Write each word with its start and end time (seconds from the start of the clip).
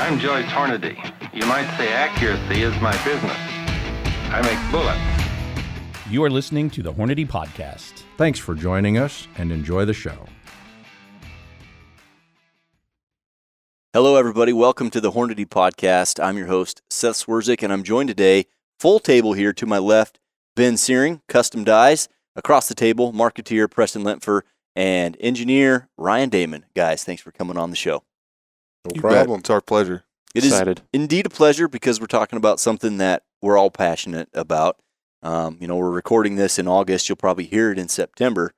I'm 0.00 0.18
Joyce 0.18 0.46
Hornady. 0.46 0.96
You 1.34 1.44
might 1.44 1.76
say 1.76 1.92
accuracy 1.92 2.62
is 2.62 2.72
my 2.80 2.92
business. 3.04 3.36
I 4.32 4.40
make 4.40 4.72
bullets. 4.72 6.10
You 6.10 6.24
are 6.24 6.30
listening 6.30 6.70
to 6.70 6.82
the 6.82 6.90
Hornady 6.90 7.28
Podcast. 7.28 8.04
Thanks 8.16 8.38
for 8.38 8.54
joining 8.54 8.96
us 8.96 9.28
and 9.36 9.52
enjoy 9.52 9.84
the 9.84 9.92
show. 9.92 10.26
Hello, 13.92 14.16
everybody. 14.16 14.54
Welcome 14.54 14.88
to 14.88 15.02
the 15.02 15.12
Hornady 15.12 15.46
Podcast. 15.46 16.18
I'm 16.18 16.38
your 16.38 16.46
host, 16.46 16.80
Seth 16.88 17.26
Swerczek, 17.26 17.62
and 17.62 17.70
I'm 17.70 17.82
joined 17.82 18.08
today, 18.08 18.46
full 18.78 19.00
table 19.00 19.34
here 19.34 19.52
to 19.52 19.66
my 19.66 19.78
left, 19.78 20.18
Ben 20.56 20.76
Syring, 20.76 21.20
Custom 21.28 21.62
Dies. 21.62 22.08
Across 22.34 22.68
the 22.68 22.74
table, 22.74 23.12
marketeer 23.12 23.70
Preston 23.70 24.02
Lentfer, 24.02 24.40
and 24.74 25.18
engineer 25.20 25.90
Ryan 25.98 26.30
Damman. 26.30 26.62
Guys, 26.74 27.04
thanks 27.04 27.20
for 27.20 27.32
coming 27.32 27.58
on 27.58 27.68
the 27.68 27.76
show. 27.76 28.02
No 28.84 28.92
you 28.94 29.00
problem. 29.00 29.26
Bet. 29.28 29.40
It's 29.40 29.50
our 29.50 29.60
pleasure. 29.60 30.04
It 30.34 30.44
Excited. 30.44 30.78
is 30.78 30.84
indeed 30.92 31.26
a 31.26 31.30
pleasure 31.30 31.68
because 31.68 32.00
we're 32.00 32.06
talking 32.06 32.36
about 32.36 32.60
something 32.60 32.98
that 32.98 33.24
we're 33.42 33.58
all 33.58 33.70
passionate 33.70 34.28
about. 34.32 34.80
Um, 35.22 35.58
you 35.60 35.66
know, 35.66 35.76
we're 35.76 35.90
recording 35.90 36.36
this 36.36 36.58
in 36.58 36.68
August. 36.68 37.08
You'll 37.08 37.16
probably 37.16 37.44
hear 37.44 37.70
it 37.72 37.78
in 37.78 37.88
September. 37.88 38.52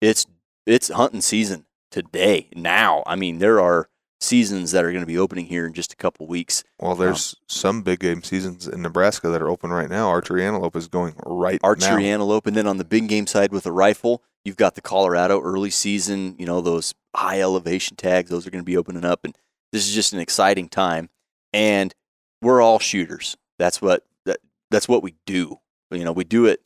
It's 0.00 0.26
it's 0.66 0.88
hunting 0.88 1.20
season 1.20 1.66
today. 1.90 2.48
Now, 2.54 3.02
I 3.06 3.16
mean, 3.16 3.38
there 3.38 3.60
are 3.60 3.88
seasons 4.20 4.70
that 4.70 4.84
are 4.84 4.90
going 4.90 5.02
to 5.02 5.06
be 5.06 5.18
opening 5.18 5.46
here 5.46 5.66
in 5.66 5.74
just 5.74 5.92
a 5.92 5.96
couple 5.96 6.26
weeks. 6.26 6.64
Well, 6.78 6.94
there's 6.94 7.34
um, 7.34 7.44
some 7.48 7.82
big 7.82 8.00
game 8.00 8.22
seasons 8.22 8.66
in 8.66 8.80
Nebraska 8.82 9.28
that 9.28 9.42
are 9.42 9.50
open 9.50 9.70
right 9.70 9.90
now. 9.90 10.08
Archery 10.08 10.44
antelope 10.44 10.76
is 10.76 10.88
going 10.88 11.14
right 11.26 11.60
Archery 11.62 12.04
now. 12.04 12.08
antelope, 12.14 12.46
and 12.46 12.56
then 12.56 12.66
on 12.66 12.78
the 12.78 12.84
big 12.84 13.08
game 13.08 13.26
side 13.26 13.52
with 13.52 13.66
a 13.66 13.72
rifle, 13.72 14.22
you've 14.44 14.56
got 14.56 14.74
the 14.74 14.80
Colorado 14.80 15.40
early 15.40 15.70
season. 15.70 16.36
You 16.38 16.46
know 16.46 16.60
those 16.60 16.94
high 17.14 17.40
elevation 17.40 17.96
tags; 17.96 18.30
those 18.30 18.46
are 18.46 18.50
going 18.50 18.62
to 18.62 18.66
be 18.66 18.76
opening 18.76 19.04
up, 19.04 19.24
and 19.24 19.36
this 19.74 19.88
is 19.88 19.94
just 19.94 20.12
an 20.12 20.20
exciting 20.20 20.68
time. 20.68 21.10
And 21.52 21.92
we're 22.40 22.62
all 22.62 22.78
shooters. 22.78 23.36
That's 23.58 23.82
what 23.82 24.04
that, 24.24 24.38
that's 24.70 24.88
what 24.88 25.02
we 25.02 25.16
do. 25.26 25.58
You 25.90 26.04
know, 26.04 26.12
we 26.12 26.22
do 26.24 26.46
it. 26.46 26.60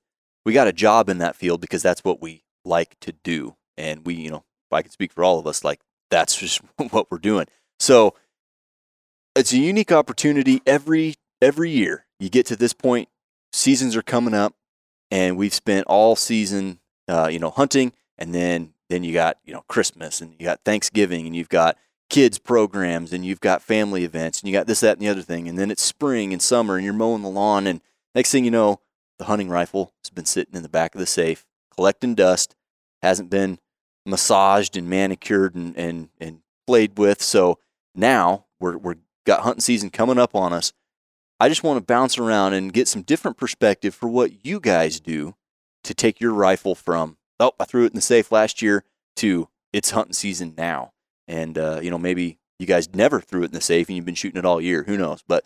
We 0.45 0.53
got 0.53 0.69
a 0.69 0.73
job 0.73 1.09
in 1.09 1.19
that 1.19 1.35
field 1.35 1.63
because 1.63 1.83
that's 1.83 2.05
what 2.05 2.21
we 2.21 2.45
like 2.65 3.01
to 3.01 3.13
do, 3.13 3.57
and 3.77 4.07
we, 4.07 4.15
you 4.15 4.31
know, 4.31 4.45
if 4.71 4.73
I 4.73 4.83
can 4.83 4.91
speak 4.91 5.13
for 5.13 5.25
all 5.25 5.39
of 5.39 5.47
us, 5.47 5.65
like 5.65 5.81
that's 6.11 6.37
just 6.37 6.61
what 6.91 7.11
we're 7.11 7.19
doing. 7.19 7.47
So 7.79 8.15
it's 9.35 9.53
a 9.53 9.59
unique 9.59 9.93
opportunity 9.93 10.63
every 10.67 11.15
every 11.41 11.71
year. 11.71 12.07
You 12.21 12.29
get 12.29 12.47
to 12.47 12.57
this 12.57 12.73
point, 12.73 13.09
seasons 13.53 13.97
are 13.97 14.03
coming 14.03 14.35
up, 14.35 14.55
and 15.11 15.37
we've 15.37 15.55
spent 15.55 15.87
all 15.87 16.15
season, 16.15 16.81
uh, 17.09 17.29
you 17.31 17.39
know, 17.39 17.51
hunting, 17.51 17.93
and 18.19 18.35
then 18.35 18.75
then 18.91 19.03
you 19.03 19.13
got 19.13 19.39
you 19.45 19.55
know 19.55 19.65
Christmas, 19.69 20.21
and 20.21 20.35
you 20.39 20.45
got 20.47 20.61
Thanksgiving, 20.65 21.27
and 21.27 21.35
you've 21.35 21.49
got 21.49 21.77
kids 22.11 22.39
programs, 22.39 23.13
and 23.13 23.25
you've 23.25 23.41
got 23.41 23.63
family 23.63 24.05
events, 24.05 24.41
and 24.41 24.49
you 24.49 24.53
got 24.53 24.67
this, 24.67 24.81
that, 24.81 24.93
and 24.93 25.01
the 25.01 25.09
other 25.09 25.23
thing, 25.23 25.49
and 25.49 25.59
then 25.59 25.71
it's 25.71 25.83
spring 25.83 26.33
and 26.33 26.41
summer, 26.43 26.77
and 26.77 26.85
you're 26.85 26.95
mowing 26.95 27.23
the 27.23 27.29
lawn, 27.29 27.67
and 27.67 27.81
next 28.15 28.31
thing 28.31 28.45
you 28.45 28.51
know, 28.51 28.81
the 29.19 29.25
hunting 29.25 29.49
rifle 29.49 29.93
has 30.03 30.11
been 30.11 30.25
sitting 30.25 30.55
in 30.55 30.63
the 30.63 30.69
back 30.69 30.95
of 30.95 31.01
the 31.01 31.07
safe, 31.07 31.47
collecting 31.75 32.15
dust, 32.15 32.55
hasn't 33.03 33.31
been 33.31 33.59
massaged 34.07 34.77
and 34.77 34.89
manicured 34.89 35.55
and, 35.55 35.77
and, 35.77 36.09
and 36.19 36.41
played 36.67 36.99
with. 36.99 37.23
So 37.23 37.59
now 37.95 38.47
we're, 38.59 38.77
we're 38.77 38.97
got 39.27 39.43
hunting 39.43 39.61
season 39.61 39.91
coming 39.91 40.19
up 40.19 40.35
on 40.35 40.53
us. 40.53 40.73
I 41.41 41.49
just 41.49 41.63
want 41.63 41.77
to 41.77 41.85
bounce 41.85 42.19
around 42.19 42.55
and 42.55 42.73
get 42.73 42.89
some 42.89 43.03
different 43.03 43.37
perspective 43.37 43.95
for 43.95 44.09
what 44.09 44.45
you 44.45 44.59
guys 44.59 44.99
do 44.99 45.37
to 45.85 45.95
take 45.95 46.21
your 46.21 46.33
rifle 46.33 46.75
from, 46.75 47.17
oh, 47.39 47.53
I 47.61 47.65
threw 47.65 47.85
it 47.85 47.93
in 47.93 47.97
the 47.97 48.01
safe 48.01 48.33
last 48.33 48.61
year 48.63 48.85
to 49.17 49.49
it's 49.73 49.91
hunting 49.91 50.15
season 50.15 50.55
now. 50.57 50.93
And, 51.29 51.57
uh, 51.57 51.81
you 51.83 51.91
know, 51.91 51.99
maybe 51.99 52.39
you 52.59 52.67
guys 52.67 52.93
never 52.93 53.21
threw 53.21 53.43
it 53.43 53.47
in 53.47 53.53
the 53.53 53.61
safe 53.61 53.89
and 53.89 53.97
you've 53.97 54.05
been 54.05 54.15
shooting 54.15 54.39
it 54.39 54.45
all 54.45 54.61
year. 54.61 54.83
Who 54.85 54.97
knows? 54.97 55.23
But 55.29 55.45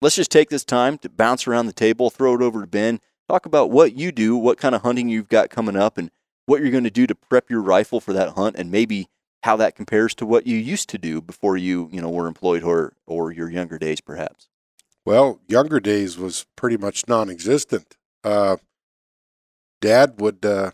let's 0.00 0.16
just 0.16 0.30
take 0.30 0.48
this 0.48 0.64
time 0.64 0.96
to 0.98 1.08
bounce 1.08 1.46
around 1.46 1.66
the 1.66 1.72
table, 1.72 2.08
throw 2.08 2.34
it 2.34 2.42
over 2.42 2.60
to 2.62 2.66
Ben, 2.66 3.00
talk 3.28 3.44
about 3.44 3.70
what 3.70 3.94
you 3.94 4.12
do, 4.12 4.36
what 4.36 4.56
kind 4.58 4.74
of 4.74 4.82
hunting 4.82 5.08
you've 5.08 5.28
got 5.28 5.50
coming 5.50 5.76
up, 5.76 5.98
and 5.98 6.10
what 6.46 6.60
you're 6.60 6.70
going 6.70 6.84
to 6.84 6.90
do 6.90 7.06
to 7.06 7.14
prep 7.14 7.50
your 7.50 7.60
rifle 7.60 8.00
for 8.00 8.12
that 8.12 8.30
hunt 8.30 8.56
and 8.56 8.70
maybe 8.70 9.08
how 9.42 9.56
that 9.56 9.76
compares 9.76 10.14
to 10.14 10.26
what 10.26 10.46
you 10.46 10.56
used 10.56 10.88
to 10.88 10.98
do 10.98 11.20
before 11.20 11.56
you, 11.56 11.88
you 11.92 12.00
know, 12.00 12.08
were 12.08 12.26
employed 12.26 12.62
or 12.62 12.94
or 13.06 13.32
your 13.32 13.50
younger 13.50 13.78
days 13.78 14.00
perhaps. 14.00 14.48
Well, 15.04 15.40
younger 15.46 15.78
days 15.78 16.18
was 16.18 16.46
pretty 16.56 16.76
much 16.76 17.06
non-existent. 17.06 17.96
Uh, 18.24 18.56
Dad 19.80 20.20
would 20.20 20.44
uh, 20.44 20.72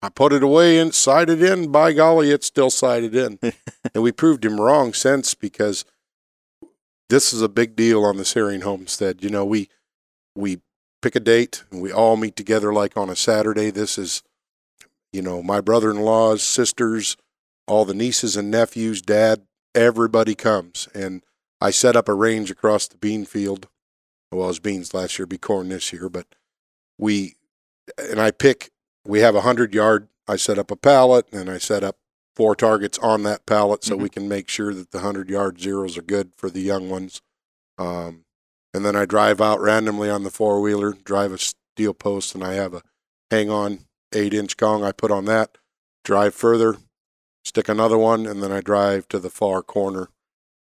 I 0.00 0.08
put 0.08 0.32
it 0.32 0.42
away 0.42 0.78
and 0.78 0.94
sighted 0.94 1.42
in. 1.42 1.72
By 1.72 1.92
golly, 1.92 2.30
it's 2.30 2.46
still 2.46 2.70
sighted 2.70 3.14
in. 3.14 3.38
and 3.94 4.02
we 4.02 4.12
proved 4.12 4.44
him 4.44 4.60
wrong 4.60 4.92
since 4.92 5.34
because 5.34 5.84
this 7.08 7.32
is 7.32 7.42
a 7.42 7.48
big 7.48 7.74
deal 7.74 8.04
on 8.04 8.16
the 8.16 8.24
Syring 8.24 8.62
homestead. 8.62 9.22
You 9.22 9.30
know, 9.30 9.44
we 9.44 9.68
we 10.34 10.60
pick 11.02 11.16
a 11.16 11.20
date 11.20 11.64
and 11.70 11.80
we 11.80 11.92
all 11.92 12.16
meet 12.16 12.36
together 12.36 12.72
like 12.72 12.96
on 12.96 13.10
a 13.10 13.16
Saturday. 13.16 13.70
This 13.70 13.98
is 13.98 14.22
you 15.12 15.22
know, 15.22 15.42
my 15.42 15.60
brother 15.60 15.90
in 15.90 16.00
laws, 16.00 16.42
sisters, 16.42 17.16
all 17.66 17.84
the 17.84 17.94
nieces 17.94 18.36
and 18.36 18.50
nephews, 18.50 19.00
dad, 19.00 19.42
everybody 19.74 20.34
comes. 20.34 20.88
And 20.94 21.22
I 21.60 21.70
set 21.70 21.96
up 21.96 22.08
a 22.08 22.14
range 22.14 22.50
across 22.50 22.86
the 22.86 22.96
bean 22.96 23.24
field. 23.24 23.68
Well, 24.30 24.44
it 24.44 24.48
was 24.48 24.58
beans 24.58 24.92
last 24.92 25.18
year, 25.18 25.26
be 25.26 25.38
corn 25.38 25.70
this 25.70 25.92
year, 25.92 26.08
but 26.08 26.26
we, 26.98 27.36
and 27.98 28.20
I 28.20 28.30
pick, 28.30 28.70
we 29.08 29.20
have 29.20 29.34
a 29.34 29.40
hundred 29.40 29.74
yard. 29.74 30.08
I 30.28 30.36
set 30.36 30.58
up 30.58 30.70
a 30.70 30.76
pallet 30.76 31.26
and 31.32 31.50
I 31.50 31.56
set 31.56 31.82
up 31.82 31.96
four 32.36 32.54
targets 32.54 32.98
on 32.98 33.22
that 33.22 33.46
pallet 33.46 33.82
so 33.82 33.94
mm-hmm. 33.94 34.02
we 34.02 34.08
can 34.10 34.28
make 34.28 34.48
sure 34.48 34.74
that 34.74 34.90
the 34.90 35.00
hundred 35.00 35.30
yard 35.30 35.58
zeros 35.58 35.96
are 35.96 36.02
good 36.02 36.32
for 36.36 36.50
the 36.50 36.60
young 36.60 36.90
ones. 36.90 37.22
Um, 37.78 38.26
and 38.74 38.84
then 38.84 38.94
I 38.94 39.06
drive 39.06 39.40
out 39.40 39.60
randomly 39.60 40.10
on 40.10 40.24
the 40.24 40.30
four 40.30 40.60
wheeler, 40.60 40.92
drive 40.92 41.32
a 41.32 41.38
steel 41.38 41.94
post, 41.94 42.34
and 42.34 42.44
I 42.44 42.52
have 42.52 42.74
a 42.74 42.82
hang 43.30 43.50
on 43.50 43.86
eight 44.14 44.34
inch 44.34 44.56
gong 44.58 44.84
I 44.84 44.92
put 44.92 45.10
on 45.10 45.24
that, 45.24 45.56
drive 46.04 46.34
further, 46.34 46.76
stick 47.44 47.68
another 47.68 47.96
one, 47.98 48.26
and 48.26 48.42
then 48.42 48.52
I 48.52 48.60
drive 48.60 49.08
to 49.08 49.18
the 49.18 49.30
far 49.30 49.62
corner. 49.62 50.08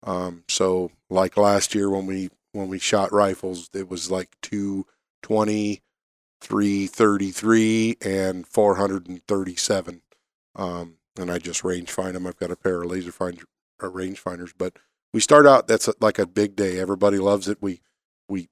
Um, 0.02 0.44
so 0.48 0.92
like 1.08 1.38
last 1.38 1.74
year 1.74 1.88
when 1.88 2.04
we 2.04 2.28
when 2.52 2.68
we 2.68 2.78
shot 2.78 3.12
rifles, 3.12 3.70
it 3.72 3.88
was 3.88 4.10
like 4.10 4.36
two 4.42 4.86
twenty, 5.22 5.80
three 6.40 6.86
thirty 6.86 7.30
three, 7.30 7.96
and 8.02 8.46
four 8.46 8.76
hundred 8.76 9.08
and 9.08 9.24
thirty 9.26 9.56
seven. 9.56 10.02
Um, 10.54 10.96
and 11.18 11.30
I 11.30 11.38
just 11.38 11.64
range 11.64 11.90
find 11.90 12.14
them. 12.14 12.26
I've 12.26 12.38
got 12.38 12.50
a 12.50 12.56
pair 12.56 12.82
of 12.82 12.90
laser 12.90 13.12
find 13.12 13.42
uh, 13.82 13.88
range 13.88 14.18
finders, 14.18 14.52
but 14.56 14.78
we 15.12 15.20
start 15.20 15.46
out. 15.46 15.66
That's 15.66 15.88
a, 15.88 15.94
like 16.00 16.18
a 16.18 16.26
big 16.26 16.56
day. 16.56 16.78
Everybody 16.78 17.18
loves 17.18 17.48
it. 17.48 17.58
We 17.60 17.80
we 18.28 18.48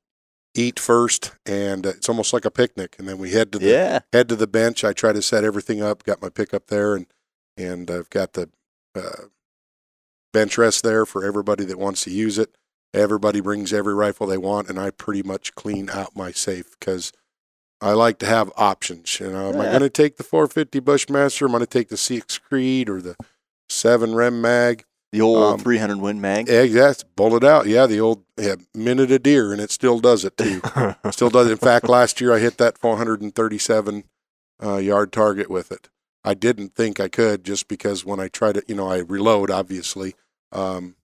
eat 0.55 0.79
first, 0.79 1.33
and 1.45 1.87
uh, 1.87 1.91
it's 1.91 2.09
almost 2.09 2.33
like 2.33 2.45
a 2.45 2.51
picnic. 2.51 2.97
And 2.99 3.09
then 3.09 3.19
we 3.19 3.33
head 3.33 3.53
to 3.53 3.59
the 3.59 3.71
yeah. 3.71 3.99
head 4.13 4.29
to 4.29 4.37
the 4.37 4.47
bench. 4.47 4.85
I 4.85 4.93
try 4.93 5.13
to 5.13 5.23
set 5.23 5.45
everything 5.45 5.83
up. 5.83 6.05
Got 6.05 6.23
my 6.23 6.29
pickup 6.29 6.69
there, 6.69 6.95
and 6.95 7.07
and 7.57 7.91
I've 7.91 8.11
got 8.11 8.33
the 8.35 8.51
uh, 8.95 9.29
bench 10.33 10.59
rest 10.59 10.83
there 10.83 11.07
for 11.07 11.25
everybody 11.25 11.65
that 11.65 11.79
wants 11.79 12.05
to 12.05 12.11
use 12.11 12.39
it. 12.39 12.57
Everybody 12.93 13.41
brings 13.41 13.73
every 13.73 13.95
rifle 13.95 14.27
they 14.27 14.39
want, 14.39 14.69
and 14.69 14.79
I 14.79 14.91
pretty 14.91 15.23
much 15.23 15.55
clean 15.55 15.91
out 15.91 16.15
my 16.15 16.31
safe 16.31 16.77
because 16.79 17.13
I 17.85 17.93
like 17.93 18.19
to 18.21 18.27
have 18.27 18.51
options. 18.57 19.21
You 19.21 19.31
know, 19.31 19.51
am 19.51 19.61
I 19.61 19.67
going 19.67 19.81
to 19.81 19.91
take 19.91 20.17
the 20.17 20.23
450 20.23 20.81
Bushmaster? 20.81 21.45
Am 21.45 21.51
I 21.51 21.59
going 21.59 21.67
to 21.67 21.79
take 21.79 21.89
the 21.91 21.99
six 21.99 22.39
Creed 22.39 22.89
or 22.89 23.03
the 23.03 23.15
seven 23.69 24.15
Rem 24.15 24.41
Mag? 24.41 24.85
The 25.13 25.21
old 25.21 25.43
um, 25.43 25.59
300 25.61 25.99
Win 25.99 26.19
Mag. 26.19 26.49
Exactly. 26.49 27.11
Bullet 27.15 27.45
out. 27.45 27.67
Yeah, 27.67 27.87
the 27.87 28.01
old 28.01 28.25
yeah, 28.39 28.55
minute 28.75 29.11
a 29.13 29.19
deer, 29.19 29.53
and 29.53 29.61
it 29.61 29.71
still 29.71 30.01
does 30.01 30.25
it 30.25 30.39
too. 30.39 30.63
still 31.11 31.29
does. 31.29 31.49
It. 31.49 31.53
In 31.53 31.59
fact, 31.59 31.87
last 31.87 32.23
year 32.23 32.33
I 32.33 32.39
hit 32.39 32.57
that 32.57 32.79
437 32.79 34.05
uh, 34.63 34.77
yard 34.79 35.13
target 35.13 35.51
with 35.51 35.71
it. 35.71 35.91
I 36.25 36.33
didn't 36.33 36.75
think 36.75 37.01
I 37.01 37.09
could 37.09 37.45
just 37.45 37.69
because 37.69 38.03
when 38.03 38.19
I 38.19 38.29
tried 38.29 38.55
to, 38.55 38.63
you 38.67 38.75
know, 38.75 38.91
I 38.91 39.01
reload 39.01 39.51
obviously. 39.51 40.15
Um, 40.53 40.97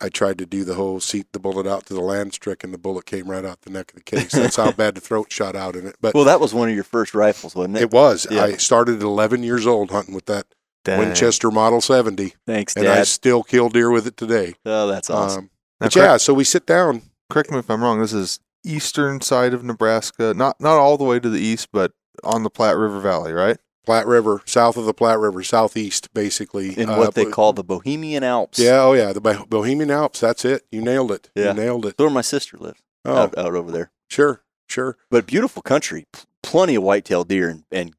I 0.00 0.08
tried 0.08 0.38
to 0.38 0.46
do 0.46 0.64
the 0.64 0.74
whole 0.74 1.00
seat 1.00 1.32
the 1.32 1.38
bullet 1.38 1.66
out 1.66 1.86
to 1.86 1.94
the 1.94 2.00
land 2.00 2.32
trick, 2.32 2.64
and 2.64 2.72
the 2.72 2.78
bullet 2.78 3.06
came 3.06 3.30
right 3.30 3.44
out 3.44 3.62
the 3.62 3.70
neck 3.70 3.90
of 3.92 3.96
the 3.96 4.02
case. 4.02 4.32
That's 4.32 4.56
how 4.56 4.72
bad 4.76 4.94
the 4.94 5.00
throat 5.00 5.30
shot 5.30 5.54
out 5.54 5.76
in 5.76 5.86
it. 5.86 5.96
But 6.00 6.14
well, 6.14 6.24
that 6.24 6.40
was 6.40 6.54
one 6.54 6.68
of 6.68 6.74
your 6.74 6.84
first 6.84 7.14
rifles, 7.14 7.54
wasn't 7.54 7.76
it? 7.76 7.82
It 7.82 7.90
was. 7.90 8.26
Yeah. 8.30 8.44
I 8.44 8.52
started 8.56 8.96
at 8.96 9.02
11 9.02 9.42
years 9.42 9.66
old 9.66 9.90
hunting 9.90 10.14
with 10.14 10.26
that 10.26 10.46
Dang. 10.84 10.98
Winchester 10.98 11.50
Model 11.50 11.80
70. 11.80 12.34
Thanks, 12.46 12.74
and 12.74 12.84
Dad. 12.84 12.98
I 12.98 13.02
still 13.04 13.42
kill 13.42 13.68
deer 13.68 13.90
with 13.90 14.06
it 14.06 14.16
today. 14.16 14.54
Oh, 14.64 14.86
that's 14.86 15.10
awesome. 15.10 15.44
Um, 15.44 15.50
but 15.78 15.96
yeah, 15.96 16.16
so 16.16 16.34
we 16.34 16.44
sit 16.44 16.66
down. 16.66 17.02
Correct 17.28 17.50
me 17.50 17.58
if 17.58 17.70
I'm 17.70 17.82
wrong. 17.82 18.00
This 18.00 18.12
is 18.12 18.40
eastern 18.64 19.20
side 19.20 19.54
of 19.54 19.64
Nebraska, 19.64 20.34
not 20.34 20.60
not 20.60 20.78
all 20.78 20.98
the 20.98 21.04
way 21.04 21.20
to 21.20 21.28
the 21.28 21.40
east, 21.40 21.68
but 21.72 21.92
on 22.24 22.42
the 22.42 22.50
Platte 22.50 22.76
River 22.76 23.00
Valley, 23.00 23.32
right? 23.32 23.56
Platte 23.84 24.06
River, 24.06 24.42
south 24.44 24.76
of 24.76 24.84
the 24.84 24.94
Platte 24.94 25.18
River, 25.18 25.42
southeast, 25.42 26.12
basically. 26.12 26.78
In 26.78 26.88
what 26.88 27.08
uh, 27.08 27.10
they 27.10 27.24
call 27.24 27.52
the 27.52 27.64
Bohemian 27.64 28.22
Alps. 28.22 28.58
Yeah, 28.58 28.82
oh 28.82 28.92
yeah, 28.92 29.12
the 29.12 29.20
Bohemian 29.48 29.90
Alps. 29.90 30.20
That's 30.20 30.44
it. 30.44 30.66
You 30.70 30.82
nailed 30.82 31.10
it. 31.12 31.30
Yeah. 31.34 31.48
You 31.48 31.54
nailed 31.54 31.86
it. 31.86 31.96
That's 31.96 32.00
where 32.00 32.10
my 32.10 32.20
sister 32.20 32.56
lives. 32.58 32.82
Oh. 33.04 33.16
Out, 33.16 33.38
out 33.38 33.54
over 33.54 33.72
there. 33.72 33.90
Sure, 34.08 34.42
sure. 34.66 34.98
But 35.10 35.26
beautiful 35.26 35.62
country. 35.62 36.06
P- 36.12 36.20
plenty 36.42 36.74
of 36.74 36.82
whitetail 36.82 37.24
deer 37.24 37.48
and, 37.48 37.64
and 37.72 37.94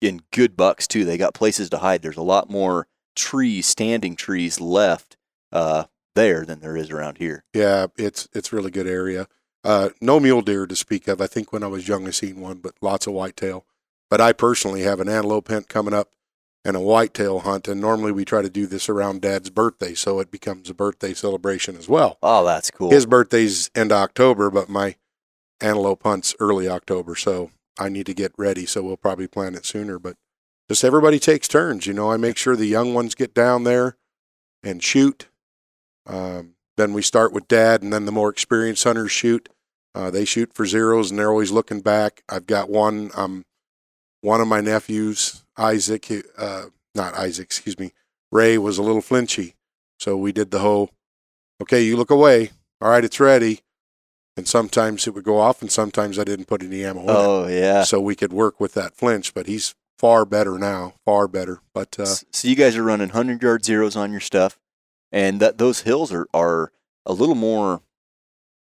in 0.00 0.22
good 0.32 0.56
bucks 0.56 0.86
too. 0.86 1.04
They 1.04 1.16
got 1.16 1.34
places 1.34 1.70
to 1.70 1.78
hide. 1.78 2.02
There's 2.02 2.16
a 2.16 2.22
lot 2.22 2.50
more 2.50 2.88
trees, 3.14 3.66
standing 3.66 4.16
trees 4.16 4.60
left 4.60 5.16
uh, 5.52 5.84
there 6.14 6.44
than 6.44 6.60
there 6.60 6.76
is 6.76 6.90
around 6.90 7.18
here. 7.18 7.44
Yeah, 7.54 7.86
it's 7.96 8.28
it's 8.32 8.52
really 8.52 8.70
good 8.70 8.86
area. 8.86 9.28
Uh, 9.62 9.90
no 10.00 10.18
mule 10.18 10.42
deer 10.42 10.66
to 10.66 10.74
speak 10.74 11.06
of. 11.06 11.20
I 11.20 11.26
think 11.26 11.52
when 11.52 11.62
I 11.62 11.66
was 11.66 11.86
young, 11.86 12.06
I 12.06 12.10
seen 12.10 12.40
one, 12.40 12.58
but 12.58 12.74
lots 12.80 13.06
of 13.06 13.12
whitetail. 13.12 13.66
But 14.10 14.20
I 14.20 14.32
personally 14.32 14.82
have 14.82 15.00
an 15.00 15.08
antelope 15.08 15.48
hunt 15.48 15.68
coming 15.68 15.94
up 15.94 16.10
and 16.64 16.76
a 16.76 16.80
whitetail 16.80 17.40
hunt, 17.40 17.68
and 17.68 17.80
normally 17.80 18.12
we 18.12 18.24
try 18.24 18.42
to 18.42 18.50
do 18.50 18.66
this 18.66 18.88
around 18.88 19.22
Dad's 19.22 19.48
birthday, 19.48 19.94
so 19.94 20.20
it 20.20 20.30
becomes 20.30 20.68
a 20.68 20.74
birthday 20.74 21.14
celebration 21.14 21.76
as 21.76 21.88
well. 21.88 22.18
Oh, 22.22 22.44
that's 22.44 22.70
cool. 22.70 22.90
His 22.90 23.06
birthday's 23.06 23.70
end 23.74 23.92
of 23.92 23.98
October, 23.98 24.50
but 24.50 24.68
my 24.68 24.96
antelope 25.60 26.02
hunt's 26.02 26.34
early 26.38 26.68
October, 26.68 27.14
so 27.14 27.50
I 27.78 27.88
need 27.88 28.06
to 28.06 28.14
get 28.14 28.32
ready. 28.36 28.66
So 28.66 28.82
we'll 28.82 28.96
probably 28.96 29.26
plan 29.26 29.54
it 29.54 29.64
sooner. 29.64 29.98
But 29.98 30.16
just 30.68 30.84
everybody 30.84 31.18
takes 31.18 31.48
turns. 31.48 31.86
You 31.86 31.94
know, 31.94 32.10
I 32.10 32.16
make 32.16 32.36
sure 32.36 32.56
the 32.56 32.66
young 32.66 32.92
ones 32.92 33.14
get 33.14 33.32
down 33.32 33.64
there 33.64 33.96
and 34.62 34.82
shoot. 34.82 35.28
Um, 36.06 36.56
then 36.76 36.92
we 36.92 37.02
start 37.02 37.32
with 37.32 37.48
dad, 37.48 37.82
and 37.82 37.92
then 37.92 38.04
the 38.04 38.12
more 38.12 38.28
experienced 38.28 38.84
hunters 38.84 39.12
shoot. 39.12 39.48
Uh, 39.94 40.10
they 40.10 40.24
shoot 40.24 40.52
for 40.52 40.66
zeros, 40.66 41.10
and 41.10 41.18
they're 41.18 41.30
always 41.30 41.50
looking 41.50 41.80
back. 41.80 42.22
I've 42.28 42.46
got 42.46 42.68
one. 42.68 43.10
Um, 43.14 43.44
one 44.20 44.40
of 44.40 44.48
my 44.48 44.60
nephews, 44.60 45.42
Isaac, 45.56 46.10
uh, 46.36 46.64
not 46.94 47.14
Isaac, 47.14 47.44
excuse 47.44 47.78
me, 47.78 47.92
Ray 48.32 48.58
was 48.58 48.78
a 48.78 48.82
little 48.82 49.00
flinchy, 49.00 49.54
so 49.98 50.16
we 50.16 50.32
did 50.32 50.50
the 50.50 50.60
whole. 50.60 50.90
Okay, 51.62 51.82
you 51.82 51.96
look 51.96 52.10
away. 52.10 52.50
All 52.80 52.90
right, 52.90 53.04
it's 53.04 53.20
ready. 53.20 53.60
And 54.36 54.46
sometimes 54.48 55.06
it 55.06 55.14
would 55.14 55.24
go 55.24 55.38
off, 55.38 55.60
and 55.60 55.70
sometimes 55.70 56.18
I 56.18 56.24
didn't 56.24 56.46
put 56.46 56.62
any 56.62 56.84
ammo 56.84 57.02
in 57.02 57.08
it 57.08 57.14
oh, 57.14 57.46
yeah. 57.48 57.82
so 57.82 58.00
we 58.00 58.14
could 58.14 58.32
work 58.32 58.60
with 58.60 58.74
that 58.74 58.94
flinch. 58.94 59.34
But 59.34 59.46
he's 59.46 59.74
far 59.98 60.24
better 60.24 60.58
now, 60.58 60.94
far 61.04 61.28
better. 61.28 61.60
But 61.74 61.98
uh, 61.98 62.06
so 62.06 62.48
you 62.48 62.54
guys 62.54 62.76
are 62.76 62.82
running 62.82 63.08
100 63.08 63.42
yard 63.42 63.64
zeros 63.64 63.96
on 63.96 64.12
your 64.12 64.20
stuff, 64.20 64.58
and 65.12 65.40
that 65.40 65.58
those 65.58 65.82
hills 65.82 66.12
are, 66.12 66.26
are 66.32 66.72
a 67.04 67.12
little 67.12 67.34
more 67.34 67.82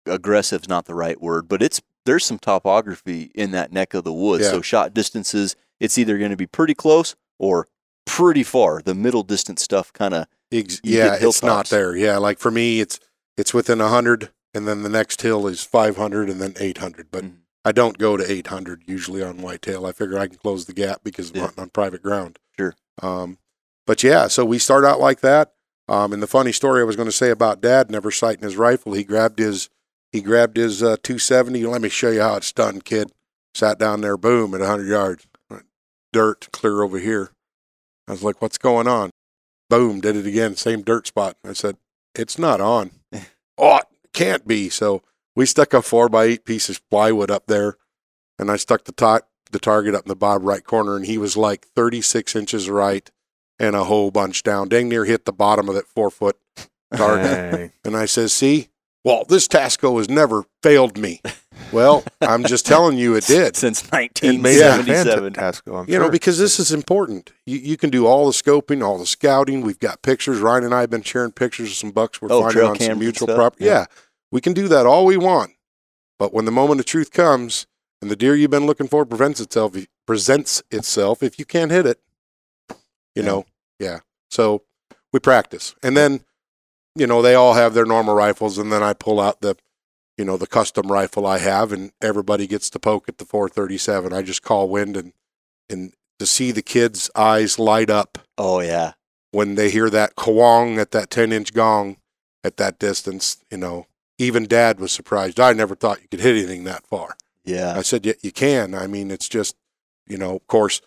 aggressive 0.04 0.62
is 0.62 0.68
not 0.68 0.86
the 0.86 0.94
right 0.94 1.20
word, 1.22 1.48
but 1.48 1.62
it's 1.62 1.80
there's 2.04 2.24
some 2.24 2.38
topography 2.38 3.30
in 3.34 3.50
that 3.52 3.72
neck 3.72 3.94
of 3.94 4.04
the 4.04 4.12
woods. 4.12 4.44
Yeah. 4.44 4.50
So 4.50 4.60
shot 4.62 4.94
distances, 4.94 5.56
it's 5.80 5.98
either 5.98 6.18
going 6.18 6.30
to 6.30 6.36
be 6.36 6.46
pretty 6.46 6.74
close 6.74 7.14
or 7.38 7.68
pretty 8.06 8.42
far. 8.42 8.82
The 8.82 8.94
middle 8.94 9.22
distance 9.22 9.62
stuff 9.62 9.92
kind 9.92 10.14
of 10.14 10.26
ex- 10.50 10.80
yeah, 10.82 11.16
it's 11.20 11.42
not 11.42 11.68
there. 11.68 11.96
Yeah, 11.96 12.18
like 12.18 12.38
for 12.38 12.50
me, 12.50 12.80
it's 12.80 12.98
it's 13.36 13.54
within 13.54 13.80
hundred, 13.80 14.30
and 14.54 14.66
then 14.68 14.82
the 14.82 14.88
next 14.88 15.22
hill 15.22 15.46
is 15.46 15.62
five 15.62 15.96
hundred, 15.96 16.28
and 16.28 16.40
then 16.40 16.54
eight 16.60 16.78
hundred. 16.78 17.10
But 17.10 17.24
Mhm. 17.24 17.36
I 17.64 17.72
don't 17.72 17.96
go 17.98 18.16
to 18.16 18.30
eight 18.30 18.48
hundred 18.48 18.82
usually 18.86 19.22
on 19.22 19.40
whitetail. 19.40 19.86
I 19.86 19.92
figure 19.92 20.18
I 20.18 20.26
can 20.26 20.36
close 20.38 20.64
the 20.66 20.72
gap 20.72 21.00
because 21.04 21.30
I'm 21.30 21.36
Yeah. 21.36 21.50
on 21.58 21.70
private 21.70 22.02
ground. 22.02 22.38
Sure. 22.58 22.74
Um, 23.00 23.38
but 23.86 24.02
yeah, 24.02 24.26
so 24.28 24.44
we 24.44 24.58
start 24.58 24.84
out 24.84 25.00
like 25.00 25.20
that. 25.20 25.52
Um, 25.88 26.12
and 26.12 26.22
the 26.22 26.26
funny 26.28 26.52
story 26.52 26.80
I 26.80 26.84
was 26.84 26.96
going 26.96 27.08
to 27.08 27.12
say 27.12 27.30
about 27.30 27.60
Dad 27.60 27.90
never 27.90 28.10
sighting 28.10 28.44
his 28.44 28.56
rifle. 28.56 28.92
He 28.92 29.02
grabbed 29.04 29.38
his 29.38 29.68
he 30.12 30.20
grabbed 30.20 30.56
his 30.56 30.82
uh, 30.82 30.96
270. 31.02 31.64
Let 31.64 31.80
me 31.80 31.88
show 31.88 32.10
you 32.10 32.20
how 32.20 32.36
it's 32.36 32.52
done, 32.52 32.80
kid. 32.80 33.10
Sat 33.54 33.78
down 33.78 34.02
there, 34.02 34.16
boom, 34.16 34.54
at 34.54 34.60
100 34.60 34.86
yards. 34.86 35.26
Dirt 36.12 36.48
clear 36.52 36.82
over 36.82 36.98
here. 36.98 37.30
I 38.06 38.12
was 38.12 38.22
like, 38.22 38.42
what's 38.42 38.58
going 38.58 38.86
on? 38.86 39.10
Boom, 39.70 40.00
did 40.00 40.16
it 40.16 40.26
again, 40.26 40.56
same 40.56 40.82
dirt 40.82 41.06
spot. 41.06 41.36
I 41.44 41.54
said, 41.54 41.76
it's 42.14 42.38
not 42.38 42.60
on. 42.60 42.90
oh, 43.58 43.78
it 43.78 43.86
can't 44.12 44.46
be. 44.46 44.68
So 44.68 45.02
we 45.34 45.46
stuck 45.46 45.72
a 45.72 45.80
four 45.80 46.10
by 46.10 46.24
eight 46.24 46.44
piece 46.44 46.68
of 46.68 46.86
plywood 46.90 47.30
up 47.30 47.46
there, 47.46 47.76
and 48.38 48.50
I 48.50 48.56
stuck 48.56 48.84
the 48.84 48.92
top 48.92 49.28
the 49.50 49.58
target 49.58 49.94
up 49.94 50.04
in 50.04 50.08
the 50.08 50.16
bottom 50.16 50.44
right 50.44 50.64
corner, 50.64 50.96
and 50.96 51.06
he 51.06 51.18
was 51.18 51.36
like 51.36 51.66
36 51.76 52.34
inches 52.34 52.68
right 52.68 53.10
and 53.58 53.76
a 53.76 53.84
whole 53.84 54.10
bunch 54.10 54.42
down. 54.42 54.68
Dang 54.68 54.88
near 54.88 55.04
hit 55.04 55.24
the 55.24 55.32
bottom 55.32 55.68
of 55.68 55.74
that 55.74 55.86
four 55.86 56.10
foot 56.10 56.38
target. 56.96 57.72
And 57.84 57.96
I 57.96 58.06
says, 58.06 58.32
see, 58.32 58.68
well, 59.04 59.24
this 59.28 59.48
Tasco 59.48 59.98
has 59.98 60.08
never 60.08 60.44
failed 60.62 60.96
me. 60.98 61.20
Well, 61.72 62.04
I'm 62.20 62.44
just 62.44 62.66
telling 62.66 62.98
you 62.98 63.14
it 63.14 63.24
did. 63.26 63.56
since 63.56 63.82
It 63.82 63.90
made 63.92 64.10
a 64.22 64.28
1977. 64.76 65.34
fantastic 65.34 65.64
Tasco, 65.64 65.80
I'm 65.80 65.88
You 65.90 65.98
know, 65.98 66.10
because 66.10 66.38
this 66.38 66.58
is 66.60 66.70
important. 66.72 67.32
You, 67.46 67.58
you 67.58 67.76
can 67.76 67.88
do 67.90 68.06
all 68.06 68.26
the 68.26 68.32
scoping, 68.32 68.84
all 68.84 68.98
the 68.98 69.06
scouting. 69.06 69.62
We've 69.62 69.78
got 69.78 70.02
pictures. 70.02 70.40
Ryan 70.40 70.64
and 70.64 70.74
I 70.74 70.80
have 70.80 70.90
been 70.90 71.02
sharing 71.02 71.32
pictures 71.32 71.70
of 71.70 71.76
some 71.76 71.90
bucks 71.90 72.20
we're 72.20 72.28
Oh, 72.30 72.42
finding 72.42 72.62
on 72.64 72.78
some 72.78 72.98
mutual 72.98 73.28
property. 73.28 73.64
Yeah. 73.64 73.72
Yeah. 73.72 73.84
we 74.30 74.40
can 74.40 74.52
do 74.52 74.68
that 74.68 74.84
all 74.86 75.06
we 75.06 75.16
want. 75.16 75.52
But 76.18 76.34
when 76.34 76.44
the 76.44 76.52
moment 76.52 76.80
of 76.80 76.86
truth 76.86 77.10
comes 77.10 77.66
and 78.02 78.10
the 78.10 78.16
deer 78.16 78.34
you've 78.36 78.50
been 78.50 78.66
looking 78.66 78.88
for 78.88 79.04
prevents 79.06 79.40
itself, 79.40 79.74
presents 80.06 80.62
itself, 80.70 81.22
if 81.22 81.38
you 81.38 81.44
can't 81.44 81.70
hit 81.70 81.86
it, 81.86 82.00
you 83.14 83.22
Yeah. 83.22 83.24
know, 83.24 83.46
yeah. 83.78 83.98
So 84.30 84.62
we 85.12 85.20
practice, 85.20 85.74
and 85.82 85.96
then, 85.96 86.24
you 86.94 87.06
know, 87.06 87.22
they 87.22 87.34
all 87.34 87.54
have 87.54 87.74
their 87.74 87.86
normal 87.86 88.14
rifles, 88.14 88.58
and 88.58 88.72
then 88.72 88.82
I 88.82 88.92
pull 88.92 89.20
out 89.20 89.40
the, 89.40 89.56
you 90.16 90.24
know, 90.24 90.36
the 90.36 90.46
custom 90.46 90.90
rifle 90.90 91.26
I 91.26 91.38
have, 91.38 91.72
and 91.72 91.92
everybody 92.02 92.46
gets 92.46 92.68
to 92.70 92.78
poke 92.78 93.08
at 93.08 93.18
the 93.18 93.24
437. 93.24 94.12
I 94.12 94.22
just 94.22 94.42
call 94.42 94.68
wind 94.68 94.96
and 94.96 95.12
and 95.70 95.94
to 96.18 96.26
see 96.26 96.52
the 96.52 96.62
kids' 96.62 97.10
eyes 97.16 97.58
light 97.58 97.88
up 97.90 98.18
Oh 98.36 98.60
yeah, 98.60 98.92
when 99.30 99.54
they 99.54 99.70
hear 99.70 99.88
that 99.90 100.14
kwong 100.16 100.78
at 100.78 100.90
that 100.90 101.10
10 101.10 101.32
inch 101.32 101.52
gong 101.54 101.96
at 102.44 102.56
that 102.58 102.78
distance, 102.78 103.38
you 103.50 103.56
know, 103.56 103.86
even 104.18 104.46
dad 104.46 104.78
was 104.80 104.92
surprised. 104.92 105.40
I 105.40 105.52
never 105.52 105.74
thought 105.74 106.02
you 106.02 106.08
could 106.08 106.20
hit 106.20 106.36
anything 106.36 106.64
that 106.64 106.86
far. 106.86 107.16
yeah. 107.44 107.74
I 107.76 107.82
said, 107.82 108.04
yeah, 108.04 108.14
you 108.20 108.32
can. 108.32 108.74
I 108.74 108.86
mean, 108.86 109.10
it's 109.10 109.28
just, 109.28 109.56
you 110.06 110.18
know, 110.18 110.36
of 110.36 110.46
course, 110.46 110.80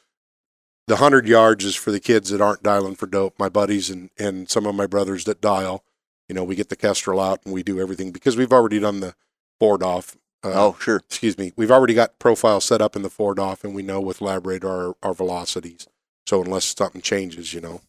the 0.88 0.96
100 0.96 1.28
yards 1.28 1.66
is 1.66 1.76
for 1.76 1.92
the 1.92 2.00
kids 2.00 2.30
that 2.30 2.42
aren't 2.42 2.62
dialing 2.62 2.96
for 2.96 3.08
dope, 3.08 3.40
my 3.40 3.50
buddies 3.50 3.90
and, 3.90 4.10
and 4.20 4.50
some 4.50 4.66
of 4.66 4.76
my 4.76 4.86
brothers 4.86 5.24
that 5.26 5.42
dial. 5.42 5.84
You 6.28 6.36
know, 6.36 6.44
we 6.44 6.56
get 6.56 6.70
the 6.70 6.76
Kestrel 6.76 7.20
out 7.20 7.42
and 7.46 7.54
we 7.54 7.64
do 7.64 7.80
everything 7.80 8.12
because 8.12 8.36
we've 8.36 8.54
already 8.54 8.80
done 8.80 9.00
the 9.00 9.16
4DOF. 9.62 10.16
Uh, 10.44 10.52
oh 10.54 10.78
sure. 10.80 10.98
excuse 10.98 11.38
me, 11.38 11.52
we've 11.56 11.72
already 11.72 11.94
got 11.94 12.20
profiles 12.20 12.66
set 12.66 12.82
up 12.82 12.96
in 12.96 13.02
the 13.02 13.10
4DOF, 13.10 13.64
and 13.64 13.74
we 13.74 13.82
know 13.82 14.00
with 14.00 14.20
Labradar 14.20 14.66
our, 14.90 14.96
our 15.02 15.14
velocities. 15.14 15.88
So 16.28 16.42
unless 16.44 16.66
something 16.66 17.02
changes, 17.02 17.54
you 17.54 17.62
know, 17.62 17.82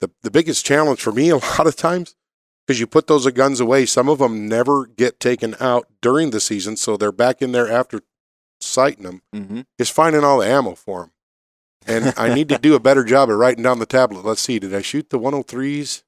the 0.00 0.10
the 0.22 0.30
biggest 0.30 0.64
challenge 0.64 1.00
for 1.00 1.12
me 1.12 1.30
a 1.30 1.36
lot 1.58 1.66
of 1.66 1.76
times 1.76 2.14
because 2.66 2.78
you 2.78 2.86
put 2.86 3.06
those 3.06 3.28
guns 3.32 3.60
away, 3.60 3.86
some 3.86 4.08
of 4.08 4.18
them 4.18 4.48
never 4.48 4.86
get 4.86 5.18
taken 5.18 5.56
out 5.58 5.88
during 6.02 6.30
the 6.30 6.40
season, 6.40 6.76
so 6.76 6.96
they're 6.96 7.10
back 7.10 7.40
in 7.40 7.52
there 7.52 7.68
after 7.70 8.02
sighting 8.60 9.04
them. 9.04 9.22
hmm 9.32 9.60
Is 9.78 9.90
finding 9.90 10.22
all 10.22 10.38
the 10.38 10.46
ammo 10.46 10.74
for 10.74 11.00
them, 11.00 11.10
and 11.86 12.14
I 12.16 12.32
need 12.34 12.48
to 12.50 12.58
do 12.58 12.74
a 12.74 12.80
better 12.80 13.04
job 13.04 13.30
of 13.30 13.38
writing 13.38 13.64
down 13.64 13.78
the 13.78 13.86
tablet. 13.86 14.24
Let's 14.24 14.42
see, 14.42 14.58
did 14.58 14.74
I 14.74 14.82
shoot 14.82 15.10
the 15.10 15.18
103s? 15.18 16.02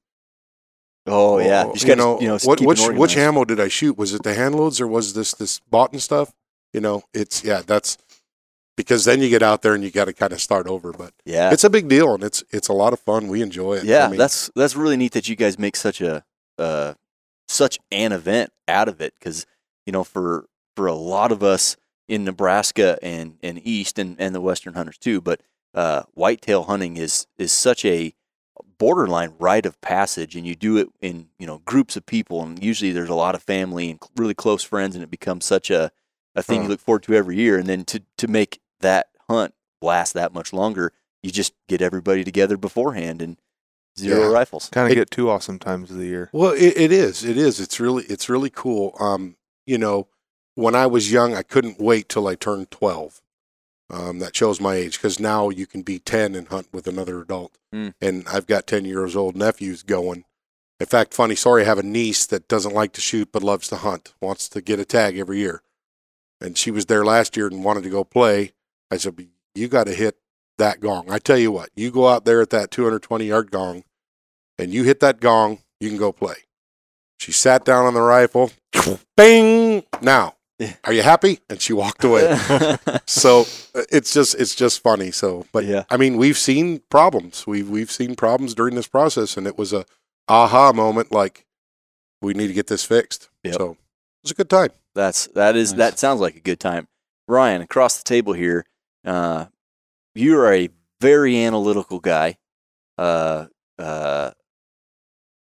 Oh 1.07 1.39
yeah. 1.39 1.63
Just 1.73 1.83
you 1.83 1.87
gotta, 1.87 1.97
know, 2.01 2.21
you 2.21 2.27
know, 2.27 2.37
what, 2.43 2.61
which 2.61 2.81
which 2.87 3.17
ammo 3.17 3.43
did 3.45 3.59
I 3.59 3.67
shoot? 3.67 3.97
Was 3.97 4.13
it 4.13 4.23
the 4.23 4.33
handloads 4.33 4.79
or 4.79 4.87
was 4.87 5.13
this 5.13 5.33
this 5.33 5.59
bought 5.59 5.91
and 5.91 6.01
stuff? 6.01 6.33
You 6.73 6.81
know, 6.81 7.03
it's 7.13 7.43
yeah, 7.43 7.61
that's 7.65 7.97
because 8.77 9.05
then 9.05 9.21
you 9.21 9.29
get 9.29 9.43
out 9.43 9.61
there 9.61 9.73
and 9.73 9.83
you 9.83 9.91
got 9.91 10.05
to 10.05 10.13
kind 10.13 10.31
of 10.31 10.39
start 10.41 10.67
over. 10.67 10.91
But 10.91 11.13
Yeah. 11.25 11.51
it's 11.51 11.63
a 11.63 11.69
big 11.69 11.87
deal 11.87 12.13
and 12.13 12.23
it's 12.23 12.43
it's 12.51 12.67
a 12.67 12.73
lot 12.73 12.93
of 12.93 12.99
fun. 12.99 13.27
We 13.27 13.41
enjoy 13.41 13.75
it. 13.77 13.83
Yeah, 13.83 14.05
I 14.05 14.09
mean, 14.09 14.17
that's 14.17 14.51
that's 14.55 14.75
really 14.75 14.97
neat 14.97 15.13
that 15.13 15.27
you 15.27 15.35
guys 15.35 15.57
make 15.57 15.75
such 15.75 16.01
a 16.01 16.23
uh, 16.57 16.93
such 17.47 17.79
an 17.91 18.11
event 18.11 18.51
out 18.67 18.87
of 18.87 19.01
it 19.01 19.13
because 19.19 19.45
you 19.85 19.91
know 19.91 20.03
for 20.03 20.45
for 20.75 20.87
a 20.87 20.93
lot 20.93 21.31
of 21.31 21.43
us 21.43 21.77
in 22.07 22.23
Nebraska 22.23 22.99
and 23.01 23.37
and 23.41 23.59
east 23.65 23.97
and 23.97 24.15
and 24.19 24.35
the 24.35 24.41
western 24.41 24.73
hunters 24.75 24.97
too, 24.97 25.19
but 25.19 25.41
uh, 25.73 26.03
whitetail 26.13 26.63
hunting 26.63 26.97
is 26.97 27.25
is 27.37 27.51
such 27.51 27.83
a 27.85 28.13
borderline 28.81 29.33
rite 29.37 29.67
of 29.67 29.79
passage, 29.81 30.35
and 30.35 30.45
you 30.47 30.55
do 30.55 30.75
it 30.77 30.89
in 31.01 31.27
you 31.37 31.45
know 31.45 31.59
groups 31.65 31.95
of 31.95 32.05
people, 32.05 32.41
and 32.41 32.61
usually 32.63 32.91
there's 32.91 33.09
a 33.09 33.13
lot 33.15 33.35
of 33.35 33.43
family 33.43 33.91
and 33.91 33.99
really 34.17 34.33
close 34.33 34.63
friends, 34.63 34.95
and 34.95 35.03
it 35.03 35.11
becomes 35.11 35.45
such 35.45 35.69
a 35.69 35.91
a 36.35 36.41
thing 36.41 36.63
you 36.63 36.69
look 36.69 36.79
forward 36.79 37.03
to 37.03 37.13
every 37.13 37.35
year, 37.35 37.57
and 37.59 37.67
then 37.67 37.85
to 37.85 38.01
to 38.17 38.27
make 38.27 38.59
that 38.79 39.07
hunt 39.29 39.53
last 39.81 40.13
that 40.13 40.33
much 40.33 40.51
longer, 40.51 40.93
you 41.21 41.29
just 41.29 41.53
get 41.67 41.81
everybody 41.81 42.23
together 42.23 42.57
beforehand 42.57 43.21
and 43.21 43.37
zero 43.99 44.21
Yeah. 44.21 44.27
rifles. 44.33 44.69
kind 44.71 44.89
of 44.89 44.95
get 44.95 45.11
two 45.11 45.29
awesome 45.29 45.59
times 45.59 45.91
of 45.91 45.97
the 45.97 46.05
year. 46.07 46.29
Well, 46.33 46.51
it, 46.53 46.73
it 46.75 46.91
is. 46.91 47.23
It 47.23 47.37
is. 47.37 47.59
It's 47.59 47.79
really 47.79 48.03
it's 48.05 48.29
really 48.29 48.49
cool. 48.49 48.95
Um, 48.99 49.35
you 49.67 49.77
know, 49.77 50.07
when 50.55 50.73
I 50.73 50.87
was 50.87 51.11
young, 51.11 51.35
I 51.35 51.43
couldn't 51.43 51.79
wait 51.79 52.09
till 52.09 52.27
I 52.27 52.33
turned 52.35 52.71
twelve. 52.71 53.20
Um, 53.91 54.19
that 54.19 54.35
shows 54.37 54.61
my 54.61 54.75
age 54.75 54.97
because 54.97 55.19
now 55.19 55.49
you 55.49 55.67
can 55.67 55.81
be 55.81 55.99
ten 55.99 56.33
and 56.33 56.47
hunt 56.47 56.69
with 56.71 56.87
another 56.87 57.19
adult, 57.19 57.57
Mm. 57.75 57.93
and 57.99 58.25
I've 58.27 58.47
got 58.47 58.65
ten 58.65 58.85
years 58.85 59.15
old 59.17 59.35
nephews 59.35 59.83
going. 59.83 60.23
In 60.79 60.85
fact, 60.85 61.13
funny 61.13 61.35
story, 61.35 61.63
I 61.63 61.65
have 61.65 61.77
a 61.77 61.83
niece 61.83 62.25
that 62.27 62.47
doesn't 62.47 62.73
like 62.73 62.93
to 62.93 63.01
shoot 63.01 63.31
but 63.33 63.43
loves 63.43 63.67
to 63.67 63.75
hunt, 63.75 64.13
wants 64.21 64.47
to 64.49 64.61
get 64.61 64.79
a 64.79 64.85
tag 64.85 65.17
every 65.17 65.39
year, 65.39 65.61
and 66.39 66.57
she 66.57 66.71
was 66.71 66.85
there 66.85 67.03
last 67.03 67.35
year 67.35 67.47
and 67.47 67.65
wanted 67.65 67.83
to 67.83 67.89
go 67.89 68.03
play. 68.05 68.53
I 68.89 68.95
said, 68.97 69.27
"You 69.55 69.67
got 69.67 69.87
to 69.87 69.93
hit 69.93 70.17
that 70.57 70.79
gong." 70.79 71.11
I 71.11 71.19
tell 71.19 71.37
you 71.37 71.51
what, 71.51 71.69
you 71.75 71.91
go 71.91 72.07
out 72.07 72.23
there 72.23 72.39
at 72.41 72.49
that 72.51 72.71
220 72.71 73.25
yard 73.25 73.51
gong, 73.51 73.83
and 74.57 74.73
you 74.73 74.83
hit 74.83 75.01
that 75.01 75.19
gong, 75.19 75.63
you 75.81 75.89
can 75.89 75.97
go 75.97 76.13
play. 76.13 76.35
She 77.19 77.33
sat 77.33 77.65
down 77.65 77.85
on 77.85 77.93
the 77.93 78.01
rifle. 78.01 78.51
bang, 79.17 79.83
Now. 80.01 80.35
are 80.83 80.93
you 80.93 81.01
happy? 81.03 81.39
And 81.49 81.61
she 81.61 81.73
walked 81.73 82.03
away. 82.03 82.37
so 83.05 83.41
uh, 83.75 83.83
it's 83.91 84.13
just 84.13 84.35
it's 84.35 84.55
just 84.55 84.81
funny. 84.81 85.11
So, 85.11 85.45
but 85.51 85.65
Yeah. 85.65 85.83
I 85.89 85.97
mean, 85.97 86.17
we've 86.17 86.37
seen 86.37 86.79
problems. 86.89 87.45
We've 87.47 87.69
we've 87.69 87.91
seen 87.91 88.15
problems 88.15 88.53
during 88.53 88.75
this 88.75 88.87
process, 88.87 89.37
and 89.37 89.47
it 89.47 89.57
was 89.57 89.73
a 89.73 89.85
aha 90.27 90.71
moment. 90.73 91.11
Like, 91.11 91.45
we 92.21 92.33
need 92.33 92.47
to 92.47 92.53
get 92.53 92.67
this 92.67 92.83
fixed. 92.83 93.29
Yep. 93.43 93.53
So 93.55 93.71
it 93.71 93.77
was 94.23 94.31
a 94.31 94.35
good 94.35 94.49
time. 94.49 94.69
That's 94.95 95.27
that 95.27 95.55
is 95.55 95.71
Nice. 95.71 95.77
that 95.77 95.99
sounds 95.99 96.19
like 96.21 96.35
a 96.35 96.41
good 96.41 96.59
time. 96.59 96.87
Ryan, 97.27 97.61
across 97.61 97.97
the 97.97 98.03
table 98.03 98.33
here, 98.33 98.65
uh, 99.05 99.45
you 100.15 100.37
are 100.37 100.53
a 100.53 100.69
very 100.99 101.37
analytical 101.43 101.99
guy. 101.99 102.37
Uh, 102.97 103.45
uh, 103.79 104.31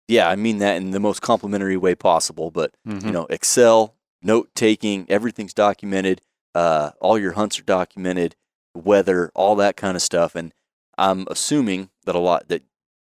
yeah, 0.07 0.29
I 0.29 0.35
mean 0.35 0.59
that 0.59 0.77
in 0.77 0.91
the 0.91 0.99
most 0.99 1.21
complimentary 1.21 1.77
way 1.77 1.95
possible. 1.95 2.51
But 2.51 2.71
Mm-hmm. 2.87 3.07
you 3.07 3.13
know, 3.13 3.25
Excel, 3.29 3.95
note 4.21 4.49
taking, 4.55 5.05
everything's 5.09 5.53
documented. 5.53 6.21
Uh, 6.55 6.91
all 6.99 7.19
your 7.19 7.33
hunts 7.33 7.59
are 7.59 7.63
documented, 7.63 8.35
weather, 8.73 9.31
all 9.35 9.55
that 9.55 9.77
kind 9.77 9.95
of 9.95 10.01
stuff. 10.01 10.35
And 10.35 10.53
I'm 10.97 11.27
assuming 11.29 11.89
that 12.05 12.15
a 12.15 12.19
lot 12.19 12.47
that 12.47 12.63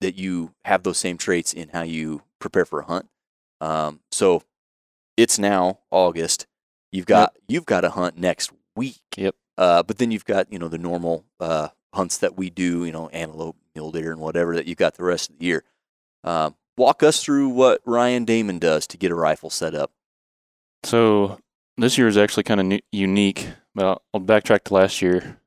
that 0.01 0.15
you 0.15 0.53
have 0.65 0.83
those 0.83 0.97
same 0.97 1.17
traits 1.17 1.53
in 1.53 1.69
how 1.69 1.81
you 1.83 2.23
prepare 2.39 2.65
for 2.65 2.79
a 2.79 2.85
hunt. 2.85 3.07
Um, 3.61 3.99
so 4.11 4.43
it's 5.17 5.37
now 5.37 5.79
August. 5.91 6.47
You've 6.91 7.05
got 7.05 7.35
you've 7.47 7.65
got 7.65 7.85
a 7.85 7.91
hunt 7.91 8.17
next 8.17 8.51
week. 8.75 9.01
Yep. 9.17 9.35
Uh, 9.57 9.83
but 9.83 9.97
then 9.97 10.11
you've 10.11 10.25
got 10.25 10.51
you 10.51 10.59
know 10.59 10.69
the 10.69 10.77
normal 10.77 11.25
uh, 11.39 11.69
hunts 11.93 12.17
that 12.17 12.37
we 12.37 12.49
do, 12.49 12.85
you 12.85 12.91
know, 12.91 13.09
antelope, 13.09 13.57
mule 13.75 13.91
deer, 13.91 14.11
and 14.11 14.21
whatever 14.21 14.55
that 14.55 14.67
you've 14.67 14.77
got 14.77 14.95
the 14.95 15.03
rest 15.03 15.29
of 15.29 15.39
the 15.39 15.45
year. 15.45 15.63
Um, 16.23 16.55
walk 16.77 17.03
us 17.03 17.23
through 17.23 17.49
what 17.49 17.81
Ryan 17.85 18.25
Damman 18.25 18.59
does 18.59 18.87
to 18.87 18.97
get 18.97 19.11
a 19.11 19.15
rifle 19.15 19.49
set 19.49 19.75
up. 19.75 19.91
So 20.83 21.39
this 21.77 21.97
year 21.97 22.07
is 22.07 22.17
actually 22.17 22.43
kind 22.43 22.73
of 22.73 22.79
unique, 22.91 23.47
but 23.75 23.85
I'll, 23.85 24.01
I'll 24.13 24.21
backtrack 24.21 24.63
to 24.65 24.73
last 24.73 25.01
year. 25.01 25.39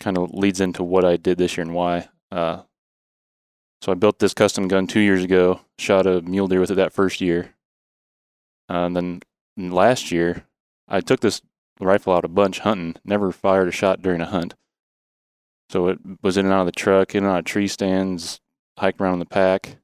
Kind 0.00 0.18
of 0.18 0.30
leads 0.32 0.60
into 0.60 0.82
what 0.82 1.04
I 1.04 1.16
did 1.16 1.38
this 1.38 1.56
year 1.56 1.62
and 1.62 1.74
why. 1.74 2.08
Uh, 2.30 2.62
so 3.82 3.92
I 3.92 3.94
built 3.94 4.18
this 4.18 4.34
custom 4.34 4.68
gun 4.68 4.86
two 4.86 5.00
years 5.00 5.24
ago. 5.24 5.60
Shot 5.78 6.06
a 6.06 6.20
mule 6.22 6.48
deer 6.48 6.60
with 6.60 6.70
it 6.70 6.74
that 6.74 6.92
first 6.92 7.20
year. 7.20 7.54
Uh, 8.68 8.86
and 8.86 8.96
then 8.96 9.22
last 9.56 10.10
year, 10.10 10.44
I 10.88 11.00
took 11.00 11.20
this 11.20 11.40
rifle 11.80 12.12
out 12.12 12.24
a 12.24 12.28
bunch 12.28 12.60
hunting. 12.60 12.96
Never 13.04 13.32
fired 13.32 13.68
a 13.68 13.72
shot 13.72 14.02
during 14.02 14.20
a 14.20 14.26
hunt. 14.26 14.54
So 15.70 15.88
it 15.88 15.98
was 16.22 16.36
in 16.36 16.46
and 16.46 16.54
out 16.54 16.60
of 16.60 16.66
the 16.66 16.72
truck, 16.72 17.14
in 17.14 17.24
and 17.24 17.32
out 17.32 17.40
of 17.40 17.44
tree 17.44 17.68
stands, 17.68 18.40
hiked 18.78 19.00
around 19.00 19.14
in 19.14 19.18
the 19.20 19.26
pack. 19.26 19.76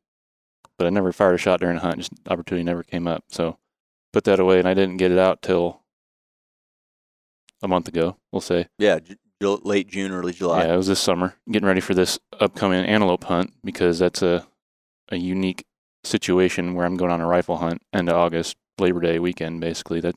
But 0.79 0.87
I 0.87 0.91
never 0.91 1.13
fired 1.13 1.35
a 1.35 1.39
shot 1.39 1.61
during 1.61 1.77
a 1.77 1.81
hunt. 1.81 1.99
Just 1.99 2.13
opportunity 2.29 2.65
never 2.65 2.83
came 2.83 3.07
up. 3.07 3.25
So 3.31 3.59
put 4.13 4.25
that 4.25 4.41
away, 4.41 4.59
and 4.59 4.69
I 4.69 4.75
didn't 4.75 4.97
get 4.99 5.11
it 5.13 5.19
out 5.19 5.43
till 5.43 5.81
a 7.63 7.69
month 7.69 7.89
ago. 7.89 8.17
We'll 8.31 8.41
say, 8.41 8.69
Yeah, 8.79 8.99
J- 9.01 9.17
late 9.41 9.89
June, 9.89 10.13
early 10.13 10.33
July. 10.33 10.65
yeah, 10.67 10.75
it 10.75 10.77
was 10.77 10.87
this 10.87 11.01
summer, 11.01 11.35
getting 11.51 11.67
ready 11.67 11.81
for 11.81 11.95
this 11.95 12.19
upcoming 12.41 12.85
antelope 12.85 13.25
hunt 13.25 13.53
because 13.65 13.99
that's 13.99 14.23
a 14.23 14.47
a 15.11 15.17
unique 15.17 15.65
situation 16.05 16.75
where 16.75 16.87
I'm 16.87 16.97
going 16.97 17.11
on 17.11 17.21
a 17.21 17.27
rifle 17.27 17.59
hunt 17.59 17.83
end 17.93 18.09
of 18.09 18.17
August, 18.17 18.57
Labor 18.79 19.01
Day 19.01 19.19
weekend, 19.19 19.61
basically. 19.61 20.01
That 20.01 20.15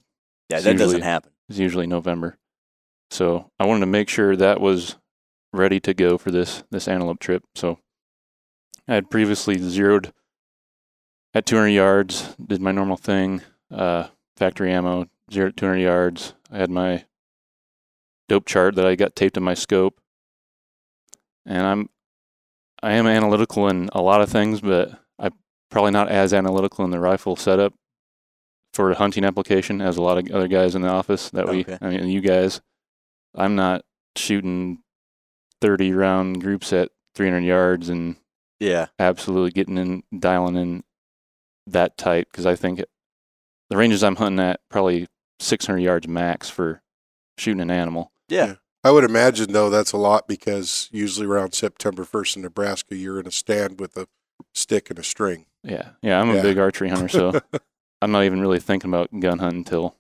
Yeah, 0.50 0.60
that 0.60 0.78
doesn't 0.78 1.02
happen. 1.02 1.32
It's 1.50 1.60
usually 1.60 1.88
November, 1.88 2.38
so 3.12 3.52
I 3.60 3.66
wanted 3.66 3.82
to 3.82 3.86
make 3.88 4.10
sure 4.10 4.36
that 4.36 4.62
was 4.62 4.96
ready 5.54 5.80
to 5.82 5.94
go 5.94 6.18
for 6.18 6.32
this 6.32 6.64
this 6.72 6.88
antelope 6.88 7.20
trip. 7.20 7.44
So 7.56 7.80
I 8.88 8.94
had 8.96 9.10
previously 9.10 9.58
zeroed 9.58 10.14
at 11.34 11.46
200 11.46 11.70
yards, 11.70 12.36
did 12.44 12.62
my 12.62 12.72
normal 12.72 12.98
thing, 12.98 13.42
uh, 13.72 14.08
factory 14.38 14.72
ammo, 14.72 15.06
zero 15.32 15.48
at 15.48 15.58
200 15.58 15.80
yards. 15.80 16.34
I 16.52 16.58
had 16.58 16.70
my 16.70 17.06
dope 18.28 18.46
chart 18.46 18.76
that 18.76 18.86
I 18.86 18.96
got 18.96 19.16
taped 19.16 19.38
in 19.38 19.44
my 19.44 19.54
scope, 19.54 20.00
and 21.46 21.66
I'm 21.66 21.90
I 22.84 22.94
am 22.94 23.08
analytical 23.08 23.68
in 23.68 23.90
a 23.94 24.02
lot 24.02 24.22
of 24.22 24.30
things, 24.30 24.62
but 24.62 24.92
I'm 25.18 25.34
probably 25.72 25.92
not 25.92 26.10
as 26.10 26.34
analytical 26.34 26.86
in 26.86 26.92
the 26.92 27.00
rifle 27.00 27.36
setup 27.36 27.74
for 28.74 28.92
a 28.92 28.96
hunting 28.96 29.24
application 29.24 29.82
as 29.82 29.98
a 29.98 30.02
lot 30.02 30.18
of 30.18 30.30
other 30.32 30.48
guys 30.48 30.76
in 30.76 30.82
the 30.82 30.90
office 30.90 31.30
that 31.32 31.48
we 31.48 31.62
Okay. 31.62 31.78
I 31.82 31.90
mean 31.90 32.08
you 32.10 32.22
guys. 32.22 32.62
I'm 33.34 33.56
not 33.56 33.84
shooting 34.16 34.80
30 35.62 35.92
round 35.94 36.42
groups 36.42 36.72
at 36.72 36.90
300 37.16 37.46
yards 37.46 37.90
and 37.90 38.16
Yeah, 38.60 38.88
absolutely 39.00 39.52
getting 39.52 39.78
in, 39.78 40.04
dialing 40.18 40.56
in 40.56 40.84
that 41.68 41.98
tight 41.98 42.28
because 42.32 42.46
I 42.46 42.56
think 42.56 42.82
the 43.70 43.78
ranges 43.78 44.04
I'm 44.04 44.16
hunting 44.18 44.46
at 44.46 44.60
probably 44.70 45.08
600 45.40 45.80
yards 45.80 46.08
max 46.08 46.50
for 46.50 46.82
shooting 47.38 47.62
an 47.62 47.72
animal. 47.72 48.12
yeah, 48.28 48.56
I 48.84 48.92
would 48.92 49.04
imagine 49.04 49.52
though 49.52 49.70
that's 49.70 49.94
a 49.94 49.98
lot 49.98 50.28
because 50.28 50.90
usually 50.92 51.26
around 51.26 51.54
September 51.54 52.04
first 52.04 52.36
in 52.36 52.44
Nebraska, 52.44 52.96
you're 52.96 53.20
in 53.20 53.28
a 53.28 53.32
stand 53.32 53.80
with 53.80 53.98
a 53.98 54.08
stick 54.54 54.90
and 54.90 55.00
a 55.00 55.04
string. 55.04 55.48
Yeah, 55.64 55.90
yeah. 56.02 56.22
I'm 56.22 56.30
a 56.30 56.42
big 56.42 56.60
archery 56.60 56.90
hunter, 56.90 57.10
so 57.10 57.40
I'm 58.02 58.12
not 58.12 58.24
even 58.24 58.42
really 58.42 58.60
thinking 58.60 58.92
about 58.92 59.10
gun 59.20 59.40
hunting 59.40 59.60
until 59.60 59.96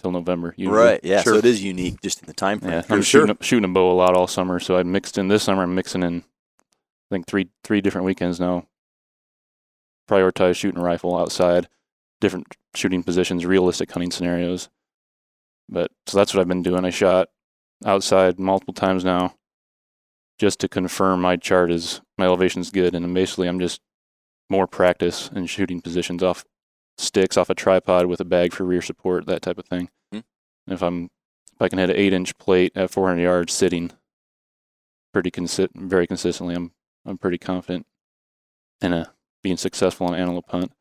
till 0.00 0.10
November. 0.10 0.54
Usually. 0.56 0.76
right. 0.76 1.00
Yeah, 1.02 1.22
so 1.22 1.34
it 1.34 1.44
is 1.44 1.62
unique 1.62 2.00
just 2.00 2.20
in 2.22 2.26
the 2.26 2.32
time 2.32 2.60
frame. 2.60 2.72
Yeah, 2.72 2.82
I'm 2.88 3.02
sure. 3.02 3.22
shooting 3.22 3.36
a, 3.38 3.44
shooting 3.44 3.70
a 3.70 3.72
bow 3.72 3.90
a 3.90 3.92
lot 3.92 4.14
all 4.14 4.26
summer, 4.26 4.58
so 4.60 4.76
I 4.78 4.82
mixed 4.82 5.18
in 5.18 5.28
this 5.28 5.42
summer. 5.42 5.62
I'm 5.64 5.74
mixing 5.74 6.02
in, 6.02 6.24
I 6.60 7.14
think 7.14 7.26
three 7.26 7.50
three 7.62 7.80
different 7.80 8.06
weekends 8.06 8.40
now. 8.40 8.66
Prioritize 10.08 10.56
shooting 10.56 10.80
a 10.80 10.84
rifle 10.84 11.18
outside, 11.18 11.68
different 12.20 12.46
shooting 12.76 13.02
positions, 13.02 13.46
realistic 13.46 13.90
hunting 13.90 14.10
scenarios. 14.10 14.68
But 15.68 15.90
so 16.06 16.18
that's 16.18 16.32
what 16.32 16.40
I've 16.40 16.48
been 16.48 16.62
doing. 16.62 16.84
I 16.84 16.90
shot 16.90 17.28
outside 17.84 18.38
multiple 18.38 18.74
times 18.74 19.04
now, 19.04 19.34
just 20.38 20.60
to 20.60 20.68
confirm 20.68 21.20
my 21.20 21.36
chart 21.36 21.70
is 21.70 22.00
my 22.18 22.26
elevation's 22.26 22.70
good, 22.70 22.94
and 22.94 23.12
basically 23.14 23.48
I'm 23.48 23.58
just 23.58 23.80
more 24.48 24.66
practice 24.66 25.28
in 25.34 25.46
shooting 25.46 25.80
positions 25.80 26.22
off 26.22 26.44
sticks 26.98 27.36
off 27.36 27.50
a 27.50 27.54
tripod 27.54 28.06
with 28.06 28.20
a 28.20 28.24
bag 28.24 28.52
for 28.52 28.64
rear 28.64 28.80
support, 28.80 29.26
that 29.26 29.42
type 29.42 29.58
of 29.58 29.66
thing. 29.66 29.90
Hmm. 30.12 30.20
And 30.66 30.74
if 30.74 30.82
I'm 30.82 31.10
if 31.54 31.62
I 31.62 31.68
can 31.68 31.78
hit 31.78 31.90
an 31.90 31.96
eight 31.96 32.12
inch 32.12 32.36
plate 32.38 32.72
at 32.74 32.90
400 32.90 33.20
yards 33.20 33.52
sitting 33.52 33.92
pretty 35.12 35.30
consi- 35.30 35.70
very 35.74 36.06
consistently, 36.06 36.54
I'm 36.54 36.72
I'm 37.04 37.18
pretty 37.18 37.38
confident 37.38 37.86
in 38.80 38.92
a 38.92 39.12
being 39.42 39.56
successful 39.56 40.06
on 40.06 40.14
an 40.14 40.20
antelope 40.20 40.50
hunt. 40.50 40.72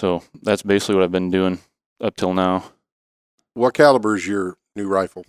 So 0.00 0.22
that's 0.40 0.62
basically 0.62 0.94
what 0.94 1.04
I've 1.04 1.12
been 1.12 1.30
doing 1.30 1.58
up 2.00 2.16
till 2.16 2.32
now. 2.32 2.64
What 3.52 3.74
caliber 3.74 4.16
is 4.16 4.26
your 4.26 4.56
new 4.74 4.88
rifle? 4.88 5.26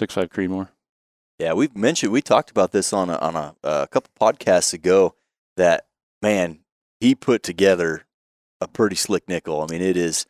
Six 0.00 0.12
five 0.12 0.30
Creedmoor. 0.30 0.70
Yeah, 1.38 1.52
we've 1.52 1.76
mentioned 1.76 2.10
we 2.10 2.20
talked 2.20 2.50
about 2.50 2.72
this 2.72 2.92
on 2.92 3.10
a, 3.10 3.16
on 3.18 3.36
a, 3.36 3.54
a 3.62 3.86
couple 3.86 4.10
podcasts 4.20 4.74
ago. 4.74 5.14
That 5.56 5.86
man, 6.20 6.58
he 6.98 7.14
put 7.14 7.44
together 7.44 8.06
a 8.60 8.66
pretty 8.66 8.96
slick 8.96 9.28
nickel. 9.28 9.62
I 9.62 9.66
mean, 9.70 9.82
it 9.82 9.96
is 9.96 10.26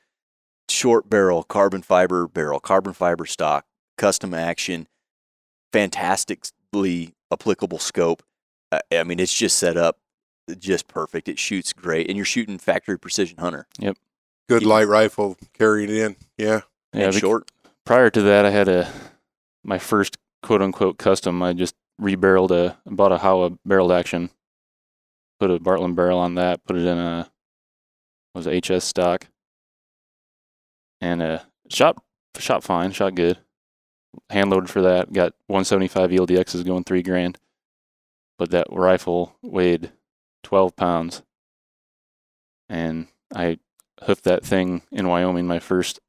short 0.69 1.09
barrel, 1.09 1.43
carbon 1.43 1.81
fiber 1.81 2.29
barrel, 2.29 2.61
carbon 2.61 2.93
fiber 2.93 3.25
stock, 3.25 3.65
custom 3.97 4.35
action, 4.35 4.87
fantastically 5.73 7.15
applicable 7.33 7.79
scope. 7.79 8.23
Uh, 8.71 8.81
I 8.93 9.03
mean, 9.05 9.19
it's 9.19 9.33
just 9.33 9.57
set 9.57 9.79
up 9.79 9.97
just 10.57 10.89
perfect. 10.89 11.29
It 11.29 11.39
shoots 11.39 11.73
great, 11.73 12.09
and 12.09 12.17
you're 12.17 12.25
shooting 12.25 12.59
factory 12.59 12.99
precision 12.99 13.39
hunter 13.39 13.67
Yep. 13.79 13.97
Good 14.49 14.63
You- 14.63 14.69
light 14.69 14.89
rifle 14.89 15.37
carrying 15.53 15.91
it 15.91 15.97
in. 15.97 16.17
Yeah. 16.37 16.61
Yeah, 16.95 17.07
and 17.07 17.15
short. 17.15 17.51
prior 17.85 18.09
to 18.11 18.23
that, 18.23 18.47
I 18.47 18.51
had 18.51 18.69
a 18.69 18.91
my 19.63 19.79
first 19.79 20.17
quote 20.43 20.63
unquote 20.63 20.97
custom. 20.99 21.43
I 21.43 21.53
just 21.53 21.75
rebarreled 22.01 22.51
a 22.51 22.79
bought 22.87 23.13
a 23.13 23.19
Howa 23.19 23.59
barreled 23.67 23.93
action, 23.93 24.31
put 25.39 25.51
a 25.51 25.59
Bartlein 25.59 25.95
barrel 25.95 26.19
on 26.19 26.35
that, 26.37 26.65
put 26.65 26.77
it 26.77 26.87
in 26.87 26.97
a 26.99 27.31
was 28.35 28.47
it 28.47 28.65
HS 28.67 28.85
stock, 28.85 29.27
and 31.01 31.23
uh 31.23 31.41
shot 31.69 32.03
shot 32.39 32.63
fine, 32.65 32.93
shot 32.93 33.15
good. 33.15 33.39
Hand 34.31 34.49
loaded 34.51 34.71
for 34.71 34.81
that. 34.83 35.13
Got 35.13 35.35
175 35.49 36.11
ELDXs 36.11 36.65
going 36.65 36.85
three 36.85 37.03
grand, 37.03 37.39
but 38.39 38.51
that 38.51 38.67
rifle 38.71 39.37
weighed 39.43 39.93
12 40.43 40.77
pounds, 40.77 41.23
and 42.69 43.09
I 43.35 43.59
hoofed 44.05 44.25
that 44.25 44.45
thing 44.45 44.83
in 44.93 45.09
Wyoming. 45.09 45.47
My 45.47 45.59
first 45.59 46.01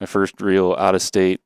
my 0.00 0.06
first 0.06 0.40
real 0.40 0.74
out 0.78 0.94
of 0.94 1.02
state 1.02 1.40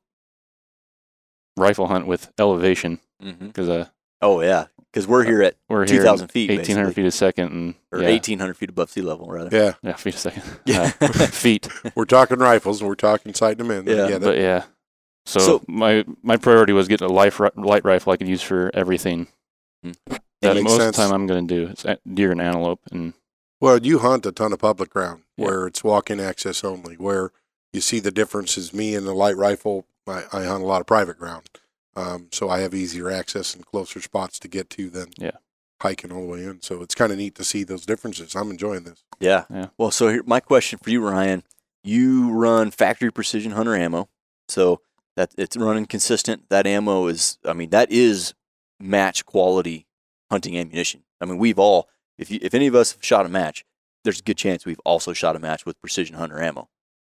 rifle 1.57 1.87
hunt 1.87 2.07
with 2.07 2.31
elevation 2.37 2.99
Mm-hmm. 3.23 3.47
because 3.47 3.69
uh, 3.69 3.87
Oh 4.21 4.41
yeah, 4.41 4.65
because 4.91 5.07
we're 5.07 5.23
here 5.23 5.41
at 5.41 5.55
we're 5.69 5.87
here 5.87 5.99
2,000 5.99 6.27
feet, 6.27 6.49
1800 6.49 6.87
basically. 6.87 7.03
feet 7.03 7.07
a 7.07 7.11
second, 7.11 7.51
and 7.53 7.75
or 7.93 7.99
yeah, 8.01 8.09
1,800 8.09 8.57
feet 8.57 8.69
above 8.69 8.89
sea 8.89 9.01
level, 9.01 9.27
rather. 9.27 9.55
Yeah. 9.55 9.73
yeah, 9.81 9.93
feet 9.95 10.15
a 10.15 10.17
second, 10.17 10.43
Yeah. 10.65 10.91
Uh, 10.99 11.07
feet, 11.27 11.67
We're 11.95 12.03
talking 12.05 12.39
rifles 12.39 12.81
and 12.81 12.89
we're 12.89 12.95
talking 12.95 13.33
sighting 13.33 13.65
them 13.65 13.71
in. 13.71 13.85
Yeah, 13.97 14.09
yeah 14.09 14.19
but 14.19 14.37
yeah. 14.37 14.63
So, 15.25 15.39
So- 15.39 15.63
my 15.67 16.03
my 16.23 16.35
priority 16.35 16.73
was 16.73 16.89
getting 16.89 17.09
a 17.09 17.11
life 17.13 17.39
light 17.55 17.85
rifle 17.85 18.11
I 18.11 18.17
could 18.17 18.27
use 18.27 18.41
for 18.41 18.69
everything. 18.73 19.27
Mm. 19.85 19.95
That 20.45 20.55
Makes 20.55 20.63
most 20.71 20.79
of 20.81 20.85
the 20.87 20.91
time 20.93 21.11
I'm 21.11 21.27
going 21.27 21.47
to 21.47 21.55
do 21.65 21.71
it's 21.71 21.85
deer 22.13 22.31
and 22.31 22.41
antelope, 22.41 22.81
and 22.91 23.13
Well, 23.61 23.79
you 23.83 23.99
hunt 23.99 24.25
a 24.25 24.31
ton 24.31 24.53
of 24.53 24.59
public 24.59 24.89
ground 24.89 25.23
Yeah. 25.37 25.45
where 25.45 25.67
it's 25.67 25.83
walk-in 25.83 26.19
access 26.19 26.63
only. 26.63 26.95
Where 26.95 27.31
you 27.73 27.81
see 27.81 27.99
the 27.99 28.11
difference 28.11 28.57
is 28.57 28.73
me 28.73 28.95
and 28.95 29.05
the 29.07 29.13
light 29.13 29.37
rifle. 29.37 29.85
I, 30.07 30.23
I 30.31 30.43
hunt 30.43 30.63
a 30.63 30.67
lot 30.67 30.81
of 30.81 30.87
private 30.87 31.17
ground, 31.17 31.49
um, 31.95 32.27
so 32.31 32.49
I 32.49 32.59
have 32.59 32.73
easier 32.75 33.09
access 33.09 33.55
and 33.55 33.65
closer 33.65 33.99
spots 34.01 34.37
to 34.39 34.47
get 34.47 34.69
to 34.71 34.89
than 34.89 35.09
Yeah. 35.17 35.31
hiking 35.81 36.11
all 36.11 36.21
the 36.21 36.27
way 36.27 36.43
in. 36.45 36.61
So 36.61 36.81
it's 36.83 36.93
kind 36.95 37.11
of 37.11 37.17
neat 37.17 37.35
to 37.35 37.43
see 37.43 37.63
those 37.63 37.85
differences. 37.85 38.35
I'm 38.35 38.51
enjoying 38.51 38.83
this. 38.83 39.03
Yeah. 39.19 39.45
Yeah. 39.49 39.67
Well, 39.77 39.91
so 39.91 40.09
here, 40.09 40.23
my 40.25 40.39
question 40.39 40.77
for 40.81 40.89
you, 40.91 41.01
Ryan, 41.01 41.43
you 41.83 42.31
run 42.31 42.69
factory 42.71 43.11
precision 43.11 43.51
hunter 43.53 43.75
ammo, 43.75 44.09
so 44.47 44.81
that 45.15 45.31
it's 45.37 45.57
running 45.57 45.85
consistent. 45.85 46.49
That 46.49 46.67
ammo 46.67 47.07
is, 47.07 47.39
I 47.45 47.53
mean, 47.53 47.69
that 47.71 47.91
is 47.91 48.33
match 48.79 49.25
quality 49.25 49.87
hunting 50.31 50.57
ammunition. 50.57 51.03
I 51.21 51.25
mean, 51.25 51.37
we've 51.37 51.59
all, 51.59 51.89
if 52.17 52.29
you, 52.31 52.39
if 52.41 52.53
any 52.53 52.67
of 52.67 52.75
us 52.75 52.93
have 52.93 53.03
shot 53.03 53.25
a 53.25 53.29
match, 53.29 53.65
there's 54.03 54.19
a 54.19 54.23
good 54.23 54.37
chance 54.37 54.65
we've 54.65 54.79
also 54.85 55.13
shot 55.13 55.35
a 55.35 55.39
match 55.39 55.65
with 55.65 55.79
precision 55.81 56.15
hunter 56.15 56.41
ammo. 56.41 56.69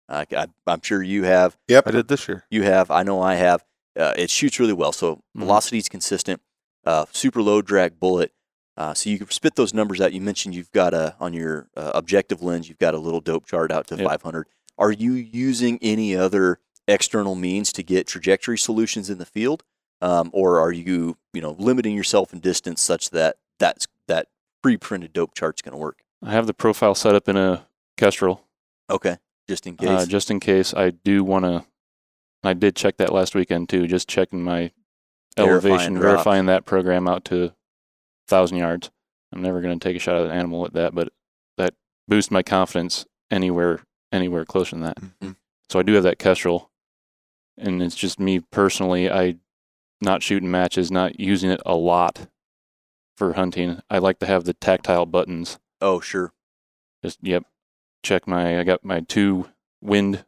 Uh, 0.09 0.25
I, 0.37 0.47
I'm 0.67 0.81
sure 0.83 1.03
you 1.03 1.25
have. 1.25 1.57
Yep. 1.69 1.87
I 1.87 1.91
did 1.93 2.09
this 2.09 2.29
year. 2.29 2.45
You 2.51 2.63
have. 2.65 2.91
I 2.91 3.03
know 3.03 3.21
I 3.23 3.35
have. 3.37 3.65
Uh, 3.99 4.13
it 4.17 4.31
shoots 4.31 4.59
really 4.61 4.73
well. 4.73 4.93
So 4.93 5.17
Mhm. 5.17 5.41
velocity 5.41 5.79
is 5.79 5.89
consistent. 5.89 6.41
Uh, 6.85 7.07
super 7.13 7.41
low 7.43 7.63
drag 7.63 7.99
bullet. 8.01 8.33
Uh, 8.77 8.95
so 8.95 9.11
you 9.11 9.19
can 9.19 9.31
spit 9.31 9.55
those 9.55 9.73
numbers 9.75 10.01
out. 10.01 10.13
You 10.13 10.21
mentioned 10.21 10.55
you've 10.55 10.73
got 10.73 10.95
a 10.95 11.15
on 11.21 11.33
your 11.35 11.69
uh, 11.77 11.93
objective 11.95 12.43
lens. 12.43 12.69
You've 12.69 12.79
got 12.79 12.95
a 12.95 12.99
little 12.99 13.21
dope 13.21 13.47
chart 13.47 13.71
out 13.71 13.87
to 13.89 13.97
Yep. 13.97 14.07
500. 14.07 14.47
Are 14.79 14.91
you 14.91 15.13
using 15.13 15.79
any 15.83 16.17
other 16.17 16.59
external 16.89 17.35
means 17.35 17.71
to 17.73 17.83
get 17.83 18.07
trajectory 18.07 18.59
solutions 18.59 19.09
in 19.09 19.19
the 19.19 19.27
field, 19.27 19.63
um, 20.03 20.29
or 20.35 20.61
are 20.61 20.73
you 20.73 21.17
you 21.33 21.41
know 21.41 21.53
limiting 21.59 21.95
yourself 21.97 22.33
in 22.35 22.41
distance 22.41 22.83
such 22.83 23.09
that 23.11 23.37
that's 23.59 23.87
that 24.09 24.29
pre-printed 24.63 25.13
dope 25.15 25.35
chart's 25.35 25.63
going 25.63 25.73
to 25.73 25.79
work? 25.79 26.01
I 26.23 26.33
have 26.33 26.47
the 26.47 26.55
profile 26.55 26.95
set 26.95 27.15
up 27.15 27.29
in 27.29 27.37
a 27.39 27.67
Kestrel, 27.97 28.45
Okay, 28.91 29.17
just 29.49 29.67
in 29.67 29.77
case. 29.77 29.89
uh, 29.89 30.05
just 30.07 30.31
in 30.31 30.39
case 30.41 30.75
I 30.75 30.91
do 30.91 31.25
want 31.25 31.45
to. 31.47 31.65
I 32.45 32.53
did 32.55 32.75
check 32.77 32.97
that 32.99 33.13
last 33.13 33.35
weekend 33.35 33.69
too, 33.69 33.87
just 33.87 34.09
checking 34.09 34.43
my 34.43 34.73
Verifying 35.37 35.73
elevation, 35.75 35.95
drops. 35.95 36.05
verifying 36.05 36.47
that 36.47 36.67
program 36.67 37.09
out 37.09 37.25
to 37.27 37.53
thousand 38.29 38.59
yards. 38.59 38.91
I'm 39.33 39.41
never 39.41 39.61
going 39.63 39.79
to 39.79 39.83
take 39.89 39.97
a 39.97 40.01
shot 40.01 40.17
at 40.17 40.27
an 40.27 40.31
animal 40.33 40.67
at 40.67 40.75
that, 40.75 40.95
but 40.95 41.11
that 41.57 41.75
boosts 42.09 42.31
my 42.31 42.43
confidence 42.43 43.07
anywhere, 43.31 43.81
anywhere 44.11 44.45
closer 44.45 44.77
than 44.77 44.83
that. 44.83 44.99
Mhm. 45.01 45.37
So 45.71 45.79
I 45.79 45.83
do 45.85 45.95
have 45.95 46.03
that 46.03 46.19
Kestrel, 46.19 46.71
and 47.57 47.83
it's 47.83 47.95
just 47.97 48.21
me 48.21 48.41
personally. 48.41 49.11
I 49.11 49.37
not 50.03 50.23
shooting 50.23 50.51
matches, 50.51 50.91
not 50.91 51.19
using 51.21 51.51
it 51.51 51.61
a 51.65 51.75
lot 51.75 52.27
for 53.17 53.35
hunting. 53.35 53.81
I 53.89 53.99
like 53.99 54.19
to 54.21 54.27
have 54.27 54.45
the 54.45 54.55
tactile 54.55 55.07
buttons. 55.07 55.59
oh, 55.81 56.01
sure. 56.01 56.33
Just 57.05 57.19
yep, 57.23 57.45
check 58.03 58.27
my. 58.29 58.61
I 58.61 58.65
got 58.65 58.85
my 58.85 59.01
two 59.01 59.49
wind 59.81 60.25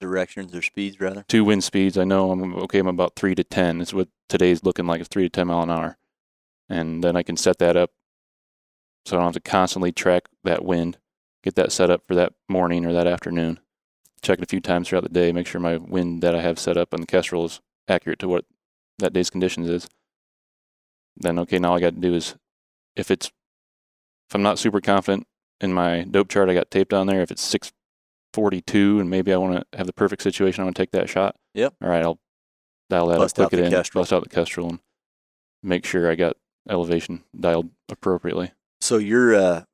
Directions 0.00 0.52
or 0.54 0.62
speeds 0.62 0.98
rather. 1.00 1.24
two 1.28 1.44
wind 1.44 1.62
speeds. 1.62 1.96
I 1.96 2.02
know 2.04 2.32
I'm 2.32 2.54
okay. 2.64 2.80
I'm 2.80 2.88
about 2.88 3.14
three 3.14 3.34
to 3.36 3.44
ten. 3.44 3.80
It's 3.80 3.94
what 3.94 4.08
today's 4.28 4.64
looking 4.64 4.86
like. 4.86 5.00
It's 5.00 5.08
three 5.08 5.22
to 5.24 5.28
ten 5.28 5.46
mile 5.46 5.62
an 5.62 5.70
hour, 5.70 5.96
and 6.68 7.02
then 7.04 7.16
I 7.16 7.22
can 7.22 7.36
set 7.36 7.58
that 7.58 7.76
up 7.76 7.90
so 9.04 9.16
I 9.16 9.20
don't 9.20 9.32
have 9.34 9.42
to 9.42 9.48
constantly 9.50 9.92
track 9.92 10.24
that 10.42 10.64
wind. 10.64 10.98
Get 11.44 11.54
that 11.56 11.70
set 11.72 11.90
up 11.90 12.04
for 12.06 12.14
that 12.16 12.32
morning 12.48 12.84
or 12.86 12.92
that 12.92 13.06
afternoon. 13.06 13.60
Check 14.22 14.38
it 14.38 14.44
a 14.44 14.46
few 14.48 14.60
times 14.60 14.88
throughout 14.88 15.02
the 15.04 15.08
day. 15.08 15.30
Make 15.32 15.46
sure 15.48 15.60
my 15.60 15.76
wind 15.76 16.22
that 16.22 16.34
I 16.34 16.40
have 16.40 16.58
set 16.58 16.76
up 16.76 16.92
on 16.94 17.00
the 17.00 17.06
Kestrel 17.06 17.44
is 17.44 17.60
accurate 17.92 18.18
to 18.20 18.28
what 18.28 18.44
that 18.98 19.12
day's 19.12 19.30
conditions 19.30 19.68
is. 19.68 19.88
Then 21.16 21.38
okay, 21.40 21.58
now 21.58 21.70
all 21.70 21.76
I 21.76 21.80
got 21.80 21.94
to 21.94 22.00
do 22.00 22.14
is 22.14 22.34
if 22.96 23.10
it's 23.10 23.26
if 23.26 24.34
I'm 24.34 24.42
not 24.42 24.58
super 24.58 24.80
confident 24.80 25.26
in 25.60 25.72
my 25.72 26.02
dope 26.02 26.28
chart 26.28 26.48
I 26.48 26.54
got 26.54 26.70
taped 26.70 26.92
on 26.92 27.06
there, 27.06 27.20
if 27.20 27.30
it's 27.30 27.42
six 27.42 27.72
forty 28.32 28.60
two 28.62 28.98
and 28.98 29.10
maybe 29.10 29.32
I 29.32 29.36
want 29.36 29.56
to 29.56 29.78
have 29.78 29.86
the 29.86 29.92
perfect 29.92 30.22
situation. 30.22 30.62
I 30.62 30.64
want 30.64 30.76
to 30.76 30.82
take 30.82 30.92
that 30.92 31.08
shot. 31.08 31.36
Yep. 31.54 31.74
All 31.82 31.88
right, 31.88 32.02
I'll 32.02 32.18
dial 32.88 33.08
that 33.08 33.18
Bust 33.18 33.38
up, 33.38 33.50
click 33.50 33.60
it 33.60 33.66
in, 33.66 33.72
Kestrel. 33.72 34.02
bust 34.02 34.12
out 34.12 34.22
the 34.22 34.28
Kestrel, 34.28 34.70
and 34.70 34.78
make 35.62 35.84
sure 35.84 36.10
I 36.10 36.14
got 36.14 36.36
elevation 36.68 37.24
dialed 37.38 37.70
appropriately. 37.88 38.52
So 38.80 38.96
you're 38.96 39.34
uh, 39.34 39.64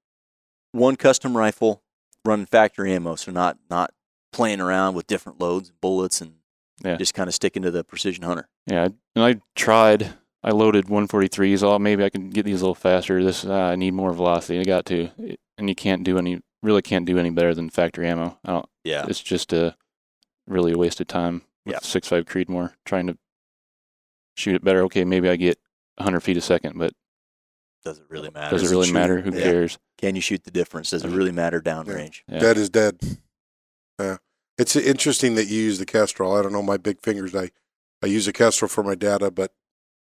one 0.73 0.97
custom 0.97 1.37
rifle 1.37 1.83
running 2.25 2.47
factory 2.47 2.93
ammo, 2.93 3.15
so 3.17 3.31
not 3.31 3.59
not 3.71 3.93
playing 4.33 4.61
around 4.61 4.95
with 4.95 5.07
different 5.07 5.41
loads, 5.41 5.71
bullets, 5.81 6.21
and 6.21 6.35
Yeah. 6.85 6.97
just 6.97 7.15
kind 7.15 7.29
of 7.29 7.35
sticking 7.35 7.63
to 7.63 7.71
the 7.71 7.83
precision 7.85 8.23
hunter. 8.25 8.49
Yeah, 8.67 8.83
I- 8.85 8.95
and 9.17 9.25
I 9.25 9.41
tried. 9.57 10.15
I 10.43 10.53
loaded 10.53 10.87
143s. 10.87 11.63
Oh, 11.65 11.79
maybe 11.81 12.05
I 12.05 12.11
can 12.11 12.31
get 12.31 12.45
these 12.45 12.61
a 12.61 12.65
little 12.65 12.75
faster. 12.77 13.23
This 13.25 13.45
uh, 13.45 13.53
I 13.53 13.77
need 13.77 13.93
more 13.95 14.13
velocity. 14.13 14.61
I 14.61 14.65
got 14.65 14.87
to, 14.87 15.11
It- 15.19 15.41
and 15.59 15.69
you 15.69 15.75
can't 15.75 16.05
do 16.05 16.19
any. 16.19 16.41
Really 16.63 16.83
can't 16.83 17.05
do 17.07 17.19
any 17.19 17.31
better 17.31 17.55
than 17.55 17.71
factory 17.71 18.09
ammo. 18.09 18.39
I 18.45 18.53
don't. 18.53 18.67
Yeah, 18.85 19.07
It's 19.09 19.21
just 19.23 19.53
a 19.53 19.77
really 20.47 20.73
a 20.73 20.77
waste 20.79 21.01
of 21.01 21.07
time 21.07 21.43
with 21.65 21.75
Yep. 21.75 21.85
six 21.85 22.09
five 22.09 22.25
Creedmoor 22.25 22.75
trying 22.85 23.07
to 23.09 23.19
shoot 24.37 24.55
it 24.57 24.65
better. 24.65 24.83
Okay, 24.85 25.05
maybe 25.05 25.29
I 25.29 25.37
get 25.37 25.59
100 25.99 26.21
feet 26.21 26.37
a 26.37 26.41
second, 26.41 26.77
but 26.79 26.93
does 27.85 27.99
it 27.99 28.07
really 28.09 28.31
matter? 28.31 28.51
does 28.51 28.63
it 28.63 28.65
doesn't 28.65 28.77
really 28.77 28.87
shoot. 28.89 28.95
matter? 28.95 29.21
Who 29.21 29.33
Yeah. 29.37 29.43
cares? 29.43 29.79
Can 29.99 30.15
you 30.17 30.21
shoot 30.21 30.43
the 30.45 30.51
difference? 30.51 30.91
Does 30.91 31.05
it 31.05 31.11
really 31.11 31.33
matter 31.33 31.61
downrange? 31.61 32.23
Yeah. 32.29 32.39
Dead 32.41 32.57
is 32.57 32.71
dead. 32.71 32.99
Yeah. 34.01 34.17
It's 34.59 34.75
interesting 34.77 35.35
that 35.37 35.47
you 35.47 35.61
use 35.63 35.79
the 35.79 35.87
Kestrel. 35.87 36.35
I 36.37 36.43
don't 36.43 36.53
know 36.53 36.63
my 36.63 36.77
big 36.77 37.01
fingers. 37.01 37.35
I, 37.35 37.51
I 38.03 38.07
use 38.07 38.27
a 38.27 38.33
Kestrel 38.33 38.69
for 38.69 38.83
my 38.83 38.95
data, 38.97 39.31
but 39.31 39.53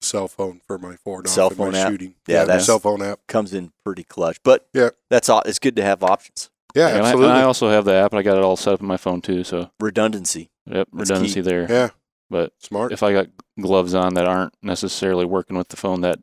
cell 0.01 0.29
phone 0.29 0.61
for 0.67 0.79
my 0.79 0.97
forward 0.97 1.29
Cell 1.29 1.47
off 1.47 1.55
phone 1.55 1.73
my 1.73 1.79
app? 1.79 1.91
shooting. 1.91 2.15
Yeah, 2.29 2.41
my 2.41 2.45
that's- 2.45 2.67
cell 2.67 2.79
phone 2.79 3.03
app. 3.03 3.21
Comes 3.27 3.53
in 3.53 3.73
pretty 3.85 4.05
clutch, 4.05 4.39
but 4.45 4.69
Yeah. 4.73 4.91
that's 5.11 5.29
all. 5.29 5.43
It's 5.45 5.59
good 5.59 5.77
to 5.77 5.83
have 5.83 6.03
options. 6.03 6.51
Yeah, 6.75 6.89
and, 6.89 7.07
I, 7.07 7.13
and. 7.13 7.25
I 7.27 7.43
also 7.43 7.69
have 7.69 7.85
the 7.85 7.95
app, 7.95 8.13
and 8.13 8.19
I 8.19 8.23
got 8.23 8.37
it 8.37 8.43
all 8.43 8.57
set 8.57 8.75
up 8.75 8.81
on 8.81 8.89
my 8.89 8.97
phone 8.97 9.21
too. 9.21 9.45
So 9.45 9.71
Redundancy. 9.81 10.51
yep, 10.67 10.89
That's 10.93 11.11
redundancy 11.11 11.35
key. 11.37 11.41
there. 11.43 11.67
yeah, 11.71 11.91
But 12.31 12.53
smart. 12.59 12.91
if 12.93 13.03
I 13.05 13.13
got 13.13 13.29
gloves 13.61 13.95
on 13.95 14.15
that 14.15 14.27
aren't 14.27 14.55
necessarily 14.61 15.25
working 15.25 15.57
with 15.57 15.69
the 15.69 15.77
phone, 15.77 16.01
that 16.01 16.19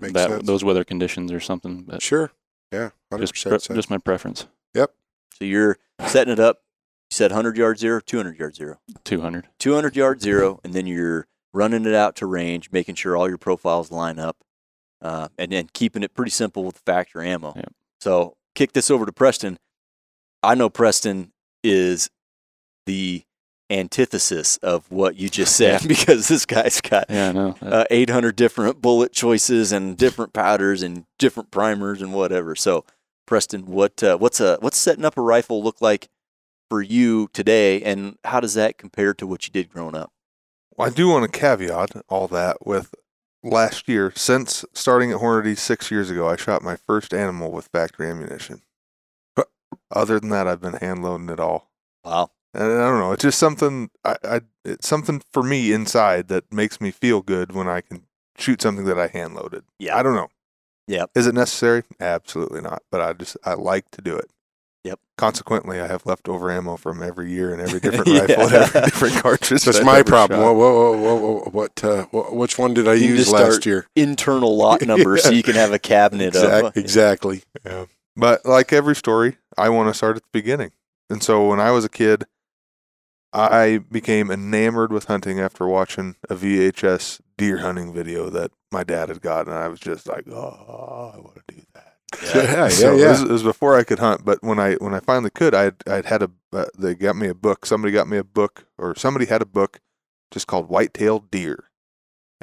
Makes 0.00 0.14
that 0.14 0.30
sense. 0.30 0.46
those 0.46 0.64
weather 0.64 0.82
conditions 0.82 1.30
or 1.30 1.38
something, 1.38 1.82
but 1.82 2.02
Sure. 2.02 2.32
Yeah, 2.72 2.90
hundred 3.12 3.26
just 3.32 3.46
pre- 3.68 3.76
just 3.76 3.88
my 3.90 3.98
preference. 3.98 4.46
Yep. 4.74 4.92
So 5.38 5.44
you're 5.44 5.78
setting 6.08 6.32
it 6.32 6.40
up. 6.40 6.62
You 7.10 7.14
said 7.16 7.30
100 7.30 7.56
yard 7.56 7.78
zero, 7.78 8.00
200 8.00 8.38
yard 8.38 8.54
zero. 8.56 8.78
200. 9.04 9.48
200 9.58 9.96
yard 9.96 10.20
zero, 10.22 10.60
and 10.64 10.72
then 10.74 10.86
you're 10.86 11.26
running 11.52 11.84
it 11.86 11.94
out 11.94 12.16
to 12.16 12.26
range, 12.26 12.70
making 12.72 12.96
sure 12.96 13.16
all 13.16 13.28
your 13.28 13.38
profiles 13.38 13.90
line 13.92 14.18
up, 14.18 14.38
uh, 15.00 15.28
and 15.38 15.52
then 15.52 15.68
keeping 15.72 16.02
it 16.02 16.14
pretty 16.14 16.30
simple 16.30 16.64
with 16.64 16.78
factory 16.78 17.28
ammo. 17.28 17.52
Yep. 17.54 17.72
So 18.00 18.36
kick 18.54 18.72
this 18.72 18.90
over 18.90 19.06
to 19.06 19.12
Preston. 19.12 19.58
I 20.42 20.54
know 20.54 20.68
Preston 20.68 21.32
is 21.62 22.10
the 22.86 23.22
antithesis 23.70 24.56
of 24.58 24.90
what 24.90 25.16
you 25.16 25.28
just 25.28 25.56
said 25.56 25.82
Yeah. 25.82 25.86
because 25.88 26.28
this 26.28 26.44
guy's 26.46 26.80
got 26.80 27.06
yeah, 27.08 27.28
I 27.28 27.32
know. 27.32 27.56
Uh, 27.62 27.84
800 27.90 28.36
different 28.36 28.82
bullet 28.82 29.12
choices 29.12 29.72
and 29.72 29.96
different 29.96 30.32
powders 30.32 30.82
and 30.82 31.04
different 31.18 31.50
primers 31.50 32.02
and 32.02 32.12
whatever. 32.12 32.54
So, 32.56 32.84
Preston, 33.26 33.66
what 33.66 34.02
uh, 34.02 34.18
what's 34.18 34.40
a 34.40 34.58
what's 34.60 34.76
setting 34.78 35.04
up 35.04 35.16
a 35.16 35.22
rifle 35.22 35.62
look 35.62 35.80
like 35.80 36.08
for 36.68 36.82
you 36.82 37.28
today, 37.32 37.82
and 37.82 38.18
how 38.24 38.40
does 38.40 38.54
that 38.54 38.78
compare 38.78 39.14
to 39.14 39.26
what 39.26 39.46
you 39.46 39.52
did 39.52 39.70
growing 39.70 39.94
up? 39.94 40.12
Well, 40.76 40.88
I 40.88 40.90
do 40.90 41.08
want 41.08 41.30
to 41.30 41.38
caveat 41.38 41.92
all 42.08 42.26
that 42.28 42.66
with 42.66 42.94
last 43.42 43.88
year. 43.88 44.12
Since 44.16 44.64
starting 44.72 45.12
at 45.12 45.18
Hornady 45.18 45.56
six 45.56 45.90
years 45.90 46.10
ago, 46.10 46.28
I 46.28 46.36
shot 46.36 46.62
my 46.62 46.76
first 46.76 47.14
animal 47.14 47.52
with 47.52 47.68
factory 47.68 48.10
ammunition. 48.10 48.62
But 49.36 49.48
other 49.90 50.18
than 50.18 50.30
that, 50.30 50.48
I've 50.48 50.60
been 50.60 50.74
hand 50.74 51.04
loading 51.04 51.28
it 51.28 51.38
all. 51.38 51.70
Wow. 52.04 52.30
And 52.52 52.64
I 52.64 52.88
don't 52.88 53.00
know. 53.00 53.12
It's 53.12 53.22
just 53.22 53.38
something. 53.38 53.90
I, 54.04 54.16
I 54.24 54.40
it's 54.64 54.88
something 54.88 55.22
for 55.32 55.42
me 55.42 55.72
inside 55.72 56.28
that 56.28 56.52
makes 56.52 56.80
me 56.80 56.90
feel 56.90 57.20
good 57.20 57.52
when 57.52 57.68
I 57.68 57.80
can 57.80 58.06
shoot 58.38 58.62
something 58.62 58.84
that 58.86 58.98
I 58.98 59.08
hand 59.08 59.34
loaded. 59.34 59.64
Yeah. 59.78 59.96
I 59.96 60.02
don't 60.02 60.14
know. 60.14 60.28
Yep. 60.86 61.10
Is 61.14 61.26
it 61.26 61.34
necessary? 61.34 61.82
Absolutely 62.00 62.60
not. 62.60 62.82
But 62.90 63.00
I 63.00 63.12
just 63.12 63.36
I 63.44 63.54
like 63.54 63.90
to 63.92 64.02
do 64.02 64.16
it. 64.16 64.30
Yep. 64.84 65.00
Consequently, 65.16 65.80
I 65.80 65.86
have 65.86 66.04
leftover 66.04 66.50
ammo 66.52 66.76
from 66.76 67.02
every 67.02 67.30
year 67.30 67.52
and 67.52 67.62
every 67.62 67.80
different 67.80 68.06
Yeah. 68.06 68.20
rifle, 68.20 68.42
and 68.44 68.52
every 68.54 68.80
different 68.82 69.14
cartridge. 69.16 69.62
That's 69.62 69.82
my 69.82 70.02
problem. 70.02 70.40
shot. 70.40 70.54
What, 70.54 70.74
what, 70.74 70.98
what, 70.98 71.22
what, 71.22 71.54
what, 71.54 71.84
uh, 71.84 72.04
what, 72.10 72.36
which 72.36 72.58
one 72.58 72.74
did 72.74 72.86
I 72.86 72.94
You 72.94 73.14
use 73.14 73.32
last 73.32 73.64
year? 73.64 73.86
Internal 73.96 74.54
lot 74.56 74.82
number, 74.82 75.16
so 75.16 75.30
you 75.30 75.42
can 75.42 75.54
have 75.54 75.72
a 75.72 75.78
cabinet 75.78 76.28
Exact, 76.28 76.66
of. 76.66 76.76
exactly. 76.76 77.42
Yeah. 77.64 77.86
But 78.16 78.44
like 78.44 78.72
every 78.72 78.94
story, 78.94 79.38
I 79.56 79.70
want 79.70 79.88
to 79.88 79.94
start 79.94 80.16
at 80.16 80.22
the 80.22 80.28
beginning. 80.32 80.72
And 81.10 81.22
so 81.22 81.48
when 81.48 81.60
I 81.60 81.70
was 81.70 81.84
a 81.84 81.88
kid, 81.88 82.24
I 83.32 83.78
became 83.90 84.30
enamored 84.30 84.92
with 84.92 85.06
hunting 85.06 85.40
after 85.40 85.66
watching 85.66 86.14
a 86.30 86.36
VHS 86.36 87.20
deer 87.36 87.58
hunting 87.58 87.92
video 87.92 88.30
that 88.30 88.52
my 88.70 88.84
dad 88.84 89.08
had 89.08 89.20
gotten. 89.22 89.52
and 89.52 89.60
I 89.60 89.66
was 89.66 89.80
just 89.80 90.06
like, 90.06 90.28
"Oh, 90.28 91.10
I 91.14 91.18
want 91.18 91.34
to 91.48 91.54
do 91.56 91.62
that." 91.73 91.73
Yeah. 92.22 92.42
Yeah, 92.42 92.68
so 92.68 92.94
yeah, 92.94 93.06
It, 93.06 93.08
was, 93.10 93.22
it 93.22 93.28
was 93.30 93.42
before 93.42 93.76
I 93.76 93.84
could 93.84 93.98
hunt, 93.98 94.24
but 94.24 94.42
when 94.42 94.58
I 94.58 94.74
when 94.74 94.94
I 94.94 95.00
finally 95.00 95.30
could, 95.30 95.54
I 95.54 95.62
had, 95.64 95.76
I'd 95.86 96.04
had 96.06 96.22
a 96.22 96.30
uh, 96.52 96.66
they 96.78 96.94
got 96.94 97.16
me 97.16 97.28
a 97.28 97.34
book. 97.34 97.66
Somebody 97.66 97.92
got 97.92 98.08
me 98.08 98.16
a 98.16 98.24
book, 98.24 98.66
or 98.78 98.94
somebody 98.96 99.26
had 99.26 99.42
a 99.42 99.46
book 99.46 99.80
just 100.30 100.46
called 100.46 100.68
White-tailed 100.68 101.30
Deer, 101.30 101.64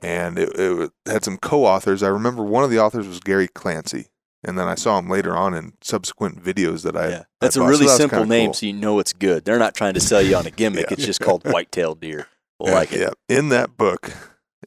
and 0.04 0.38
it, 0.40 0.50
it 0.58 0.92
had 1.06 1.24
some 1.24 1.38
co-authors. 1.38 2.04
I 2.04 2.08
remember 2.10 2.44
one 2.44 2.64
of 2.64 2.70
the 2.70 2.80
authors 2.80 3.08
was 3.08 3.20
Gary 3.20 3.48
Clancy, 3.48 4.08
and 4.44 4.58
then 4.58 4.68
I 4.68 4.76
saw 4.76 4.98
him 5.00 5.10
later 5.10 5.36
on 5.36 5.54
in 5.54 5.74
subsequent 5.82 6.44
videos 6.44 6.84
that 6.84 6.96
I. 6.96 7.10
Yeah. 7.10 7.24
That's 7.40 7.56
a 7.56 7.60
bought. 7.60 7.66
So 7.66 7.70
really 7.72 7.86
that 7.88 7.98
simple 7.98 8.26
name, 8.26 8.48
cool. 8.48 8.54
so 8.56 8.66
you 8.66 8.74
know 8.74 9.00
it's 9.00 9.14
good. 9.14 9.46
They're 9.46 9.60
not 9.60 9.76
trying 9.76 9.94
to 9.96 10.00
sell 10.00 10.22
you 10.22 10.36
on 10.36 10.46
a 10.48 10.52
gimmick. 10.62 10.88
Yeah. 10.90 10.94
It's 10.94 11.06
just 11.06 11.20
called 11.22 11.44
white-tailed 11.52 12.00
deer. 12.02 12.28
I 12.62 12.68
Yeah, 12.70 12.74
like 12.76 12.94
it. 12.94 13.00
yeah. 13.00 13.38
In 13.38 13.50
that 13.50 13.78
book, 13.78 14.12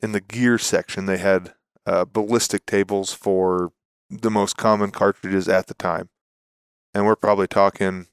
in 0.03 0.13
the 0.13 0.21
gear 0.21 0.59
section, 0.59 1.07
they 1.07 1.19
had 1.19 1.55
uh, 1.87 2.05
ballistic 2.07 2.65
tables 2.67 3.13
for 3.13 3.73
the 4.21 4.31
most 4.31 4.57
common 4.57 4.91
cartridges 4.91 5.49
at 5.49 5.67
the 5.67 5.75
time, 5.75 6.09
and 6.93 7.07
we're 7.07 7.17
probably 7.17 7.47
talking 7.47 8.07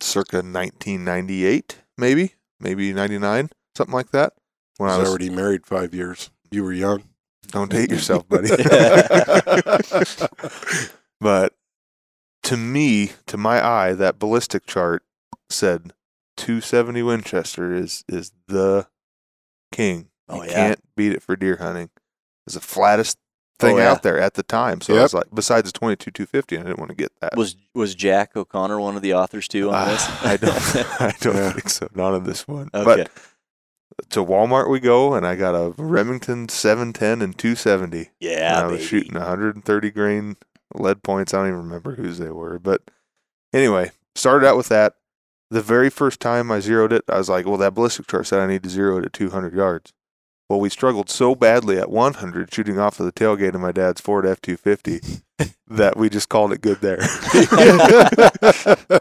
circa 0.00 0.36
1998, 0.36 1.78
maybe, 1.96 2.34
maybe 2.60 2.92
99, 2.92 3.50
something 3.76 3.94
like 3.94 4.10
that. 4.10 4.34
When 4.76 4.90
I 4.90 4.98
was 4.98 5.08
already 5.08 5.30
married 5.30 5.66
five 5.66 5.94
years. 5.94 6.30
You 6.50 6.64
were 6.64 6.72
young. 6.72 7.04
don't 7.48 7.70
date 7.70 7.90
yourself, 7.90 8.28
buddy. 8.28 8.48
but 11.20 11.54
to 12.44 12.56
me, 12.56 13.12
to 13.26 13.36
my 13.36 13.64
eye, 13.64 13.92
that 13.92 14.18
ballistic 14.18 14.66
chart 14.66 15.02
said 15.48 15.92
270 16.36 17.02
Winchester 17.02 17.74
is 17.74 18.04
is 18.08 18.32
the 18.48 18.88
king. 19.72 20.08
Oh, 20.28 20.42
you 20.42 20.50
yeah. 20.50 20.54
can't 20.54 20.80
beat 20.96 21.12
it 21.12 21.22
for 21.22 21.36
deer 21.36 21.56
hunting. 21.56 21.90
It's 22.46 22.54
the 22.54 22.60
flattest 22.60 23.18
thing 23.58 23.76
Oh, 23.76 23.78
yeah. 23.78 23.90
out 23.92 24.02
there 24.02 24.18
at 24.20 24.34
the 24.34 24.42
time. 24.42 24.80
So 24.80 24.96
I 24.96 25.02
was 25.02 25.14
like, 25.14 25.26
besides 25.32 25.70
the 25.72 25.78
22 25.78 26.10
250, 26.10 26.58
I 26.58 26.62
didn't 26.62 26.78
want 26.78 26.90
to 26.90 26.96
get 26.96 27.12
that. 27.20 27.36
Was 27.36 27.56
was 27.74 27.94
Jack 27.94 28.36
O'Connor 28.36 28.80
one 28.80 28.96
of 28.96 29.02
the 29.02 29.14
authors 29.14 29.46
too 29.48 29.70
on 29.70 29.88
this? 29.88 30.02
Ah, 30.06 30.28
I 30.30 30.36
don't. 30.36 30.76
I 31.00 31.14
don't 31.20 31.36
Yeah. 31.36 31.52
think 31.52 31.68
so. 31.68 31.88
Not 31.94 32.14
on 32.14 32.24
this 32.24 32.46
one. 32.48 32.70
Okay. 32.74 33.04
But 33.96 34.10
to 34.10 34.24
Walmart 34.24 34.68
we 34.68 34.80
go, 34.80 35.14
and 35.14 35.24
I 35.26 35.36
got 35.36 35.54
a 35.54 35.72
Remington 35.80 36.48
710 36.48 37.22
and 37.22 37.38
270. 37.38 38.10
yeah, 38.20 38.56
and 38.58 38.64
I 38.64 38.66
was 38.66 38.78
baby. 38.78 38.86
shooting 38.86 39.14
130 39.14 39.90
grain 39.92 40.36
lead 40.74 41.02
points. 41.04 41.32
I 41.32 41.38
don't 41.38 41.46
even 41.48 41.58
remember 41.60 41.94
whose 41.94 42.18
they 42.18 42.30
were, 42.30 42.58
but 42.58 42.82
anyway, 43.52 43.92
started 44.16 44.46
out 44.46 44.56
with 44.56 44.68
that. 44.68 44.94
The 45.50 45.62
very 45.62 45.90
first 45.90 46.18
time 46.18 46.50
I 46.50 46.58
zeroed 46.58 46.92
it, 46.92 47.04
I 47.08 47.18
was 47.18 47.28
like, 47.28 47.46
"Well, 47.46 47.58
that 47.58 47.74
ballistic 47.74 48.08
chart 48.08 48.26
said 48.26 48.40
I 48.40 48.46
need 48.48 48.64
to 48.64 48.68
zero 48.68 48.98
it 48.98 49.04
at 49.04 49.12
200 49.12 49.54
yards." 49.54 49.92
Well, 50.48 50.60
we 50.60 50.68
struggled 50.68 51.08
so 51.08 51.34
badly 51.34 51.78
at 51.78 51.90
100 51.90 52.52
shooting 52.52 52.78
off 52.78 53.00
of 53.00 53.06
the 53.06 53.12
tailgate 53.12 53.54
of 53.54 53.60
my 53.60 53.72
dad's 53.72 54.00
Ford 54.00 54.26
F250 54.26 55.22
that 55.68 55.96
we 55.96 56.10
just 56.10 56.28
called 56.28 56.52
it 56.52 56.60
good 56.60 56.80
there. 56.80 56.98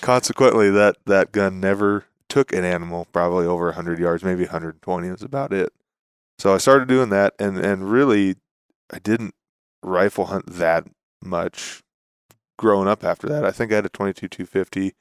Consequently, 0.00 0.70
that 0.70 0.96
that 1.06 1.30
gun 1.30 1.60
never 1.60 2.06
took 2.28 2.52
an 2.52 2.64
animal 2.64 3.06
probably 3.12 3.46
over 3.46 3.66
100 3.66 4.00
yards, 4.00 4.24
maybe 4.24 4.42
120 4.42 5.10
was 5.10 5.22
about 5.22 5.52
it. 5.52 5.72
So 6.38 6.54
I 6.54 6.58
started 6.58 6.88
doing 6.88 7.10
that, 7.10 7.34
and 7.38 7.58
and 7.58 7.88
really, 7.88 8.36
I 8.92 8.98
didn't 8.98 9.34
rifle 9.82 10.26
hunt 10.26 10.46
that 10.46 10.86
much 11.22 11.82
growing 12.58 12.88
up 12.88 13.04
after 13.04 13.28
that. 13.28 13.44
I 13.44 13.52
think 13.52 13.70
I 13.70 13.76
had 13.76 13.86
a 13.86 13.90
22 13.90 14.28
250 14.28 14.94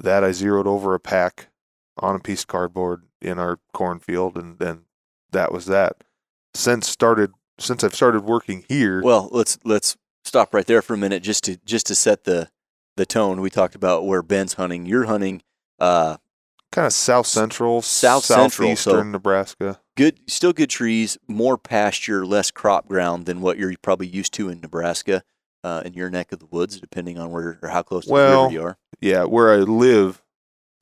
that 0.00 0.24
I 0.24 0.32
zeroed 0.32 0.66
over 0.66 0.94
a 0.94 1.00
pack 1.00 1.48
on 1.98 2.16
a 2.16 2.20
piece 2.20 2.42
of 2.42 2.48
cardboard 2.48 3.04
in 3.20 3.38
our 3.38 3.60
cornfield, 3.72 4.36
and 4.36 4.58
then 4.58 4.82
that 5.32 5.52
was 5.52 5.66
that. 5.66 6.04
Since 6.54 6.88
started 6.88 7.32
since 7.58 7.82
I've 7.84 7.94
started 7.94 8.22
working 8.24 8.64
here, 8.68 9.02
Well, 9.02 9.28
let's 9.32 9.58
let's 9.64 9.96
stop 10.24 10.54
right 10.54 10.66
there 10.66 10.82
for 10.82 10.94
a 10.94 10.98
minute 10.98 11.22
just 11.22 11.44
to 11.44 11.56
just 11.64 11.86
to 11.86 11.94
set 11.94 12.24
the 12.24 12.50
the 12.96 13.06
tone. 13.06 13.40
We 13.40 13.50
talked 13.50 13.74
about 13.74 14.06
where 14.06 14.22
Ben's 14.22 14.54
hunting. 14.54 14.86
You're 14.86 15.04
hunting 15.04 15.42
uh, 15.78 16.16
kind 16.72 16.86
of 16.86 16.92
south 16.92 17.26
central, 17.26 17.82
South 17.82 18.24
Central, 18.24 18.76
so- 18.76 19.02
Nebraska. 19.02 19.80
good, 19.96 20.18
still 20.28 20.52
good 20.52 20.70
trees, 20.70 21.16
more 21.28 21.56
pasture, 21.56 22.26
less 22.26 22.50
crop 22.50 22.88
ground 22.88 23.26
than 23.26 23.40
what 23.40 23.58
you're 23.58 23.74
probably 23.82 24.06
used 24.08 24.32
to 24.34 24.48
in 24.48 24.60
Nebraska, 24.60 25.22
uh, 25.64 25.82
in 25.84 25.94
your 25.94 26.10
neck 26.10 26.32
of 26.32 26.40
the 26.40 26.46
woods, 26.46 26.80
depending 26.80 27.18
on 27.18 27.30
where 27.30 27.58
or 27.62 27.68
how 27.68 27.82
close 27.82 28.04
to 28.04 28.10
the 28.10 28.14
river 28.14 28.52
you 28.52 28.62
are. 28.62 28.78
Yeah, 29.00 29.24
where 29.24 29.52
I 29.52 29.58
live, 29.58 30.22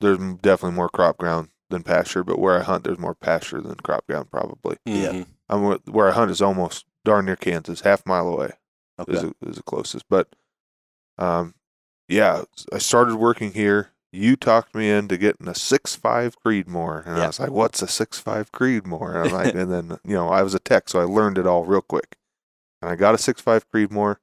there's 0.01 0.17
definitely 0.17 0.75
more 0.75 0.89
crop 0.89 1.17
ground 1.17 1.49
than 1.69 1.83
pasture, 1.83 2.23
but 2.23 2.39
where 2.39 2.59
I 2.59 2.63
hunt, 2.63 2.83
there's 2.83 2.97
more 2.99 3.15
pasture 3.15 3.61
than 3.61 3.75
crop 3.75 4.05
ground 4.07 4.29
probably. 4.31 4.77
Yeah. 4.85 5.11
Mhm. 5.11 5.25
I'm 5.49 5.63
wh- 5.71 5.93
where 5.93 6.09
I 6.09 6.11
hunt 6.13 6.31
is 6.31 6.41
almost 6.41 6.85
darn 7.05 7.25
near 7.25 7.35
Kansas, 7.35 7.81
half 7.81 8.05
mile 8.05 8.27
away. 8.27 8.51
Okay. 8.99 9.13
is, 9.13 9.21
the, 9.21 9.33
is 9.45 9.55
the 9.57 9.63
closest. 9.63 10.05
But 10.09 10.27
um, 11.17 11.53
yeah, 12.07 12.43
I 12.73 12.77
started 12.79 13.15
working 13.15 13.53
here. 13.53 13.91
You 14.11 14.35
talked 14.35 14.73
me 14.73 14.89
into 14.89 15.17
getting 15.17 15.47
a 15.47 15.53
six 15.55 15.95
five 15.95 16.35
Creedmoor, 16.43 17.05
and 17.05 17.17
Yeah. 17.17 17.23
I 17.25 17.27
was 17.27 17.39
like, 17.39 17.51
"What's 17.51 17.81
a 17.81 17.87
six 17.87 18.17
five 18.19 18.51
Creedmoor?" 18.51 19.15
And 19.15 19.27
I'm 19.27 19.33
like, 19.33 19.53
and 19.55 19.71
then 19.71 19.99
you 20.05 20.15
know, 20.15 20.29
I 20.29 20.41
was 20.43 20.53
a 20.55 20.59
tech, 20.59 20.89
so 20.89 20.99
I 20.99 21.03
learned 21.03 21.37
it 21.37 21.45
all 21.45 21.65
real 21.65 21.81
quick. 21.81 22.17
And 22.81 22.89
I 22.89 22.95
got 22.95 23.13
a 23.15 23.17
six 23.17 23.41
five 23.41 23.69
Creedmoor. 23.69 24.17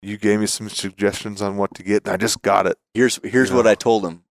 You 0.00 0.16
gave 0.18 0.40
me 0.40 0.46
some 0.46 0.68
suggestions 0.68 1.40
on 1.42 1.56
what 1.56 1.74
to 1.74 1.82
get, 1.82 2.04
and 2.04 2.12
I 2.12 2.16
just 2.16 2.42
got 2.42 2.66
it. 2.66 2.78
Here's 2.94 3.18
here's 3.24 3.50
You 3.50 3.56
what 3.56 3.64
know. 3.66 3.70
I 3.72 3.74
told 3.74 4.04
him. 4.06 4.22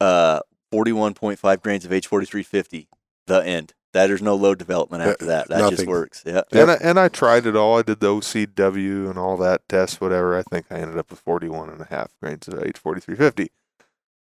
Uh, 0.00 0.40
41.5 0.72 1.60
grains 1.62 1.84
of 1.84 1.90
H4350. 1.90 2.86
The 3.26 3.46
end. 3.46 3.74
That 3.94 4.08
there's 4.08 4.22
no 4.22 4.34
load 4.34 4.58
development 4.58 5.02
after 5.02 5.24
uh, 5.24 5.28
that. 5.28 5.48
That 5.48 5.70
just 5.70 5.86
works. 5.86 6.22
Yeah. 6.26 6.42
And 6.52 6.70
I, 6.70 6.74
and 6.82 7.00
I 7.00 7.08
tried 7.08 7.46
it 7.46 7.56
all. 7.56 7.78
I 7.78 7.82
did 7.82 8.00
the 8.00 8.08
OCW 8.08 9.08
and 9.08 9.18
all 9.18 9.36
that 9.38 9.66
test, 9.68 10.00
whatever. 10.00 10.36
I 10.36 10.42
think 10.42 10.66
I 10.70 10.76
ended 10.76 10.98
up 10.98 11.10
with 11.10 11.20
41 11.20 11.70
and 11.70 11.80
a 11.80 11.86
half 11.86 12.08
grains 12.20 12.46
of 12.48 12.54
H4350. 12.54 13.48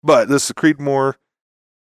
But 0.02 0.28
this 0.28 0.46
is 0.46 0.52
Creedmoor 0.52 1.14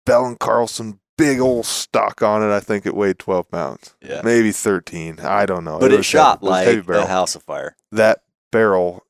Bell 0.04 0.26
and 0.26 0.38
Carlson, 0.38 1.00
big 1.18 1.40
old 1.40 1.66
stock 1.66 2.22
on 2.22 2.42
it. 2.42 2.54
I 2.54 2.60
think 2.60 2.86
it 2.86 2.94
weighed 2.94 3.18
12 3.18 3.50
pounds, 3.50 3.96
Yeah. 4.00 4.20
maybe 4.22 4.52
13. 4.52 5.20
I 5.20 5.46
don't 5.46 5.64
know. 5.64 5.78
But 5.78 5.92
it, 5.92 5.96
was 5.96 6.06
shot 6.06 6.42
heavy. 6.42 6.78
It 6.78 6.88
like 6.88 7.04
a 7.04 7.08
house 7.08 7.34
of 7.34 7.42
fire. 7.42 7.76
That 7.90 8.22
barrel 8.52 9.04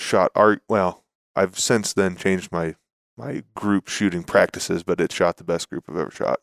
shot. 0.00 0.32
Ar- 0.34 0.60
well, 0.68 1.04
I've 1.36 1.58
since 1.58 1.92
then 1.92 2.16
changed 2.16 2.50
my 2.50 2.74
my 3.16 3.44
group 3.54 3.88
shooting 3.88 4.24
practices, 4.24 4.82
but 4.82 5.00
it 5.00 5.12
shot 5.12 5.36
the 5.36 5.44
best 5.44 5.70
group 5.70 5.84
I've 5.88 5.96
ever 5.96 6.10
shot 6.10 6.40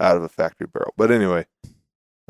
out 0.00 0.16
of 0.16 0.22
a 0.22 0.28
factory 0.28 0.66
barrel. 0.66 0.94
But 0.96 1.10
anyway, 1.10 1.46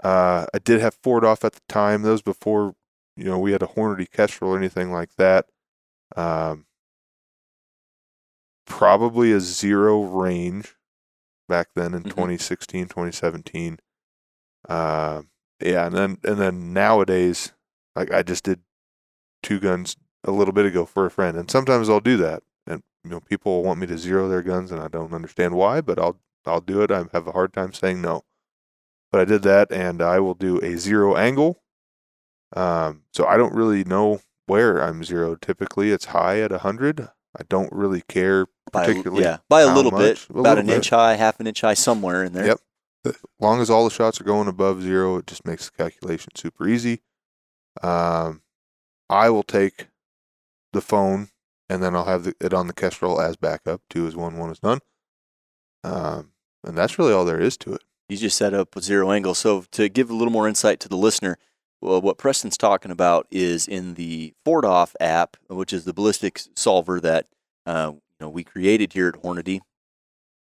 uh, 0.02 0.46
I 0.52 0.58
did 0.58 0.80
have 0.80 1.00
4DOF 1.02 1.44
at 1.44 1.52
the 1.54 1.60
time. 1.68 2.02
Those 2.02 2.22
before 2.22 2.74
you 3.16 3.24
know 3.24 3.38
we 3.38 3.52
had 3.52 3.62
a 3.62 3.66
Hornady 3.66 4.10
Kestrel 4.10 4.52
or 4.52 4.58
anything 4.58 4.92
like 4.92 5.16
that. 5.16 5.46
Um, 6.16 6.66
probably 8.66 9.32
a 9.32 9.40
zero 9.40 10.02
range 10.02 10.76
back 11.48 11.68
then 11.74 11.94
in 11.94 12.02
Mhm. 12.02 12.10
2016, 12.10 12.88
2017. 12.88 13.78
Uh, 14.68 15.22
yeah, 15.60 15.86
and 15.86 15.94
then 15.96 16.18
and 16.24 16.38
then 16.38 16.72
nowadays, 16.72 17.52
like 17.96 18.12
I 18.12 18.22
just 18.22 18.44
did 18.44 18.60
two 19.42 19.60
guns 19.60 19.96
a 20.24 20.30
little 20.32 20.52
bit 20.52 20.66
ago 20.66 20.84
for 20.84 21.06
a 21.06 21.10
friend, 21.10 21.36
and 21.36 21.50
sometimes 21.50 21.88
I'll 21.88 22.00
do 22.00 22.16
that. 22.18 22.42
You 23.08 23.14
know, 23.14 23.20
people 23.20 23.62
want 23.62 23.80
me 23.80 23.86
to 23.86 23.96
zero 23.96 24.28
their 24.28 24.42
guns, 24.42 24.70
and 24.70 24.82
I 24.82 24.88
don't 24.88 25.14
understand 25.14 25.54
why, 25.54 25.80
but 25.80 25.98
I'll 25.98 26.20
I'll 26.44 26.60
do 26.60 26.82
it. 26.82 26.90
I 26.90 27.06
have 27.14 27.26
a 27.26 27.32
hard 27.32 27.54
time 27.54 27.72
saying 27.72 28.02
no. 28.02 28.24
But 29.10 29.22
I 29.22 29.24
did 29.24 29.40
that, 29.44 29.72
and 29.72 30.02
I 30.02 30.20
will 30.20 30.34
do 30.34 30.58
a 30.60 30.76
zero 30.76 31.16
angle. 31.16 31.62
Um, 32.54 33.04
so 33.14 33.24
I 33.24 33.38
don't 33.38 33.54
really 33.54 33.82
know 33.82 34.20
where 34.44 34.82
I'm 34.82 35.02
zeroed. 35.02 35.40
Typically, 35.40 35.90
it's 35.90 36.06
high 36.06 36.40
at 36.42 36.52
hundred. 36.52 37.08
I 37.34 37.44
don't 37.48 37.72
really 37.72 38.02
care 38.08 38.44
By, 38.72 38.84
particularly. 38.84 39.22
yeah, 39.22 39.38
by 39.48 39.62
a 39.62 39.74
little 39.74 39.90
bit. 39.90 40.26
A 40.28 40.32
about 40.32 40.42
little 40.42 40.58
an 40.58 40.66
bit. 40.66 40.76
inch 40.76 40.90
high, 40.90 41.14
half 41.14 41.40
an 41.40 41.46
inch 41.46 41.62
high, 41.62 41.72
somewhere 41.72 42.24
in 42.24 42.34
there. 42.34 42.46
Yep. 42.48 42.60
As 43.06 43.16
long 43.40 43.62
as 43.62 43.70
all 43.70 43.84
the 43.84 43.90
shots 43.90 44.20
are 44.20 44.24
going 44.24 44.48
above 44.48 44.82
zero, 44.82 45.16
it 45.16 45.26
just 45.26 45.46
makes 45.46 45.70
the 45.70 45.76
calculation 45.78 46.34
super 46.34 46.68
easy. 46.68 47.00
Um, 47.82 48.42
I 49.08 49.30
will 49.30 49.44
take 49.44 49.88
the 50.74 50.82
phone 50.82 51.30
and 51.68 51.83
then 51.83 51.94
I'll 51.94 52.04
have 52.04 52.24
the, 52.24 52.35
it 52.40 52.52
on 52.54 52.66
the 52.66 52.72
Kestrel 52.72 53.20
as 53.20 53.37
backup. 53.37 53.83
Two 53.90 54.07
is 54.07 54.16
one, 54.16 54.37
one 54.38 54.50
is 54.50 54.62
none. 54.62 54.81
Um, 55.85 56.33
and 56.64 56.76
that's 56.76 56.98
really 56.98 57.12
all 57.12 57.24
there 57.24 57.40
is 57.40 57.57
to 57.59 57.74
it. 57.74 57.83
You 58.09 58.16
just 58.16 58.37
set 58.38 58.54
up 58.54 58.74
a 58.74 58.83
zero 58.83 59.11
angle. 59.11 59.35
So 59.35 59.64
to 59.72 59.88
give 59.88 60.11
a 60.11 60.14
little 60.14 60.33
more 60.33 60.48
insight 60.48 60.81
to 60.81 60.88
the 60.88 60.96
listener, 60.96 61.38
well, 61.81 62.00
what 62.00 62.18
Preston's 62.18 62.57
talking 62.57 62.90
about 62.90 63.26
is 63.31 63.68
in 63.68 63.94
the 63.94 64.35
4DOF 64.46 64.94
app, 65.00 65.37
which 65.48 65.72
is 65.72 65.85
the 65.85 65.92
ballistics 65.92 66.48
solver 66.57 67.00
that 67.00 67.26
uh, 67.66 67.92
you 67.94 68.00
know 68.20 68.28
we 68.31 68.42
created 68.42 68.94
here 68.94 69.09
at 69.09 69.22
Hornady. 69.22 69.61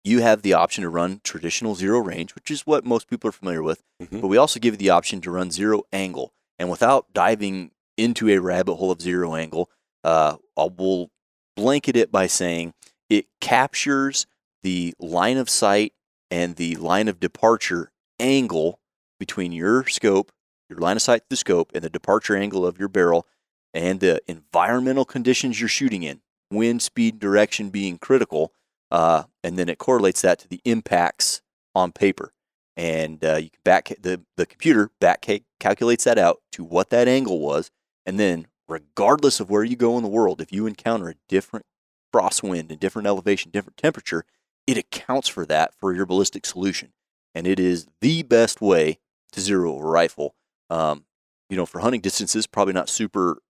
You 0.04 0.22
have 0.22 0.42
the 0.42 0.54
option 0.54 0.84
to 0.84 0.90
run 0.90 1.20
traditional 1.24 1.76
zero 1.76 2.00
range, 2.00 2.34
which 2.34 2.50
is 2.50 2.62
what 2.62 2.86
most 2.86 3.10
people 3.10 3.28
are 3.28 3.34
familiar 3.34 3.62
with. 3.62 3.84
Mhm. 4.02 4.22
But 4.22 4.28
we 4.28 4.38
also 4.38 4.60
give 4.60 4.76
you 4.76 4.78
the 4.78 4.90
option 4.90 5.20
to 5.22 5.32
run 5.32 5.52
zero 5.52 5.84
angle. 5.92 6.34
And 6.58 6.70
without 6.72 7.14
diving 7.14 7.72
into 7.98 8.30
a 8.30 8.40
rabbit 8.40 8.76
hole 8.76 8.92
of 8.92 9.02
zero 9.02 9.36
angle, 9.36 9.70
uh, 10.04 10.38
I 10.58 10.68
will 10.78 11.10
blanket 11.56 11.96
it 11.96 12.12
by 12.12 12.28
saying 12.28 12.74
it 13.10 13.26
captures 13.42 14.26
the 14.64 14.94
line 15.00 15.38
of 15.38 15.50
sight 15.50 15.94
and 16.32 16.56
the 16.56 16.76
line 16.76 17.08
of 17.08 17.20
departure 17.20 17.92
angle 18.20 18.80
between 19.20 19.52
your 19.52 19.86
scope, 19.88 20.32
your 20.70 20.80
line 20.80 20.96
of 20.96 21.02
sight 21.02 21.22
to 21.22 21.30
the 21.30 21.36
scope, 21.36 21.72
and 21.74 21.84
the 21.84 21.90
departure 21.90 22.36
angle 22.36 22.66
of 22.66 22.80
your 22.80 22.88
barrel, 22.88 23.26
and 23.74 24.00
the 24.00 24.22
environmental 24.28 25.06
conditions 25.06 25.60
you're 25.60 25.70
shooting 25.70 26.04
in, 26.04 26.22
wind, 26.52 26.82
speed, 26.82 27.20
direction 27.20 27.70
being 27.70 27.98
critical. 27.98 28.54
Uh, 28.92 29.24
and 29.44 29.58
then 29.58 29.70
it 29.70 29.78
correlates 29.78 30.22
that 30.22 30.40
to 30.40 30.48
the 30.48 30.62
impacts 30.66 31.42
on 31.76 31.92
paper. 31.92 32.34
And 32.76 33.24
uh, 33.24 33.36
you 33.36 33.50
back 33.64 33.94
the, 34.02 34.22
the 34.38 34.46
computer 34.46 34.90
back 35.00 35.28
calculates 35.60 36.06
that 36.06 36.18
out 36.18 36.42
to 36.54 36.64
what 36.64 36.90
that 36.92 37.08
angle 37.08 37.40
was. 37.40 37.72
And 38.06 38.20
then, 38.20 38.48
regardless 38.70 39.40
of 39.40 39.50
where 39.50 39.64
you 39.64 39.76
go 39.76 39.98
in 39.98 40.04
the 40.04 40.10
world, 40.10 40.42
if 40.42 40.52
you 40.52 40.68
encounter 40.68 41.10
a 41.10 41.16
different 41.28 41.66
crosswind, 42.14 42.72
a 42.72 42.76
different 42.76 43.08
elevation, 43.08 43.52
different 43.52 43.78
temperature, 43.78 44.26
it 44.68 44.78
accounts 44.78 45.28
for 45.28 45.46
that 45.46 45.74
for 45.74 45.94
your 45.94 46.06
ballistic 46.06 46.46
solution. 46.46 46.94
And 47.34 47.48
it 47.48 47.60
is 47.60 47.88
the 48.02 48.24
best 48.24 48.62
way 48.62 49.00
to 49.32 49.42
zero 49.42 49.78
a 49.78 49.84
rifle. 49.84 50.36
Um, 50.70 51.06
you 51.50 51.58
know, 51.58 51.66
for 51.66 51.80
hunting 51.80 52.02
distances, 52.02 52.48
probably 52.48 52.74
not 52.74 52.90
super 52.90 53.42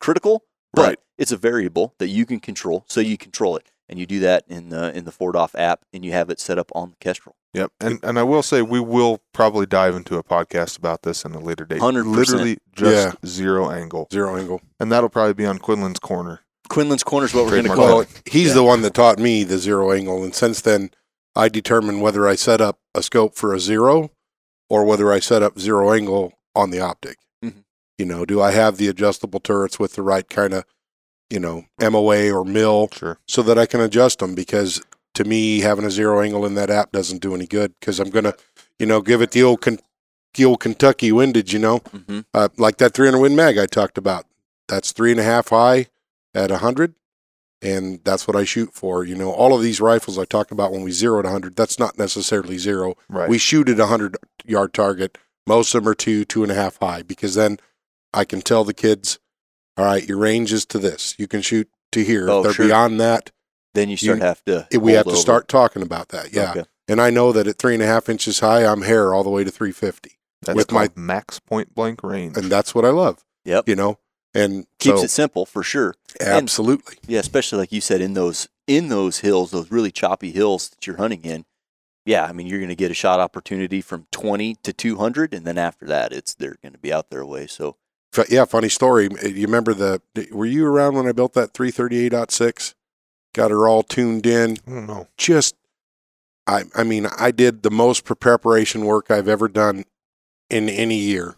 critical, 0.00 0.44
but 0.72 0.82
Right. 0.82 0.98
it's 1.18 1.32
a 1.32 1.36
variable 1.36 1.94
that 1.98 2.08
you 2.08 2.26
can 2.26 2.40
control. 2.40 2.84
So 2.88 3.00
you 3.00 3.16
control 3.16 3.56
it, 3.56 3.70
and 3.88 3.98
you 3.98 4.06
do 4.06 4.20
that 4.20 4.44
in 4.48 4.70
the 4.70 4.96
in 4.96 5.04
the 5.04 5.12
4DOF 5.12 5.50
app, 5.54 5.84
and 5.92 6.04
you 6.04 6.12
have 6.12 6.30
it 6.30 6.40
set 6.40 6.58
up 6.58 6.70
on 6.74 6.90
the 6.90 6.96
Kestrel. 7.00 7.36
Yep, 7.52 7.70
and 7.80 8.00
and 8.02 8.18
I 8.18 8.22
will 8.24 8.42
say 8.42 8.62
we 8.62 8.80
will 8.80 9.20
probably 9.32 9.66
dive 9.66 9.94
into 9.94 10.16
a 10.16 10.24
podcast 10.24 10.76
about 10.78 11.02
this 11.02 11.24
in 11.24 11.34
a 11.34 11.38
later 11.40 11.64
date. 11.64 11.80
100%. 11.80 12.04
Literally 12.16 12.58
just 12.74 13.16
zero 13.26 13.70
angle, 13.70 14.08
Zero 14.12 14.36
angle. 14.36 14.60
and 14.80 14.90
that'll 14.90 15.08
probably 15.08 15.34
be 15.34 15.46
on 15.46 15.58
Quinlan's 15.58 16.00
corner. 16.00 16.40
Quinlan's 16.68 17.04
Corner 17.04 17.26
is 17.26 17.34
what 17.34 17.44
we're 17.44 17.50
going 17.50 17.64
to 17.64 17.74
call 17.74 18.00
it. 18.00 18.08
he's 18.24 18.48
Yeah. 18.48 18.54
the 18.54 18.62
one 18.64 18.80
that 18.82 18.94
taught 18.94 19.18
me 19.18 19.44
the 19.44 19.58
zero 19.58 19.92
angle, 19.92 20.24
and 20.24 20.34
since 20.34 20.60
then, 20.62 20.90
I 21.36 21.48
determine 21.48 22.00
whether 22.00 22.26
I 22.26 22.34
set 22.36 22.60
up 22.60 22.78
a 22.94 23.02
scope 23.02 23.34
for 23.36 23.52
a 23.54 23.60
zero 23.60 24.10
or 24.70 24.84
whether 24.84 25.12
I 25.12 25.20
set 25.20 25.42
up 25.42 25.58
zero 25.60 25.92
angle 25.92 26.32
on 26.56 26.70
the 26.70 26.80
optic. 26.80 27.18
Mhm. 27.44 27.64
You 27.98 28.06
know, 28.06 28.24
do 28.24 28.40
I 28.40 28.52
have 28.52 28.78
the 28.78 28.88
adjustable 28.88 29.40
turrets 29.40 29.78
with 29.78 29.92
the 29.92 30.02
right 30.02 30.28
kind 30.28 30.54
of, 30.54 30.64
you 31.34 31.40
know, 31.40 31.64
MOA 31.80 32.30
or 32.30 32.44
mill 32.44 32.88
Sure. 32.92 33.18
so 33.26 33.42
that 33.42 33.58
I 33.58 33.66
can 33.66 33.80
adjust 33.80 34.20
them? 34.20 34.34
Because 34.36 34.80
to 35.14 35.24
me, 35.24 35.60
having 35.60 35.84
a 35.84 35.90
zero 35.90 36.20
angle 36.20 36.46
in 36.46 36.54
that 36.54 36.70
app 36.70 36.92
doesn't 36.92 37.20
do 37.22 37.34
any 37.34 37.46
good 37.46 37.74
because 37.80 37.98
I'm 38.00 38.10
gonna, 38.10 38.34
you 38.78 38.86
know, 38.86 39.00
give 39.00 39.20
it 39.20 39.32
the 39.32 39.42
old 39.42 39.60
Ken- 39.60 39.80
the 40.34 40.44
old 40.44 40.60
Kentucky 40.60 41.10
windage. 41.10 41.52
You 41.52 41.58
know, 41.58 41.78
hmm 41.78 42.20
uh, 42.32 42.48
like 42.56 42.76
that 42.78 42.94
300 42.94 43.18
win 43.20 43.34
mag 43.36 43.58
I 43.58 43.66
talked 43.66 43.98
about. 43.98 44.26
That's 44.68 44.92
three 44.92 45.10
and 45.10 45.20
a 45.20 45.24
half 45.24 45.48
high 45.48 45.86
at 46.34 46.50
100, 46.50 46.94
and 47.62 48.00
that's 48.04 48.26
what 48.28 48.36
I 48.36 48.44
shoot 48.44 48.72
for. 48.72 49.04
You 49.04 49.14
know, 49.16 49.30
all 49.32 49.54
of 49.56 49.62
these 49.62 49.80
rifles 49.80 50.18
I 50.18 50.24
talked 50.24 50.52
about 50.52 50.72
when 50.72 50.82
we 50.82 50.90
zero 50.90 51.18
at 51.18 51.24
100, 51.24 51.56
that's 51.56 51.78
not 51.78 51.98
necessarily 51.98 52.58
zero. 52.58 52.94
Right. 53.08 53.28
We 53.28 53.38
shoot 53.38 53.68
at 53.68 53.76
a 53.78 53.90
100 53.90 54.16
yard 54.44 54.72
target. 54.72 55.18
Most 55.46 55.74
of 55.74 55.82
them 55.84 55.90
are 55.90 55.94
two, 55.94 56.24
two 56.24 56.42
and 56.42 56.50
a 56.52 56.54
half 56.54 56.78
high 56.80 57.02
because 57.02 57.34
then 57.34 57.58
I 58.12 58.24
can 58.24 58.40
tell 58.40 58.64
the 58.64 58.74
kids, 58.74 59.18
all 59.76 59.84
right, 59.84 60.06
your 60.06 60.18
range 60.18 60.52
is 60.52 60.64
to 60.66 60.78
this. 60.78 61.14
You 61.18 61.26
can 61.26 61.42
shoot 61.42 61.68
to 61.92 62.04
here. 62.04 62.28
Oh, 62.30 62.38
if 62.38 62.44
they're 62.44 62.52
sure. 62.54 62.66
beyond 62.66 63.00
that, 63.00 63.30
Then 63.74 63.88
you 63.90 63.96
start 63.96 64.18
You- 64.18 64.24
have 64.24 64.44
to. 64.44 64.68
we 64.78 64.92
have 64.92 65.04
to 65.04 65.10
over. 65.10 65.18
start 65.18 65.48
talking 65.48 65.82
about 65.82 66.10
that. 66.10 66.32
Yeah. 66.32 66.50
Okay. 66.52 66.64
And 66.86 67.00
I 67.00 67.10
know 67.10 67.32
that 67.32 67.48
at 67.48 67.58
three 67.58 67.74
and 67.74 67.82
a 67.82 67.86
half 67.86 68.08
inches 68.08 68.38
high, 68.38 68.64
I'm 68.64 68.82
hair 68.82 69.12
all 69.12 69.24
the 69.24 69.30
way 69.30 69.42
to 69.42 69.50
350. 69.50 70.12
That's 70.42 70.54
with 70.56 70.70
my- 70.70 70.90
max 70.94 71.40
point 71.40 71.74
blank 71.74 72.04
range. 72.04 72.36
And 72.36 72.52
that's 72.52 72.72
what 72.74 72.84
I 72.84 72.90
love, 72.90 73.24
Yep. 73.44 73.68
you 73.68 73.74
know, 73.74 73.98
and 74.32 74.66
Keeps 74.78 74.98
so, 75.00 75.04
it 75.06 75.10
simple 75.10 75.44
for 75.44 75.64
sure. 75.64 75.96
absolutely. 76.20 76.98
Yeah, 77.06 77.18
especially 77.20 77.58
like 77.58 77.72
you 77.72 77.80
said 77.80 78.00
in 78.00 78.14
those 78.14 78.48
in 78.66 78.88
those 78.88 79.18
hills, 79.18 79.50
those 79.50 79.70
really 79.70 79.90
choppy 79.90 80.30
hills 80.30 80.70
that 80.70 80.86
you're 80.86 80.96
hunting 80.96 81.22
in. 81.22 81.44
Yeah, 82.06 82.24
I 82.26 82.32
mean 82.32 82.46
you're 82.46 82.60
going 82.60 82.68
to 82.68 82.74
get 82.76 82.90
a 82.90 82.94
shot 82.94 83.18
opportunity 83.20 83.80
from 83.80 84.06
20 84.12 84.54
to 84.62 84.72
200, 84.72 85.34
and 85.34 85.44
then 85.44 85.58
after 85.58 85.84
that, 85.86 86.12
it's 86.12 86.32
they're 86.34 86.56
going 86.62 86.72
to 86.74 86.78
be 86.78 86.92
out 86.92 87.10
there 87.10 87.20
away. 87.20 87.46
So 87.46 87.76
yeah, 88.28 88.44
funny 88.44 88.68
story. 88.68 89.08
Eh, 89.22 89.28
you 89.28 89.46
remember 89.46 89.74
the? 89.74 90.00
Were 90.32 90.46
you 90.46 90.66
around 90.66 90.94
when 90.94 91.06
I 91.06 91.12
built 91.12 91.34
that 91.34 91.52
338.6? 91.52 92.74
Got 93.34 93.50
her 93.50 93.66
all 93.66 93.82
tuned 93.82 94.26
in. 94.26 94.58
I 94.66 94.70
don't 94.70 94.86
know. 94.86 95.08
Just, 95.16 95.56
I, 96.46 96.64
I 96.74 96.84
mean, 96.84 97.06
I 97.18 97.30
did 97.32 97.62
the 97.62 97.70
most 97.70 98.04
preparation 98.04 98.84
work 98.84 99.10
I've 99.10 99.28
ever 99.28 99.48
done 99.48 99.84
in 100.48 100.68
any 100.68 100.96
year, 100.96 101.36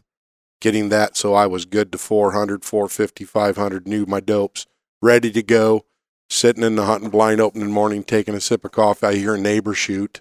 getting 0.61 0.91
that 0.91 1.17
so 1.17 1.35
I 1.35 1.47
was 1.47 1.65
good 1.65 1.91
to 1.93 1.99
400, 1.99 2.65
450, 2.65 3.25
500. 3.25 3.87
Knew 3.89 4.05
my 4.05 4.21
dopes, 4.21 4.67
ready 5.01 5.31
to 5.33 5.43
go. 5.43 5.85
Sitting 6.29 6.65
in 6.65 6.75
the 6.75 6.87
hunting 6.87 7.09
blind 7.09 7.41
opening 7.41 7.71
morning, 7.71 8.03
taking 8.03 8.35
a 8.35 8.41
sip 8.41 8.65
of 8.65 8.73
coffee. 8.73 9.07
I 9.07 9.15
hear 9.15 9.37
a 9.37 9.41
neighbor 9.41 9.75
shoot. 9.75 10.21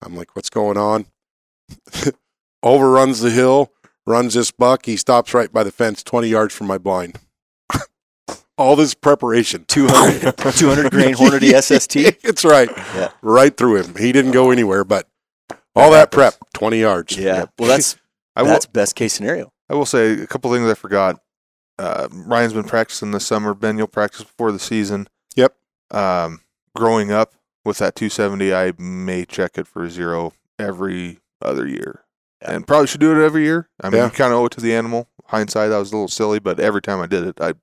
I'm 0.00 0.16
like, 0.16 0.36
what's 0.36 0.50
going 0.50 0.76
on? 0.76 1.06
Overruns 2.62 3.20
the 3.20 3.30
hill, 3.30 3.72
runs 4.06 4.34
this 4.34 4.50
buck. 4.50 4.86
He 4.86 4.96
stops 4.96 5.34
right 5.34 5.52
by 5.52 5.62
the 5.64 5.70
fence, 5.72 6.02
20 6.02 6.28
yards 6.28 6.54
from 6.54 6.66
my 6.66 6.78
blind. 6.78 7.18
All 8.58 8.76
this 8.76 8.94
preparation. 8.94 9.64
200 9.68 10.36
200 10.36 10.90
grain 10.90 11.14
Hornady 11.14 11.52
SST. 11.62 11.96
it's 12.24 12.44
right. 12.44 12.68
Yeah. 12.94 13.10
Right 13.22 13.56
through 13.56 13.76
him. 13.82 13.96
He 13.96 14.12
didn't 14.12 14.32
go 14.32 14.50
anywhere, 14.50 14.84
but 14.84 15.08
all 15.74 15.90
that 15.92 16.10
prep, 16.12 16.34
20 16.54 16.78
yards. 16.80 17.16
Yeah, 17.16 17.46
well 17.58 17.68
that's 17.68 17.96
I 18.36 18.42
will. 18.42 18.50
that's 18.50 18.66
best 18.66 18.94
case 18.94 19.14
scenario. 19.14 19.52
I 19.70 19.74
will 19.74 19.86
say 19.86 20.12
a 20.20 20.26
couple 20.26 20.52
things 20.52 20.70
I 20.70 20.74
forgot. 20.74 21.18
Uh, 21.78 22.08
Ryan's 22.12 22.52
been 22.52 22.64
practicing 22.64 23.10
this 23.10 23.26
summer. 23.26 23.54
Ben, 23.54 23.78
you'll 23.78 23.86
practice 23.86 24.22
before 24.22 24.52
the 24.52 24.58
season. 24.58 25.08
Yep. 25.34 25.56
Um, 25.90 26.42
growing 26.76 27.10
up 27.10 27.32
with 27.64 27.78
that 27.78 27.94
270, 27.96 28.52
I 28.54 28.72
may 28.78 29.24
check 29.24 29.56
it 29.56 29.66
for 29.66 29.88
zero 29.88 30.34
every 30.58 31.20
other 31.40 31.66
year, 31.66 32.01
Yeah. 32.01 32.01
And 32.44 32.66
probably 32.66 32.86
should 32.86 33.00
do 33.00 33.12
it 33.18 33.24
every 33.24 33.44
year. 33.44 33.68
I 33.80 33.88
mean, 33.90 33.98
Yeah. 33.98 34.04
you 34.06 34.10
kind 34.10 34.32
of 34.32 34.38
owe 34.40 34.46
it 34.46 34.52
to 34.52 34.60
the 34.60 34.74
animal. 34.74 35.08
Hindsight, 35.26 35.70
that 35.70 35.78
was 35.78 35.92
a 35.92 35.96
little 35.96 36.08
silly, 36.08 36.38
but 36.38 36.60
every 36.60 36.82
time 36.82 37.00
I 37.00 37.06
did 37.06 37.24
it, 37.24 37.40
I 37.40 37.54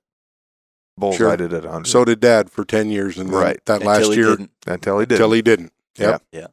bullseyed 0.96 1.18
Sure. 1.18 1.32
it 1.34 1.52
at 1.52 1.64
100. 1.64 1.86
So 1.86 2.04
did 2.04 2.20
dad 2.20 2.50
for 2.50 2.64
10 2.64 2.90
years. 2.90 3.18
And 3.18 3.30
Right. 3.32 3.64
that 3.66 3.82
Until 3.82 3.88
last 3.88 4.16
year, 4.16 4.30
didn't. 4.36 4.50
until 4.66 4.98
he 4.98 5.06
did. 5.06 5.14
until 5.16 5.32
he 5.32 5.42
didn't. 5.42 5.72
Yep. 5.96 6.22
Yeah. 6.32 6.46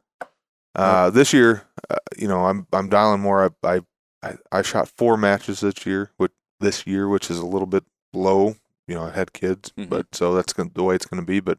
Uh, 0.74 1.10
this 1.10 1.32
year, 1.32 1.64
uh, 1.90 1.96
you 2.16 2.28
know, 2.28 2.44
I'm 2.46 2.66
I'm 2.72 2.88
dialing 2.88 3.20
more. 3.20 3.44
I, 3.64 3.68
I 3.76 3.80
I 4.22 4.34
I 4.52 4.62
shot 4.62 4.88
four 4.96 5.16
matches 5.16 5.60
this 5.60 5.84
year, 5.86 6.12
which 6.18 6.32
this 6.60 6.86
year, 6.86 7.08
which 7.08 7.30
is 7.30 7.38
a 7.38 7.46
little 7.46 7.66
bit 7.66 7.84
low. 8.12 8.56
You 8.86 8.94
know, 8.94 9.04
I 9.04 9.10
had 9.10 9.32
kids, 9.32 9.72
Mhm. 9.76 9.88
but 9.88 10.06
so 10.14 10.34
that's 10.34 10.52
gonna, 10.52 10.70
the 10.74 10.82
way 10.84 10.94
it's 10.94 11.06
going 11.06 11.20
to 11.20 11.26
be. 11.26 11.40
But 11.40 11.58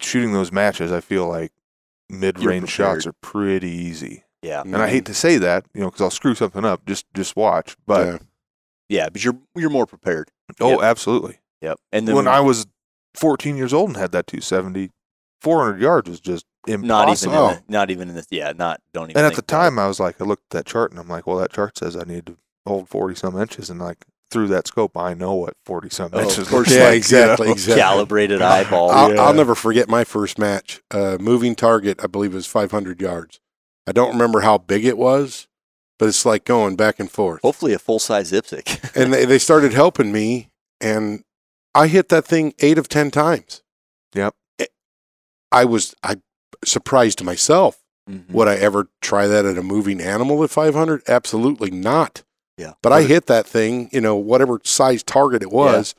shooting 0.00 0.32
those 0.32 0.52
matches, 0.52 0.92
I 0.92 1.00
feel 1.00 1.26
like 1.28 1.52
mid-range 2.08 2.68
shots 2.68 3.06
are 3.06 3.12
pretty 3.14 3.70
easy. 3.70 4.24
Yeah, 4.42 4.62
And 4.62 4.76
I 4.76 4.88
hate 4.88 5.04
to 5.06 5.14
say 5.14 5.38
that, 5.38 5.64
you 5.72 5.80
know, 5.80 5.86
because 5.86 6.00
I'll 6.00 6.10
screw 6.10 6.34
something 6.34 6.64
up. 6.64 6.84
Just 6.84 7.06
just 7.14 7.36
watch. 7.36 7.76
But 7.86 8.06
Yeah. 8.06 8.18
yeah, 8.88 9.08
but 9.08 9.22
you're 9.24 9.38
you're 9.54 9.70
more 9.70 9.86
prepared. 9.86 10.30
oh, 10.60 10.70
Yep. 10.70 10.80
absolutely. 10.82 11.38
Yep. 11.60 11.78
And 11.92 12.08
then 12.08 12.16
when 12.16 12.26
I 12.28 12.40
was 12.40 12.66
14 13.14 13.56
years 13.56 13.72
old 13.72 13.90
and 13.90 13.96
had 13.96 14.10
that 14.12 14.26
270, 14.26 14.90
400 15.40 15.80
yards 15.80 16.08
was 16.10 16.18
just 16.20 16.44
impossible. 16.66 16.88
not 16.88 17.08
even 17.08 17.30
in 17.34 17.56
the, 17.56 17.62
not 17.72 17.90
even 17.90 18.08
in 18.08 18.14
the 18.16 18.26
yeah 18.30 18.52
not 18.56 18.80
don't 18.92 19.10
even. 19.10 19.16
And 19.18 19.26
at 19.26 19.34
think 19.34 19.46
the 19.46 19.54
about 19.54 19.62
it. 19.64 19.68
time, 19.70 19.78
I 19.78 19.86
was 19.86 20.00
like, 20.00 20.20
I 20.20 20.24
looked 20.24 20.44
at 20.54 20.58
that 20.58 20.66
chart 20.66 20.90
and 20.90 20.98
I'm 21.00 21.08
like, 21.08 21.26
well, 21.26 21.36
that 21.38 21.52
chart 21.52 21.78
says 21.78 21.96
I 21.96 22.02
need 22.04 22.26
to 22.26 22.36
hold 22.66 22.88
40 22.88 23.14
some 23.14 23.38
inches. 23.40 23.70
And 23.70 23.78
like 23.80 24.04
through 24.30 24.48
that 24.48 24.66
scope, 24.66 24.96
I 24.96 25.14
know 25.14 25.34
what 25.34 25.54
40 25.66 25.88
some 25.90 26.10
Oh, 26.14 26.18
of 26.18 26.24
inches 26.24 26.48
course. 26.48 26.68
looks 26.68 26.70
Yeah, 26.76 26.82
like, 26.84 26.92
you 26.92 26.96
exactly, 26.96 27.46
know? 27.48 27.52
exactly. 27.52 27.80
calibrated 27.82 28.42
eyeball. 28.42 28.90
I'll, 28.90 29.14
Yeah. 29.14 29.22
I'll 29.22 29.34
never 29.34 29.54
forget 29.54 29.88
my 29.88 30.02
first 30.04 30.38
match. 30.38 30.80
Uh, 30.90 31.16
moving 31.20 31.54
target, 31.54 32.00
I 32.02 32.06
believe, 32.06 32.32
was 32.34 32.46
500 32.46 33.00
yards. 33.00 33.40
I 33.86 33.92
don't 33.92 34.12
remember 34.12 34.40
how 34.40 34.58
big 34.58 34.84
it 34.84 34.96
was, 34.96 35.48
but 35.98 36.08
it's 36.08 36.24
like 36.24 36.44
going 36.44 36.76
back 36.76 37.00
and 37.00 37.10
forth. 37.10 37.40
Hopefully, 37.42 37.72
a 37.72 37.78
full 37.78 37.98
size 37.98 38.32
IPSC. 38.32 38.96
and 38.96 39.12
they, 39.12 39.24
they 39.24 39.38
started 39.38 39.72
helping 39.72 40.12
me, 40.12 40.50
and 40.80 41.24
I 41.74 41.88
hit 41.88 42.08
that 42.10 42.24
thing 42.24 42.54
eight 42.60 42.78
of 42.78 42.88
10 42.88 43.10
times. 43.10 43.62
Yep. 44.14 44.34
I 45.50 45.64
was 45.64 45.94
I 46.02 46.16
surprised 46.64 47.22
myself. 47.22 47.78
Mhm. 48.10 48.30
Would 48.30 48.48
I 48.48 48.56
ever 48.56 48.88
try 49.00 49.26
that 49.26 49.44
at 49.44 49.58
a 49.58 49.62
moving 49.62 50.00
animal 50.00 50.42
at 50.42 50.50
500? 50.50 51.02
Absolutely 51.06 51.70
not. 51.70 52.22
Yeah. 52.56 52.72
But 52.82 52.92
I 52.92 53.02
hit 53.02 53.26
that 53.26 53.46
thing, 53.46 53.88
you 53.92 54.00
know, 54.00 54.16
whatever 54.16 54.60
size 54.64 55.02
target 55.02 55.42
it 55.42 55.50
was, 55.50 55.94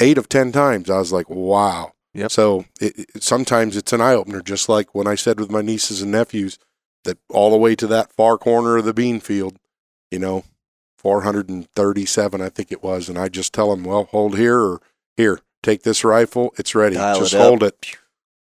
eight 0.00 0.16
of 0.18 0.28
10 0.28 0.52
times. 0.52 0.90
I 0.90 0.98
was 0.98 1.12
like, 1.12 1.28
wow. 1.28 1.92
Yep. 2.14 2.30
So 2.30 2.64
it, 2.80 2.98
it, 3.14 3.22
sometimes 3.22 3.76
it's 3.76 3.92
an 3.92 4.00
eye 4.00 4.14
opener, 4.14 4.42
just 4.42 4.68
like 4.68 4.94
when 4.94 5.06
I 5.06 5.14
said 5.16 5.40
with 5.40 5.50
my 5.50 5.62
nieces 5.62 6.02
and 6.02 6.12
nephews 6.12 6.58
that 7.04 7.18
all 7.28 7.50
the 7.50 7.56
way 7.56 7.74
to 7.76 7.86
that 7.88 8.12
far 8.12 8.38
corner 8.38 8.76
of 8.76 8.84
the 8.84 8.94
bean 8.94 9.20
field, 9.20 9.56
you 10.10 10.18
know, 10.18 10.44
437, 10.98 12.40
I 12.40 12.48
think 12.48 12.72
it 12.72 12.82
was. 12.82 13.08
And 13.08 13.18
I 13.18 13.28
just 13.28 13.52
tell 13.52 13.70
them, 13.74 13.84
well, 13.84 14.04
hold 14.04 14.36
here 14.36 14.58
or 14.60 14.80
here, 15.16 15.40
take 15.62 15.82
this 15.82 16.04
rifle. 16.04 16.52
It's 16.58 16.74
ready. 16.74 16.96
Dial 16.96 17.18
just 17.18 17.34
it 17.34 17.40
hold 17.40 17.62
it. 17.62 17.96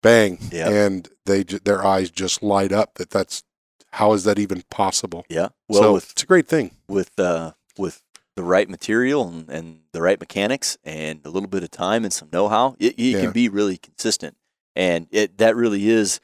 Bang. 0.02 0.38
Yep. 0.52 0.68
And 0.68 1.10
they, 1.26 1.44
their 1.44 1.86
eyes 1.86 2.10
just 2.10 2.42
light 2.44 2.72
up 2.72 2.96
that 2.96 3.10
that's, 3.10 3.44
how 3.92 4.14
is 4.14 4.24
that 4.26 4.40
even 4.40 4.64
possible? 4.70 5.26
Yeah. 5.30 5.50
Well, 5.68 5.82
so 5.82 5.94
with 5.94 6.12
it's 6.12 6.24
a 6.24 6.26
great 6.26 6.48
thing. 6.48 6.72
with 6.90 7.18
uh, 7.18 7.54
with 7.78 8.02
the 8.36 8.44
right 8.44 8.70
material 8.70 9.26
and, 9.28 9.50
and 9.50 9.80
the 9.94 10.02
right 10.02 10.20
mechanics 10.20 10.78
and 10.84 11.22
a 11.26 11.30
little 11.30 11.48
bit 11.48 11.64
of 11.64 11.72
time 11.72 12.04
and 12.04 12.12
some 12.12 12.28
know-how, 12.34 12.76
it, 12.78 13.00
Yeah. 13.00 13.22
can 13.22 13.32
be 13.32 13.48
really 13.48 13.78
consistent. 13.78 14.36
And 14.76 15.08
it 15.12 15.38
that 15.38 15.56
really 15.56 15.88
is 15.88 16.20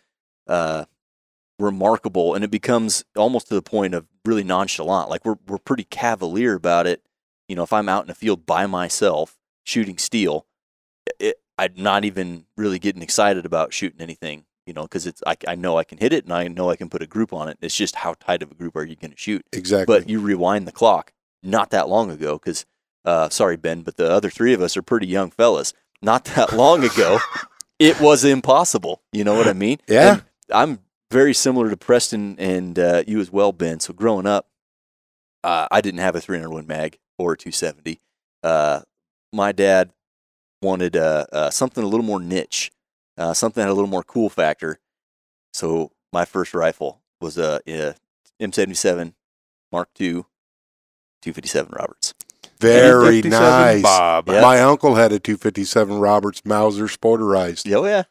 uh, 0.48 0.84
remarkable, 1.62 2.34
and 2.34 2.44
it 2.44 2.52
becomes 2.52 3.06
almost 3.16 3.48
to 3.48 3.56
the 3.56 3.62
point 3.62 3.94
of 3.94 4.08
really 4.26 4.44
nonchalant. 4.44 5.10
Like 5.10 5.24
we're 5.26 5.38
we're 5.48 5.58
pretty 5.58 5.84
cavalier 5.86 6.56
about 6.56 6.88
it. 6.88 7.02
You 7.48 7.56
know, 7.56 7.64
if 7.64 7.74
I'm 7.74 7.90
out 7.90 8.04
in 8.04 8.08
the 8.08 8.16
field 8.16 8.46
by 8.46 8.66
myself 8.66 9.38
shooting 9.64 9.98
steel, 9.98 10.46
it, 11.20 11.38
I'm 11.58 11.74
not 11.76 12.06
even 12.06 12.46
really 12.58 12.80
getting 12.80 13.02
excited 13.02 13.46
about 13.46 13.74
shooting 13.74 14.02
anything. 14.02 14.46
You 14.66 14.74
know, 14.74 14.84
because 14.84 15.08
it's 15.08 15.24
I, 15.26 15.36
I 15.48 15.56
know 15.56 15.78
I 15.78 15.84
can 15.84 15.98
hit 15.98 16.14
it 16.14 16.24
and 16.24 16.34
I 16.34 16.48
know 16.48 16.70
I 16.70 16.76
can 16.76 16.90
put 16.90 17.02
a 17.02 17.08
group 17.08 17.34
on 17.34 17.50
it. 17.50 17.58
It's 17.62 17.76
just 17.76 17.96
how 17.96 18.14
tight 18.20 18.44
of 18.44 18.52
a 18.52 18.56
group 18.56 18.76
are 18.76 18.84
you 18.84 18.96
going 18.96 19.12
to 19.12 19.18
shoot? 19.18 19.46
Exactly. 19.52 19.86
But 20.00 20.10
you 20.10 20.20
rewind 20.20 20.68
the 20.68 20.72
clock 20.72 21.14
not 21.44 21.72
that 21.72 21.90
long 21.90 22.12
ago, 22.12 22.38
because 22.38 22.66
uh, 23.04 23.30
sorry 23.30 23.58
Ben, 23.58 23.82
but 23.82 23.98
the 23.98 24.10
other 24.10 24.30
three 24.30 24.54
of 24.54 24.62
us 24.62 24.78
are 24.78 24.82
pretty 24.82 25.08
young 25.08 25.32
fellas. 25.32 25.74
Not 26.02 26.26
that 26.26 26.54
long 26.54 26.84
ago, 26.84 27.20
it 27.80 28.00
was 28.00 28.24
impossible. 28.24 29.02
You 29.12 29.24
know 29.24 29.36
what 29.36 29.48
I 29.48 29.54
mean? 29.54 29.80
Yeah. 29.88 30.14
And 30.14 30.24
I'm 30.54 30.80
very 31.12 31.34
similar 31.34 31.70
to 31.70 31.78
Preston 31.78 32.36
and 32.40 32.80
uh, 32.80 33.04
you 33.06 33.20
as 33.20 33.32
well, 33.32 33.52
Ben. 33.52 33.80
So 33.80 33.94
growing 33.94 34.26
up, 34.26 34.48
uh, 35.44 35.68
I 35.72 35.82
didn't 35.82 36.00
have 36.00 36.16
a 36.16 36.22
301 36.22 36.66
mag 36.68 36.98
or 37.18 37.34
a 37.34 37.38
270. 37.38 38.00
Uh, 38.44 38.82
my 39.34 39.52
dad 39.52 39.92
wanted 40.62 40.96
uh, 40.96 41.26
uh, 41.32 41.50
something 41.50 41.84
a 41.84 41.88
little 41.88 42.06
more 42.06 42.20
niche, 42.20 42.72
uh, 43.18 43.34
something 43.34 43.62
that 43.62 43.68
had 43.68 43.72
a 43.72 43.76
little 43.76 43.90
more 43.90 44.04
cool 44.04 44.30
factor. 44.30 44.80
So 45.54 45.92
my 46.14 46.26
first 46.26 46.54
rifle 46.54 47.02
was 47.20 47.38
a, 47.38 47.60
a 47.68 47.96
M77 48.42 49.14
Mark 49.72 49.90
II 50.00 50.26
257 51.22 51.72
Roberts. 51.74 52.14
Very 52.60 53.22
nice. 53.22 53.82
Bob. 53.82 54.28
Yeah. 54.28 54.42
My 54.42 54.60
uncle 54.60 54.96
had 54.96 55.12
a 55.12 55.20
257 55.20 56.00
Roberts 56.00 56.44
Mauser 56.46 56.86
sporterized. 56.86 57.72
Oh, 57.74 57.86
yeah, 57.86 58.04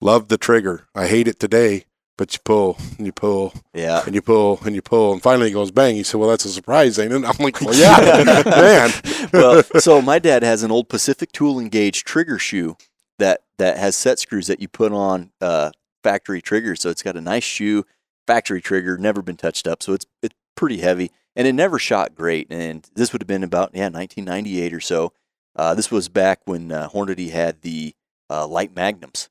Loved 0.00 0.28
the 0.28 0.38
trigger. 0.38 0.86
I 0.94 1.08
hate 1.08 1.26
it 1.26 1.40
today, 1.40 1.84
but 2.18 2.34
you 2.34 2.40
pull 2.44 2.76
and 2.98 3.06
you 3.06 3.12
pull 3.12 3.54
yeah. 3.72 4.02
and 4.04 4.14
you 4.14 4.20
pull 4.20 4.58
and 4.64 4.74
you 4.74 4.82
pull, 4.82 5.12
and 5.14 5.22
finally 5.22 5.48
it 5.48 5.54
goes 5.54 5.70
bang. 5.70 5.94
He 5.94 6.02
said, 6.02 6.18
"Well, 6.18 6.28
that's 6.28 6.44
a 6.44 6.50
surprise, 6.50 6.98
ain't 6.98 7.12
it?" 7.12 7.24
I'm 7.24 7.36
like, 7.38 7.60
"Well, 7.62 7.74
yeah, 7.74 8.42
man." 8.44 8.90
well, 9.32 9.62
so 9.78 10.02
my 10.02 10.18
dad 10.18 10.42
has 10.42 10.62
an 10.62 10.70
old 10.70 10.90
Pacific 10.90 11.32
Tool 11.32 11.58
and 11.58 11.70
Gauge 11.70 12.04
trigger 12.04 12.38
shoe 12.38 12.76
that 13.18 13.42
that 13.56 13.78
has 13.78 13.96
set 13.96 14.18
screws 14.18 14.48
that 14.48 14.60
you 14.60 14.68
put 14.68 14.92
on 14.92 15.30
uh, 15.40 15.70
factory 16.02 16.42
triggers. 16.42 16.82
So 16.82 16.90
it's 16.90 17.02
got 17.02 17.16
a 17.16 17.20
nice 17.22 17.44
shoe, 17.44 17.86
factory 18.26 18.60
trigger, 18.60 18.98
never 18.98 19.22
been 19.22 19.36
touched 19.36 19.66
up. 19.66 19.82
So 19.82 19.94
it's 19.94 20.06
it's 20.22 20.34
pretty 20.56 20.78
heavy, 20.78 21.12
and 21.36 21.46
it 21.46 21.54
never 21.54 21.78
shot 21.78 22.16
great. 22.16 22.48
And 22.50 22.86
this 22.94 23.12
would 23.12 23.22
have 23.22 23.28
been 23.28 23.44
about 23.44 23.70
yeah 23.72 23.88
1998 23.88 24.74
or 24.74 24.80
so. 24.80 25.12
Uh, 25.54 25.74
this 25.74 25.90
was 25.90 26.08
back 26.08 26.40
when 26.44 26.70
uh, 26.70 26.88
Hornady 26.88 27.30
had 27.30 27.62
the 27.62 27.94
uh, 28.28 28.46
light 28.46 28.74
magnums. 28.74 29.28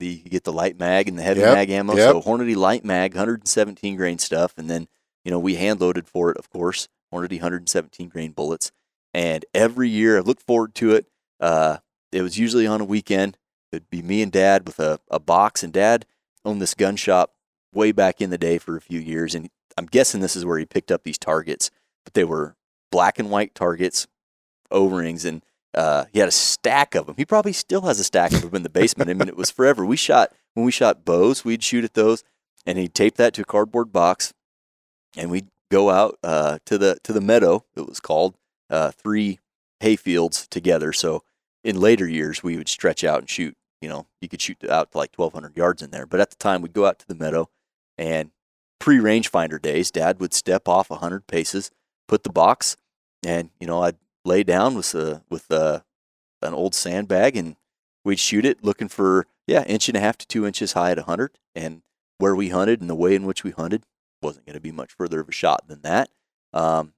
The 0.00 0.20
you 0.24 0.30
get 0.30 0.44
the 0.44 0.52
light 0.52 0.78
mag 0.78 1.08
and 1.08 1.16
the 1.18 1.22
heavy 1.22 1.40
Yep, 1.40 1.54
mag 1.54 1.70
ammo. 1.70 1.94
yep. 1.94 2.10
So 2.10 2.20
Hornady 2.22 2.56
light 2.56 2.84
mag, 2.84 3.12
117 3.14 3.96
grain 3.96 4.18
stuff, 4.18 4.54
and 4.56 4.68
then 4.68 4.88
you 5.24 5.30
know 5.30 5.38
we 5.38 5.54
hand 5.54 5.80
loaded 5.80 6.08
for 6.08 6.30
it, 6.30 6.36
of 6.36 6.50
course. 6.50 6.88
Hornady 7.14 7.34
117 7.34 8.08
grain 8.08 8.32
bullets 8.32 8.72
and 9.12 9.44
every 9.52 9.88
year 9.88 10.18
I 10.18 10.20
look 10.20 10.40
forward 10.40 10.74
to 10.76 10.92
it. 10.94 11.06
Uh, 11.40 11.78
it 12.12 12.22
was 12.22 12.38
usually 12.38 12.66
on 12.66 12.80
a 12.80 12.84
weekend. 12.84 13.36
It'd 13.72 13.90
be 13.90 14.02
me 14.02 14.22
and 14.22 14.32
Dad 14.32 14.66
with 14.66 14.78
a, 14.78 15.00
a 15.10 15.18
box, 15.20 15.62
and 15.62 15.72
Dad 15.72 16.06
owned 16.44 16.60
this 16.62 16.74
gun 16.74 16.96
shop 16.96 17.32
way 17.72 17.92
back 17.92 18.20
in 18.20 18.30
the 18.30 18.38
day 18.38 18.58
for 18.58 18.76
a 18.76 18.80
few 18.80 18.98
years, 19.00 19.34
and 19.34 19.48
I'm 19.76 19.86
guessing 19.86 20.20
this 20.20 20.36
is 20.36 20.44
where 20.44 20.58
he 20.58 20.66
picked 20.66 20.90
up 20.90 21.02
these 21.04 21.18
targets, 21.18 21.70
but 22.04 22.14
they 22.14 22.24
were 22.24 22.56
black 22.90 23.18
and 23.18 23.30
white 23.30 23.54
targets, 23.54 24.06
O-rings, 24.70 25.24
and 25.24 25.44
uh, 25.74 26.04
he 26.12 26.18
had 26.18 26.28
a 26.28 26.32
stack 26.32 26.94
of 26.94 27.06
them. 27.06 27.14
He 27.16 27.24
probably 27.24 27.52
still 27.52 27.82
has 27.82 28.00
a 28.00 28.04
stack 28.04 28.32
of 28.32 28.42
them 28.42 28.54
in 28.54 28.62
the 28.62 28.68
basement. 28.68 29.10
I 29.10 29.14
mean, 29.14 29.28
it 29.28 29.36
was 29.36 29.50
forever. 29.50 29.84
We 29.84 29.96
shot 29.96 30.32
when 30.54 30.64
we 30.64 30.72
shot 30.72 31.04
bows, 31.04 31.44
we'd 31.44 31.62
shoot 31.62 31.84
at 31.84 31.94
those, 31.94 32.24
and 32.66 32.76
he'd 32.78 32.94
tape 32.94 33.16
that 33.16 33.34
to 33.34 33.42
a 33.42 33.44
cardboard 33.44 33.92
box, 33.92 34.34
and 35.16 35.30
we'd 35.30 35.48
go 35.70 35.90
out 35.90 36.18
uh, 36.24 36.58
to 36.66 36.76
the 36.76 36.98
to 37.04 37.12
the 37.12 37.20
meadow. 37.20 37.64
It 37.76 37.86
was 37.86 38.00
called 38.00 38.34
uh, 38.68 38.90
three 38.90 39.38
hay 39.80 39.96
fields 39.96 40.46
together. 40.48 40.92
So 40.92 41.22
in 41.62 41.80
later 41.80 42.08
years, 42.08 42.42
we 42.42 42.56
would 42.56 42.68
stretch 42.68 43.04
out 43.04 43.20
and 43.20 43.30
shoot. 43.30 43.56
You 43.80 43.88
know, 43.88 44.06
you 44.20 44.28
could 44.28 44.42
shoot 44.42 44.62
out 44.68 44.92
to 44.92 44.98
like 44.98 45.14
1,200 45.16 45.56
yards 45.56 45.80
in 45.80 45.90
there. 45.90 46.04
But 46.04 46.20
at 46.20 46.28
the 46.28 46.36
time, 46.36 46.60
we'd 46.60 46.74
go 46.74 46.84
out 46.84 46.98
to 46.98 47.08
the 47.08 47.14
meadow, 47.14 47.48
and 47.96 48.30
pre 48.78 48.98
rangefinder 48.98 49.60
days, 49.60 49.90
Dad 49.90 50.20
would 50.20 50.34
step 50.34 50.68
off 50.68 50.90
100 50.90 51.26
paces, 51.26 51.70
put 52.06 52.24
the 52.24 52.30
box, 52.30 52.76
and 53.24 53.50
you 53.58 53.66
know, 53.66 53.82
I'd 53.82 53.96
lay 54.30 54.42
down 54.44 54.74
with 54.74 54.94
a 54.94 55.22
with 55.28 55.50
a, 55.50 55.84
an 56.42 56.54
old 56.54 56.74
sandbag, 56.74 57.36
and 57.36 57.56
we'd 58.04 58.18
shoot 58.20 58.44
it, 58.44 58.62
looking 58.64 58.88
for 58.88 59.26
yeah, 59.46 59.64
inch 59.64 59.88
and 59.88 59.96
a 59.96 60.00
half 60.00 60.16
to 60.18 60.26
two 60.26 60.46
inches 60.46 60.72
high 60.74 60.92
at 60.92 60.98
a 60.98 61.02
100, 61.02 61.32
and 61.54 61.82
where 62.18 62.34
we 62.36 62.50
hunted 62.50 62.80
and 62.80 62.88
the 62.88 62.94
way 62.94 63.14
in 63.14 63.26
which 63.26 63.42
we 63.44 63.50
hunted 63.50 63.82
wasn't 64.22 64.46
going 64.46 64.54
to 64.54 64.60
be 64.60 64.70
much 64.72 64.92
further 64.92 65.20
of 65.20 65.28
a 65.28 65.32
shot 65.32 65.66
than 65.66 65.80
that. 65.82 66.08
Um, 66.52 66.92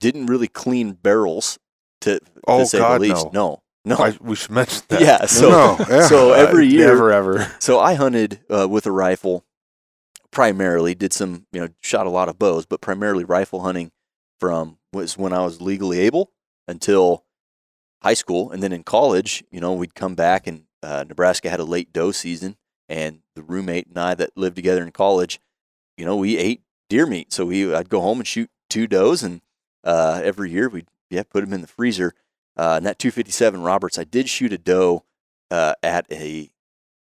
didn't 0.00 0.26
really 0.26 0.48
clean 0.48 0.92
barrels 0.92 1.58
to, 2.02 2.18
to 2.18 2.26
Oh, 2.46 2.64
say 2.64 2.78
God, 2.78 3.00
the 3.00 3.08
least. 3.08 3.32
No, 3.32 3.62
no. 3.84 3.96
I, 3.96 4.16
we 4.20 4.34
should 4.36 4.50
mention 4.50 4.82
that. 4.88 5.00
yeah. 5.00 5.26
So 5.26 5.48
no, 5.50 5.76
yeah. 5.88 6.06
so 6.06 6.32
every 6.32 6.66
year, 6.66 6.88
Never 6.88 7.12
ever. 7.12 7.52
so 7.60 7.78
I 7.80 7.94
hunted 7.94 8.40
uh, 8.50 8.66
with 8.68 8.86
a 8.86 8.92
rifle 8.92 9.44
primarily. 10.30 10.94
Did 10.94 11.12
some, 11.12 11.46
you 11.52 11.60
know, 11.60 11.68
shot 11.80 12.06
a 12.06 12.10
lot 12.10 12.28
of 12.28 12.38
bows, 12.38 12.66
but 12.66 12.80
primarily 12.80 13.24
rifle 13.24 13.60
hunting 13.62 13.90
from 14.40 14.78
was 14.92 15.16
when 15.16 15.32
I 15.32 15.44
was 15.44 15.60
legally 15.60 16.00
able 16.00 16.30
until 16.68 17.24
high 18.02 18.14
school, 18.14 18.52
and 18.52 18.62
then 18.62 18.72
in 18.72 18.84
college, 18.84 19.42
you 19.50 19.60
know, 19.60 19.72
we'd 19.72 19.94
come 19.94 20.14
back 20.14 20.46
and 20.46 20.64
uh, 20.82 21.04
Nebraska 21.08 21.50
had 21.50 21.58
a 21.58 21.64
late 21.64 21.92
doe 21.92 22.12
season, 22.12 22.56
and 22.88 23.20
the 23.34 23.42
roommate 23.42 23.88
and 23.88 23.98
I 23.98 24.14
that 24.14 24.36
lived 24.36 24.54
together 24.54 24.84
in 24.84 24.92
college, 24.92 25.40
you 25.96 26.04
know, 26.04 26.16
we 26.16 26.38
ate 26.38 26.62
deer 26.88 27.06
meat. 27.06 27.32
So 27.32 27.46
we 27.46 27.74
I'd 27.74 27.88
go 27.88 28.00
home 28.00 28.18
and 28.18 28.26
shoot 28.26 28.50
two 28.70 28.86
does, 28.86 29.22
and 29.22 29.40
uh, 29.82 30.20
every 30.22 30.50
year 30.50 30.68
we'd 30.68 30.88
yeah 31.10 31.24
put 31.24 31.40
them 31.40 31.52
in 31.52 31.62
the 31.62 31.66
freezer. 31.66 32.14
Uh, 32.56 32.74
and 32.76 32.86
that 32.86 32.98
257 32.98 33.62
Roberts, 33.62 33.98
I 33.98 34.04
did 34.04 34.28
shoot 34.28 34.52
a 34.52 34.58
doe 34.58 35.04
uh, 35.50 35.74
at 35.82 36.06
a 36.10 36.50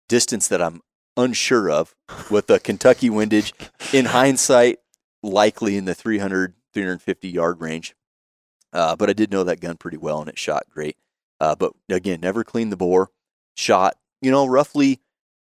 distance 0.08 0.48
that 0.48 0.60
I'm 0.60 0.82
unsure 1.16 1.70
of 1.70 1.94
with 2.30 2.50
a 2.50 2.58
Kentucky 2.58 3.08
windage. 3.08 3.52
In 3.92 4.06
hindsight, 4.06 4.80
likely 5.22 5.76
in 5.76 5.84
the 5.84 5.94
300 5.94 6.54
350 6.72 7.28
yard 7.28 7.60
range. 7.60 7.95
Uh, 8.76 8.94
but 8.94 9.08
I 9.08 9.14
did 9.14 9.30
know 9.30 9.42
that 9.42 9.60
gun 9.60 9.78
pretty 9.78 9.96
well, 9.96 10.20
and 10.20 10.28
it 10.28 10.38
shot 10.38 10.64
great. 10.68 10.98
Uh, 11.40 11.54
but 11.54 11.72
again, 11.88 12.20
never 12.20 12.44
cleaned 12.44 12.70
the 12.70 12.76
bore. 12.76 13.10
Shot, 13.56 13.96
you 14.20 14.30
know, 14.30 14.46
roughly 14.46 15.00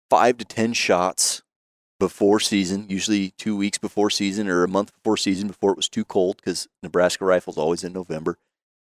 five 0.10 0.38
to 0.38 0.46
ten 0.46 0.72
shots 0.72 1.44
before 2.00 2.40
season, 2.40 2.86
usually 2.88 3.32
two 3.32 3.58
weeks 3.58 3.78
before 3.78 4.10
season 4.10 4.48
or 4.48 4.64
a 4.64 4.70
month 4.70 4.94
before 4.94 5.18
season, 5.18 5.50
before 5.50 5.72
it 5.72 5.78
was 5.78 5.90
too 5.90 6.06
cold, 6.06 6.38
because 6.38 6.70
Nebraska 6.82 7.26
rifles 7.26 7.58
always 7.58 7.84
in 7.84 7.92
November, 7.92 8.38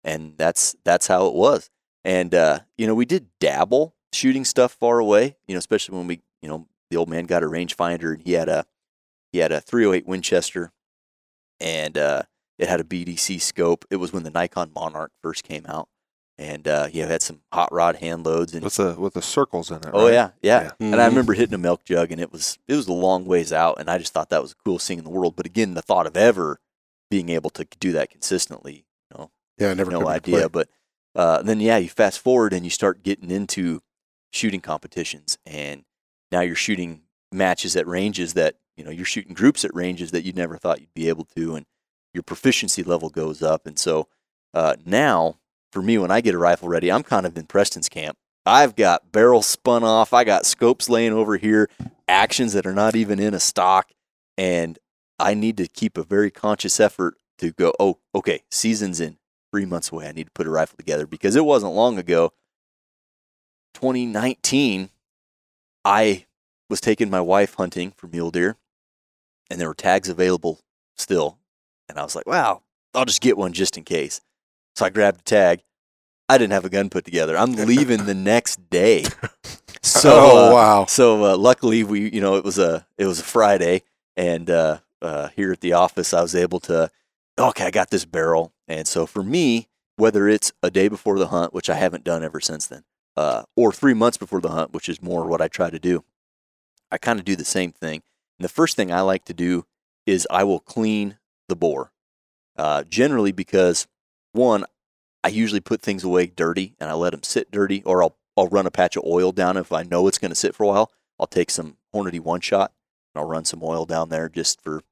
and 0.02 0.32
that's 0.38 0.74
that's 0.82 1.08
how 1.08 1.26
it 1.26 1.34
was. 1.34 1.68
And 2.02 2.34
uh, 2.34 2.60
you 2.78 2.86
know, 2.86 2.94
we 2.94 3.04
did 3.04 3.26
dabble 3.40 3.94
shooting 4.14 4.46
stuff 4.46 4.72
far 4.72 4.98
away. 4.98 5.36
You 5.46 5.56
know, 5.56 5.58
especially 5.58 5.98
when 5.98 6.06
we, 6.06 6.22
you 6.40 6.48
know, 6.48 6.66
the 6.90 6.96
old 6.96 7.10
man 7.10 7.26
got 7.26 7.42
a 7.42 7.46
rangefinder 7.46 8.14
and 8.14 8.22
he 8.22 8.32
had 8.32 8.48
a 8.48 8.64
he 9.30 9.40
had 9.40 9.52
a 9.52 9.60
308 9.60 10.06
Winchester, 10.08 10.72
and 11.60 11.98
uh, 11.98 12.22
it 12.58 12.68
had 12.68 12.80
a 12.80 12.84
BDC 12.84 13.40
scope. 13.40 13.84
It 13.90 13.96
was 13.96 14.12
when 14.12 14.24
the 14.24 14.30
Nikon 14.30 14.72
Monarch 14.74 15.12
first 15.22 15.44
came 15.44 15.64
out, 15.66 15.88
and 16.36 16.66
uh, 16.66 16.88
you 16.92 17.02
know, 17.02 17.08
had 17.08 17.22
some 17.22 17.42
hot 17.52 17.72
rod 17.72 17.96
hand 17.96 18.24
loads 18.26 18.54
and 18.54 18.64
With 18.64 18.76
the 18.76 18.94
with 18.98 19.14
the 19.14 19.22
circles 19.22 19.70
in 19.70 19.76
it. 19.78 19.90
Oh 19.92 20.04
right? 20.06 20.12
yeah, 20.12 20.30
yeah. 20.42 20.72
And 20.80 20.96
I 21.00 21.06
Mhm. 21.06 21.10
remember 21.10 21.32
hitting 21.34 21.54
a 21.54 21.58
milk 21.58 21.84
jug, 21.84 22.10
and 22.12 22.20
it 22.20 22.32
was 22.32 22.58
it 22.66 22.74
was 22.74 22.88
a 22.88 22.92
long 22.92 23.24
ways 23.26 23.52
out, 23.52 23.78
and 23.80 23.88
I 23.88 23.98
just 23.98 24.12
thought 24.12 24.30
that 24.30 24.42
was 24.42 24.50
the 24.50 24.60
coolest 24.64 24.86
thing 24.88 24.98
in 24.98 25.04
the 25.04 25.10
world. 25.10 25.36
But 25.36 25.46
again, 25.46 25.74
the 25.74 25.82
thought 25.82 26.06
of 26.06 26.16
ever 26.16 26.60
being 27.10 27.28
able 27.30 27.50
to 27.50 27.64
do 27.80 27.92
that 27.92 28.10
consistently, 28.10 28.84
you 29.10 29.18
know, 29.18 29.30
yeah, 29.56 29.72
never 29.74 29.90
no 29.90 30.06
idea. 30.08 30.48
But 30.48 30.68
uh, 31.14 31.42
then 31.42 31.60
yeah, 31.60 31.78
you 31.78 31.88
fast 31.88 32.20
forward 32.20 32.52
and 32.52 32.64
you 32.64 32.70
start 32.70 33.02
getting 33.02 33.30
into 33.30 33.80
shooting 34.32 34.60
competitions, 34.60 35.38
and 35.46 35.84
now 36.30 36.40
you're 36.40 36.54
shooting 36.54 37.02
matches 37.32 37.76
at 37.76 37.86
ranges 37.86 38.34
that 38.34 38.56
you 38.76 38.84
know 38.84 38.90
you're 38.90 39.04
shooting 39.04 39.34
groups 39.34 39.64
at 39.64 39.74
ranges 39.74 40.10
that 40.10 40.24
you 40.24 40.32
never 40.32 40.56
thought 40.58 40.80
you'd 40.80 40.92
be 40.94 41.08
able 41.08 41.24
to, 41.36 41.54
and 41.54 41.66
your 42.18 42.24
proficiency 42.24 42.82
level 42.82 43.10
goes 43.10 43.42
up. 43.42 43.64
And 43.64 43.78
so 43.78 44.08
uh, 44.52 44.74
now, 44.84 45.36
for 45.70 45.80
me, 45.80 45.98
when 45.98 46.10
I 46.10 46.20
get 46.20 46.34
a 46.34 46.38
rifle 46.38 46.68
ready, 46.68 46.90
I'm 46.90 47.04
kind 47.04 47.24
of 47.24 47.38
in 47.38 47.46
Preston's 47.46 47.88
camp. 47.88 48.18
I've 48.44 48.74
got 48.74 49.12
barrels 49.12 49.46
spun 49.46 49.84
off. 49.84 50.12
I 50.12 50.24
got 50.24 50.46
scopes 50.46 50.88
laying 50.88 51.12
over 51.12 51.36
here, 51.36 51.70
actions 52.08 52.54
that 52.54 52.66
are 52.66 52.74
not 52.74 52.96
even 52.96 53.20
in 53.20 53.34
a 53.34 53.40
stock, 53.40 53.92
and 54.36 54.78
I 55.20 55.34
need 55.34 55.56
to 55.58 55.68
keep 55.68 55.96
a 55.96 56.02
very 56.02 56.32
conscious 56.32 56.80
effort 56.80 57.14
to 57.38 57.52
go. 57.52 57.72
Oh, 57.78 57.98
okay, 58.14 58.42
season's 58.50 59.00
in 59.00 59.18
three 59.52 59.64
months 59.64 59.92
away. 59.92 60.08
I 60.08 60.12
need 60.12 60.26
to 60.26 60.32
put 60.32 60.46
a 60.46 60.50
rifle 60.50 60.76
together 60.76 61.06
because 61.06 61.36
it 61.36 61.44
wasn't 61.44 61.74
long 61.74 61.98
ago, 61.98 62.32
2019. 63.74 64.90
I 65.84 66.26
was 66.68 66.80
taking 66.80 67.10
my 67.10 67.20
wife 67.20 67.54
hunting 67.54 67.92
for 67.96 68.08
mule 68.08 68.32
deer, 68.32 68.56
and 69.48 69.60
there 69.60 69.68
were 69.68 69.74
tags 69.74 70.08
available 70.08 70.58
still, 70.96 71.38
and 71.88 71.98
I 71.98 72.02
was 72.02 72.14
like, 72.16 72.26
"Wow, 72.26 72.62
I'll 72.94 73.04
just 73.04 73.22
get 73.22 73.38
one 73.38 73.52
just 73.52 73.76
in 73.76 73.84
case." 73.84 74.20
So 74.76 74.84
I 74.84 74.90
grabbed 74.90 75.20
a 75.20 75.24
tag. 75.24 75.62
I 76.28 76.38
didn't 76.38 76.52
have 76.52 76.64
a 76.64 76.70
gun 76.70 76.90
put 76.90 77.04
together. 77.04 77.36
I'm 77.36 77.52
leaving 77.52 78.04
the 78.04 78.14
next 78.14 78.68
day. 78.70 79.04
So 79.82 80.10
oh 80.12 80.50
uh, 80.50 80.54
wow, 80.54 80.84
so 80.86 81.24
uh, 81.24 81.36
luckily, 81.36 81.84
we 81.84 82.10
you 82.10 82.20
know 82.20 82.36
it 82.36 82.44
was 82.44 82.58
a 82.58 82.86
it 82.98 83.06
was 83.06 83.20
a 83.20 83.24
Friday, 83.24 83.82
and 84.16 84.50
uh, 84.50 84.78
uh, 85.00 85.28
here 85.28 85.52
at 85.52 85.60
the 85.60 85.72
office, 85.72 86.12
I 86.12 86.20
was 86.20 86.34
able 86.34 86.60
to 86.60 86.90
okay, 87.38 87.64
I 87.66 87.70
got 87.70 87.90
this 87.90 88.04
barrel, 88.04 88.52
and 88.66 88.86
so 88.86 89.06
for 89.06 89.22
me, 89.22 89.68
whether 89.96 90.28
it's 90.28 90.52
a 90.62 90.70
day 90.70 90.88
before 90.88 91.18
the 91.18 91.28
hunt, 91.28 91.54
which 91.54 91.70
I 91.70 91.76
haven't 91.76 92.04
done 92.04 92.22
ever 92.22 92.40
since 92.40 92.66
then, 92.66 92.84
uh, 93.16 93.44
or 93.56 93.72
three 93.72 93.94
months 93.94 94.18
before 94.18 94.40
the 94.40 94.50
hunt, 94.50 94.72
which 94.72 94.88
is 94.88 95.00
more 95.00 95.26
what 95.26 95.40
I 95.40 95.48
try 95.48 95.70
to 95.70 95.78
do, 95.78 96.04
I 96.90 96.98
kind 96.98 97.18
of 97.18 97.24
do 97.24 97.36
the 97.36 97.44
same 97.44 97.72
thing. 97.72 98.02
And 98.38 98.44
the 98.44 98.48
first 98.48 98.76
thing 98.76 98.92
I 98.92 99.00
like 99.00 99.24
to 99.26 99.34
do 99.34 99.64
is 100.06 100.26
I 100.30 100.44
will 100.44 100.60
clean 100.60 101.18
the 101.48 101.56
bore, 101.56 101.92
uh, 102.56 102.84
generally 102.84 103.32
because 103.32 103.86
one, 104.32 104.64
I 105.24 105.28
usually 105.28 105.60
put 105.60 105.82
things 105.82 106.04
away 106.04 106.26
dirty 106.26 106.74
and 106.78 106.88
I 106.88 106.94
let 106.94 107.10
them 107.10 107.22
sit 107.22 107.50
dirty, 107.50 107.82
or 107.84 108.02
I'll 108.02 108.16
I'll 108.36 108.46
run 108.48 108.66
a 108.66 108.70
patch 108.70 108.96
of 108.96 109.02
oil 109.04 109.32
down 109.32 109.56
if 109.56 109.72
I 109.72 109.82
know 109.82 110.06
it's 110.06 110.18
going 110.18 110.30
to 110.30 110.36
sit 110.36 110.54
for 110.54 110.62
a 110.62 110.68
while. 110.68 110.92
I'll 111.18 111.26
take 111.26 111.50
some 111.50 111.76
Hornady 111.92 112.20
one 112.20 112.40
shot, 112.40 112.72
and 113.12 113.20
I'll 113.20 113.28
run 113.28 113.44
some 113.44 113.62
oil 113.64 113.84
down 113.84 114.10
there 114.10 114.28
just 114.28 114.60
for 114.60 114.82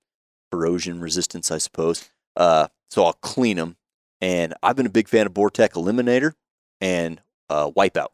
corrosion 0.51 1.01
resistance, 1.01 1.53
I 1.53 1.59
suppose. 1.59 2.11
Uh, 2.35 2.69
so 2.91 3.05
I'll 3.05 3.13
clean 3.13 3.57
them. 3.57 3.77
And 4.21 4.55
I've 4.63 4.77
been 4.77 4.87
a 4.87 4.91
big 4.91 5.09
fan 5.09 5.27
of 5.27 5.35
Bore 5.35 5.51
Tech 5.51 5.75
Eliminator 5.75 6.33
and 6.81 7.21
uh, 7.49 7.71
Wipeout. 7.71 8.09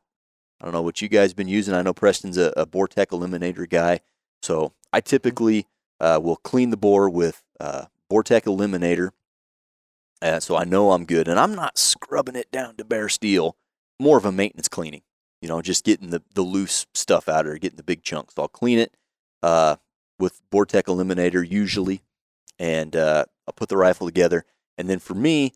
I 0.61 0.64
don't 0.64 0.72
know 0.72 0.82
what 0.82 1.01
you 1.01 1.09
guys 1.09 1.32
been 1.32 1.49
using. 1.49 1.74
I 1.74 1.82
know 1.82 1.95
Preston's 1.95 2.36
a, 2.36 2.53
a 2.57 2.66
Bore 2.66 2.88
Tech 2.88 3.11
Eliminator 3.11 3.68
guy. 3.68 4.01
So 4.43 4.74
I 4.93 5.01
typically 5.01 5.66
uh, 6.01 6.20
will 6.22 6.36
clean 6.36 6.70
the 6.70 6.76
bore 6.76 7.09
with 7.09 7.43
uh, 7.59 7.86
Bore 8.12 8.22
Tech 8.22 8.44
Eliminator. 8.44 9.12
Uh, 10.20 10.38
so 10.38 10.54
I 10.54 10.64
know 10.64 10.92
I'm 10.92 11.06
good. 11.06 11.28
And 11.28 11.40
I'm 11.40 11.54
not 11.54 11.78
scrubbing 11.78 12.36
it 12.36 12.52
down 12.52 12.76
to 12.76 12.84
bare 12.84 13.08
steel, 13.08 13.56
more 13.98 14.18
of 14.18 14.26
a 14.26 14.30
maintenance 14.30 14.68
cleaning. 14.68 15.00
You 15.40 15.48
know, 15.48 15.62
just 15.62 15.82
getting 15.82 16.10
the, 16.10 16.22
the 16.34 16.42
loose 16.42 16.84
stuff 16.92 17.26
out 17.26 17.46
there, 17.46 17.56
getting 17.56 17.78
the 17.78 17.82
big 17.82 18.02
chunks. 18.02 18.34
I'll 18.36 18.48
clean 18.48 18.78
it 18.78 18.94
uh, 19.42 19.76
with 20.18 20.42
Bore 20.50 20.66
Tech 20.66 20.88
Eliminator 20.88 21.48
usually, 21.48 22.02
and 22.58 22.94
uh, 22.94 23.24
I'll 23.48 23.54
put 23.54 23.70
the 23.70 23.78
rifle 23.78 24.06
together. 24.06 24.44
And 24.76 24.90
then 24.90 24.98
for 24.98 25.14
me, 25.14 25.54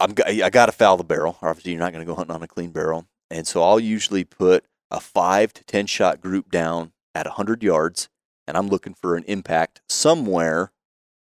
I'm 0.00 0.14
I 0.24 0.48
got 0.48 0.66
to 0.66 0.72
foul 0.72 0.96
the 0.96 1.04
barrel. 1.04 1.36
Obviously, 1.42 1.72
you're 1.72 1.80
not 1.80 1.92
going 1.92 2.04
to 2.04 2.10
go 2.10 2.16
hunting 2.16 2.34
on 2.34 2.42
a 2.42 2.48
clean 2.48 2.70
barrel, 2.70 3.06
and 3.30 3.46
so 3.46 3.62
I'll 3.62 3.78
usually 3.78 4.24
put 4.24 4.64
a 4.90 5.00
five 5.00 5.52
to 5.52 5.64
ten 5.64 5.86
shot 5.86 6.22
group 6.22 6.50
down 6.50 6.92
at 7.14 7.26
100 7.26 7.62
yards, 7.62 8.08
and 8.46 8.56
I'm 8.56 8.68
looking 8.68 8.94
for 8.94 9.16
an 9.16 9.24
impact 9.24 9.82
somewhere 9.86 10.72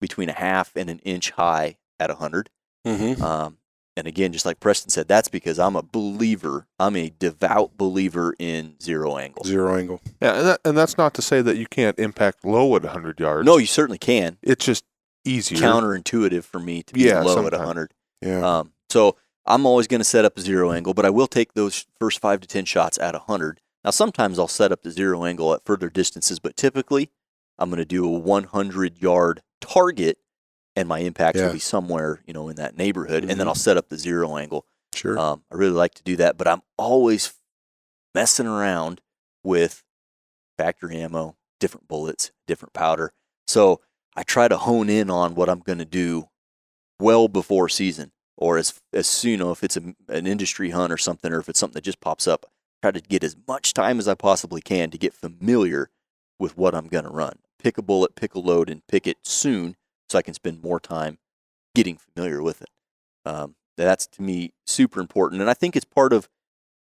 between 0.01 0.29
a 0.29 0.33
half 0.35 0.73
and 0.77 0.91
an 0.91 0.99
inch 1.01 1.31
high 1.33 1.77
at 1.99 2.11
100. 2.11 2.51
Mm-hmm. 2.87 3.23
Um, 3.23 3.59
and 3.97 4.07
again, 4.07 4.33
just 4.33 4.45
like 4.45 4.61
Preston 4.61 4.91
said, 4.91 5.09
that's 5.09 5.29
because 5.29 5.59
I'm 5.59 5.75
a 5.75 5.83
believer. 5.83 6.67
I'm 6.79 6.97
a 6.97 7.11
devout 7.19 7.79
believer 7.79 8.35
in 8.39 8.75
zero 8.81 9.17
angle. 9.17 9.45
Zero 9.45 9.75
angle. 9.77 10.01
Yeah, 10.21 10.35
and, 10.35 10.47
that, 10.49 10.61
and 10.67 10.77
that's 10.77 10.99
not 10.99 11.15
to 11.15 11.23
say 11.23 11.41
that 11.41 11.57
you 11.57 11.67
can't 11.67 11.99
impact 11.99 12.45
low 12.45 12.77
at 12.77 12.83
100 12.83 13.19
yards. 13.19 13.47
No, 13.47 13.57
you 13.57 13.67
certainly 13.67 13.99
can. 13.99 14.37
it's 14.43 14.65
just 14.65 14.85
easier. 15.25 15.59
Counterintuitive 15.59 16.45
for 16.45 16.61
me 16.61 16.83
to 16.83 16.93
be 16.95 17.01
Yeah, 17.03 17.23
low 17.23 17.33
at 17.47 17.53
sometimes. 17.53 17.59
100. 17.59 17.95
Yeah. 18.21 18.59
Um, 18.59 18.73
so 18.91 19.17
I'm 19.47 19.65
always 19.65 19.87
going 19.87 20.01
to 20.01 20.05
set 20.05 20.25
up 20.25 20.37
a 20.37 20.41
zero 20.43 20.73
angle, 20.73 20.93
but 20.93 21.07
I 21.07 21.11
will 21.11 21.27
take 21.27 21.55
those 21.55 21.87
first 21.99 22.21
five 22.21 22.41
to 22.41 22.47
10 22.47 22.67
shots 22.67 22.99
at 22.99 23.15
100. 23.15 23.61
Now, 23.85 23.91
sometimes 23.91 24.39
I'll 24.39 24.49
set 24.49 24.73
up 24.73 24.83
the 24.83 24.91
zero 24.91 25.25
angle 25.25 25.55
at 25.55 25.65
further 25.65 25.89
distances, 25.89 26.39
but 26.39 26.57
typically 26.57 27.11
I'm 27.59 27.71
going 27.71 27.79
to 27.79 27.85
do 27.85 28.05
a 28.05 28.19
100 28.19 29.01
yard 29.01 29.43
target 29.61 30.19
and 30.75 30.89
my 30.89 30.99
impact 31.01 31.37
Yeah. 31.39 31.47
will 31.47 31.53
be 31.53 31.59
somewhere, 31.59 32.23
you 32.27 32.33
know, 32.35 32.49
in 32.49 32.57
that 32.57 32.77
neighborhood. 32.77 33.23
And 33.25 33.33
then 33.41 33.47
Mhm. 33.47 33.49
I'll 33.49 33.55
set 33.55 33.77
up 33.77 33.89
the 33.89 33.99
zero 33.99 34.37
angle. 34.37 34.67
sure. 34.95 35.19
Um, 35.19 35.45
I 35.51 35.57
really 35.57 35.75
like 35.75 35.95
to 35.95 36.03
do 36.03 36.17
that, 36.17 36.37
but 36.39 36.49
I'm 36.49 36.63
always 36.79 37.35
messing 38.15 38.47
around 38.47 39.01
with 39.45 39.85
factory 40.59 40.97
ammo, 40.97 41.37
different 41.61 41.87
bullets, 41.89 42.31
different 42.47 42.73
powder. 42.73 43.13
So 43.47 43.81
I 44.17 44.23
try 44.23 44.49
to 44.49 44.57
hone 44.57 44.89
in 44.89 45.11
on 45.11 45.35
what 45.35 45.49
I'm 45.51 45.61
going 45.61 45.79
to 45.79 45.85
do 45.85 46.29
well 46.99 47.29
before 47.29 47.69
season, 47.69 48.13
or 48.39 48.57
as 48.57 48.81
as 48.93 49.07
soon, 49.07 49.33
you 49.33 49.37
know, 49.37 49.51
if 49.51 49.63
it's 49.63 49.77
a, 49.77 49.95
an 50.09 50.27
industry 50.27 50.71
hunt 50.71 50.93
or 50.93 50.97
something, 50.99 51.31
or 51.33 51.41
if 51.41 51.49
it's 51.49 51.59
something 51.59 51.75
that 51.75 51.85
just 51.85 52.01
pops 52.01 52.27
up. 52.27 52.47
Try 52.83 52.91
to 52.91 53.01
get 53.01 53.25
as 53.25 53.37
much 53.49 53.73
time 53.75 53.99
as 53.99 54.07
I 54.07 54.15
possibly 54.15 54.61
can 54.61 54.91
to 54.91 54.99
get 54.99 55.15
familiar 55.15 55.91
with 56.39 56.57
what 56.57 56.75
I'm 56.75 56.89
going 56.89 57.05
to 57.05 57.11
run. 57.11 57.39
Pick 57.63 57.79
a 57.79 57.83
bullet, 57.83 58.15
pick 58.15 58.35
a 58.35 58.39
load, 58.39 58.71
and 58.71 58.87
pick 58.87 59.07
it 59.07 59.19
soon, 59.25 59.77
so 60.09 60.19
I 60.19 60.23
can 60.23 60.35
spend 60.35 60.63
more 60.63 60.81
time 60.81 61.19
getting 61.75 61.97
familiar 61.97 62.43
with 62.43 62.63
it. 62.63 62.69
Um, 63.25 63.57
that's 63.77 64.07
to 64.09 64.23
me 64.23 64.53
super 64.67 65.01
important, 65.01 65.41
and 65.41 65.51
I 65.51 65.55
think 65.55 65.77
it's 65.77 65.85
part 65.85 66.13
of, 66.13 66.29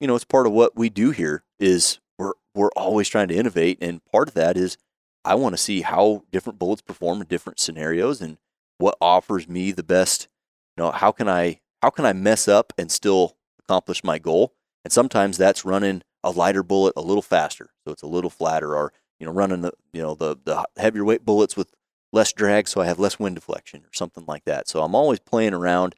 you 0.01 0.07
know, 0.07 0.15
it's 0.15 0.25
part 0.25 0.47
of 0.47 0.53
what 0.53 0.77
we 0.77 0.89
do 0.89 1.11
here. 1.11 1.45
Is 1.59 2.01
we're 2.19 2.35
we're 2.55 2.71
always 2.77 3.09
trying 3.09 3.29
to 3.29 3.37
innovate, 3.37 3.79
and 3.81 4.05
part 4.13 4.29
of 4.29 4.35
that 4.35 4.57
is 4.57 4.77
I 5.25 5.35
want 5.35 5.55
to 5.55 5.63
see 5.63 5.83
how 5.83 6.25
different 6.31 6.59
bullets 6.59 6.83
perform 6.83 7.21
in 7.21 7.27
different 7.27 7.61
scenarios, 7.61 8.21
and 8.21 8.39
what 8.79 8.97
offers 9.01 9.49
me 9.49 9.73
the 9.73 9.83
best. 9.83 10.29
You 10.77 10.85
know, 10.85 10.91
how 10.93 11.13
can 11.13 11.29
I 11.29 11.61
how 11.83 11.91
can 11.91 12.05
I 12.05 12.13
mess 12.13 12.47
up 12.49 12.73
and 12.79 12.91
still 12.91 13.37
accomplish 13.59 14.05
my 14.05 14.19
goal? 14.19 14.55
And 14.85 14.93
sometimes 14.93 15.37
that's 15.37 15.65
running 15.65 16.03
a 16.23 16.31
lighter 16.31 16.63
bullet 16.63 16.95
a 16.97 17.01
little 17.01 17.23
faster, 17.23 17.71
so 17.85 17.93
it's 17.93 18.03
a 18.03 18.07
little 18.07 18.31
flatter, 18.31 18.77
or 18.77 18.93
you 19.19 19.27
know, 19.27 19.33
running 19.33 19.63
the 19.63 19.73
you 19.93 20.03
know 20.03 20.15
the 20.15 20.37
the 20.45 20.65
heavier 20.77 21.05
weight 21.05 21.25
bullets 21.25 21.57
with 21.57 21.73
less 22.13 22.33
drag, 22.33 22.69
so 22.69 22.81
I 22.81 22.87
have 22.87 22.99
less 22.99 23.19
wind 23.19 23.35
deflection 23.35 23.81
or 23.81 23.93
something 23.93 24.25
like 24.27 24.45
that. 24.45 24.69
So 24.69 24.83
I'm 24.83 24.95
always 24.95 25.19
playing 25.19 25.55
around, 25.55 25.95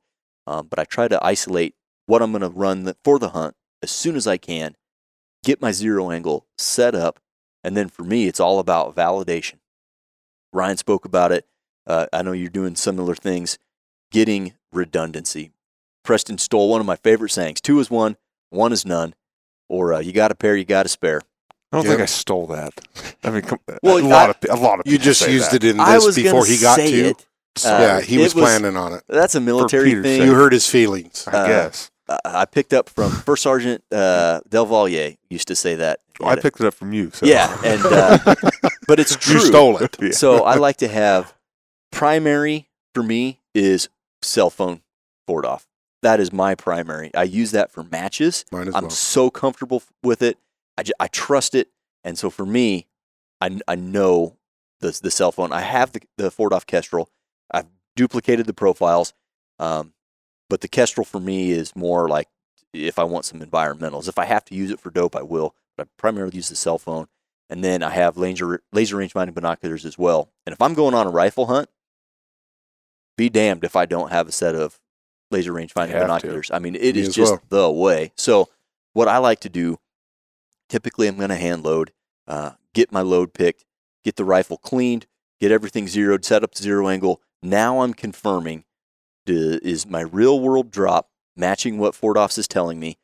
um, 0.46 0.66
but 0.68 0.78
I 0.78 0.84
try 0.84 1.08
to 1.08 1.24
isolate 1.24 1.74
what 2.06 2.22
I'm 2.22 2.32
going 2.32 2.42
to 2.42 2.48
run 2.48 2.84
the, 2.84 2.96
for 3.04 3.18
the 3.18 3.30
hunt 3.30 3.54
as 3.82 3.90
soon 3.90 4.16
as 4.16 4.26
I 4.26 4.36
can, 4.36 4.76
get 5.44 5.62
my 5.62 5.72
zero 5.72 6.10
angle 6.10 6.46
set 6.58 6.94
up, 6.94 7.20
and 7.62 7.76
then 7.76 7.88
for 7.88 8.02
me, 8.02 8.26
it's 8.26 8.40
all 8.40 8.58
about 8.58 8.96
validation. 8.96 9.58
Ryan 10.52 10.76
spoke 10.76 11.04
about 11.04 11.32
it. 11.32 11.46
Uh, 11.86 12.06
I 12.12 12.22
know 12.22 12.32
you're 12.32 12.48
doing 12.50 12.74
similar 12.74 13.14
things, 13.14 13.58
getting 14.10 14.54
redundancy. 14.72 15.52
Preston 16.02 16.38
stole 16.38 16.68
one 16.68 16.80
of 16.80 16.86
my 16.86 16.96
favorite 16.96 17.30
sayings: 17.30 17.60
two 17.60 17.78
is 17.78 17.90
one, 17.90 18.16
one 18.50 18.72
is 18.72 18.84
none, 18.84 19.14
or 19.68 19.94
uh, 19.94 20.00
you 20.00 20.12
got 20.12 20.32
a 20.32 20.34
pair, 20.34 20.56
you 20.56 20.64
got 20.64 20.86
a 20.86 20.88
spare. 20.88 21.22
I 21.72 21.76
don't 21.76 21.84
Yeah. 21.84 21.90
think 21.92 22.02
I 22.02 22.06
stole 22.06 22.46
that. 22.48 22.72
I 23.22 23.30
mean, 23.30 23.42
come, 23.42 23.58
Well, 23.82 23.98
a 23.98 24.00
lot 24.00 24.26
I- 24.26 24.30
of 24.30 24.40
pe- 24.40 24.48
a 24.48 24.54
lot 24.56 24.80
of 24.80 24.84
people. 24.84 24.92
you 24.92 24.98
just 24.98 25.20
say 25.20 25.32
used 25.32 25.52
that. 25.52 25.62
it 25.64 25.70
in 25.70 25.80
I 25.80 25.94
this 25.94 26.06
was 26.06 26.16
before 26.16 26.44
he 26.44 26.58
got 26.58 26.76
say 26.76 26.90
to. 26.90 27.08
it. 27.10 27.26
Uh, 27.64 27.68
yeah, 27.80 28.00
he 28.00 28.16
it 28.20 28.22
was, 28.22 28.32
planning 28.34 28.76
on 28.76 28.92
it. 28.94 29.02
That's 29.08 29.34
a 29.34 29.40
military 29.40 29.92
thing. 29.92 30.02
sake. 30.02 30.22
You 30.22 30.34
hurt 30.34 30.52
his 30.52 30.66
feelings. 30.68 31.26
I 31.28 31.30
uh, 31.36 31.46
guess. 31.46 31.90
uh, 32.08 32.18
I 32.24 32.44
picked 32.44 32.72
up 32.72 32.88
from 32.88 33.10
First 33.10 33.42
Sergeant 33.42 33.82
uh, 33.92 34.40
Del 34.48 34.66
Valle 34.66 35.16
used 35.28 35.48
to 35.48 35.54
say 35.56 35.74
that. 35.76 36.00
He 36.18 36.24
Well, 36.24 36.32
I 36.32 36.40
picked 36.40 36.60
it 36.60 36.66
up 36.66 36.74
from 36.74 36.92
you. 36.92 37.10
So. 37.12 37.26
Yeah, 37.26 37.56
and 37.64 37.80
uh, 37.84 38.34
but 38.88 38.98
it's 39.00 39.14
true. 39.16 39.34
You 39.34 39.40
stole 39.40 39.78
it. 39.78 39.96
Yeah. 40.02 40.10
So 40.12 40.44
I 40.44 40.54
like 40.56 40.76
to 40.78 40.88
have 40.88 41.34
primary 41.92 42.68
for 42.94 43.02
me 43.02 43.40
is 43.54 43.88
cell 44.22 44.50
phone 44.50 44.80
4DOF. 45.28 45.66
That 46.02 46.18
is 46.20 46.32
my 46.32 46.54
primary. 46.54 47.10
I 47.14 47.24
use 47.24 47.50
that 47.50 47.70
for 47.70 47.84
matches. 47.84 48.44
Mine 48.50 48.68
as 48.68 48.74
I'm 48.74 48.84
well. 48.84 48.90
so 48.90 49.30
comfortable 49.30 49.82
with 50.02 50.22
it. 50.22 50.38
I, 50.80 50.82
ju- 50.82 50.92
I 50.98 51.08
trust 51.08 51.54
it, 51.54 51.68
and 52.04 52.18
so 52.18 52.30
for 52.30 52.46
me, 52.46 52.86
I, 53.40 53.58
I 53.68 53.74
know 53.76 54.36
the 54.80 54.98
the 55.02 55.10
cell 55.10 55.30
phone. 55.32 55.52
I 55.52 55.60
have 55.60 55.92
the 55.92 56.00
the 56.16 56.30
4DOF 56.30 56.66
Kestrel. 56.66 57.10
I've 57.50 57.66
duplicated 57.96 58.46
the 58.46 58.54
profiles, 58.54 59.12
um, 59.58 59.92
but 60.48 60.60
the 60.62 60.68
Kestrel 60.68 61.04
for 61.04 61.20
me 61.20 61.50
is 61.52 61.76
more 61.76 62.08
like 62.08 62.28
if 62.72 62.98
I 62.98 63.04
want 63.04 63.24
some 63.26 63.40
environmentals. 63.40 64.08
If 64.08 64.18
I 64.18 64.24
have 64.24 64.44
to 64.46 64.54
use 64.54 64.70
it 64.70 64.80
for 64.80 64.90
dope, 64.90 65.14
I 65.14 65.22
will. 65.22 65.54
But 65.76 65.86
I 65.86 65.90
primarily 65.98 66.36
use 66.36 66.48
the 66.48 66.56
cell 66.56 66.78
phone, 66.78 67.08
and 67.50 67.62
then 67.62 67.82
I 67.82 67.90
have 67.90 68.16
laser 68.16 68.62
laser 68.72 68.96
range 68.96 69.12
finding 69.12 69.34
binoculars 69.34 69.84
as 69.84 69.98
well. 69.98 70.30
And 70.46 70.52
if 70.54 70.62
I'm 70.62 70.74
going 70.74 70.94
on 70.94 71.06
a 71.06 71.10
rifle 71.10 71.46
hunt, 71.46 71.68
be 73.16 73.28
damned 73.28 73.64
if 73.64 73.76
I 73.76 73.86
don't 73.86 74.10
have 74.10 74.28
a 74.28 74.32
set 74.32 74.54
of 74.54 74.78
laser 75.30 75.52
range 75.52 75.72
finding 75.72 75.94
have 75.96 76.02
to. 76.02 76.06
binoculars. 76.08 76.50
I 76.50 76.58
mean, 76.58 76.74
it 76.74 76.94
Me 76.96 77.02
is 77.02 77.14
just 77.14 77.32
well. 77.32 77.42
the 77.48 77.70
way. 77.70 78.12
So, 78.16 78.48
what 78.94 79.08
I 79.08 79.18
like 79.18 79.40
to 79.40 79.48
do, 79.48 79.78
typically, 80.70 81.06
I'm 81.06 81.18
going 81.18 81.28
to 81.28 81.36
hand 81.36 81.62
load, 81.62 81.92
uh, 82.26 82.52
get 82.72 82.90
my 82.90 83.02
load 83.02 83.34
picked, 83.34 83.66
get 84.02 84.16
the 84.16 84.24
rifle 84.24 84.56
cleaned, 84.56 85.06
get 85.38 85.52
everything 85.52 85.86
zeroed, 85.86 86.24
set 86.24 86.42
up 86.42 86.54
the 86.54 86.62
zero 86.62 86.88
angle. 86.88 87.20
Now 87.42 87.82
I'm 87.82 87.92
confirming 87.92 88.64
is 89.26 89.86
my 89.86 90.00
real 90.00 90.40
world 90.40 90.70
drop 90.70 91.08
matching 91.36 91.78
what 91.78 91.94
4DOFs 91.94 92.38
is 92.38 92.48
telling 92.48 92.80
me? 92.80 92.98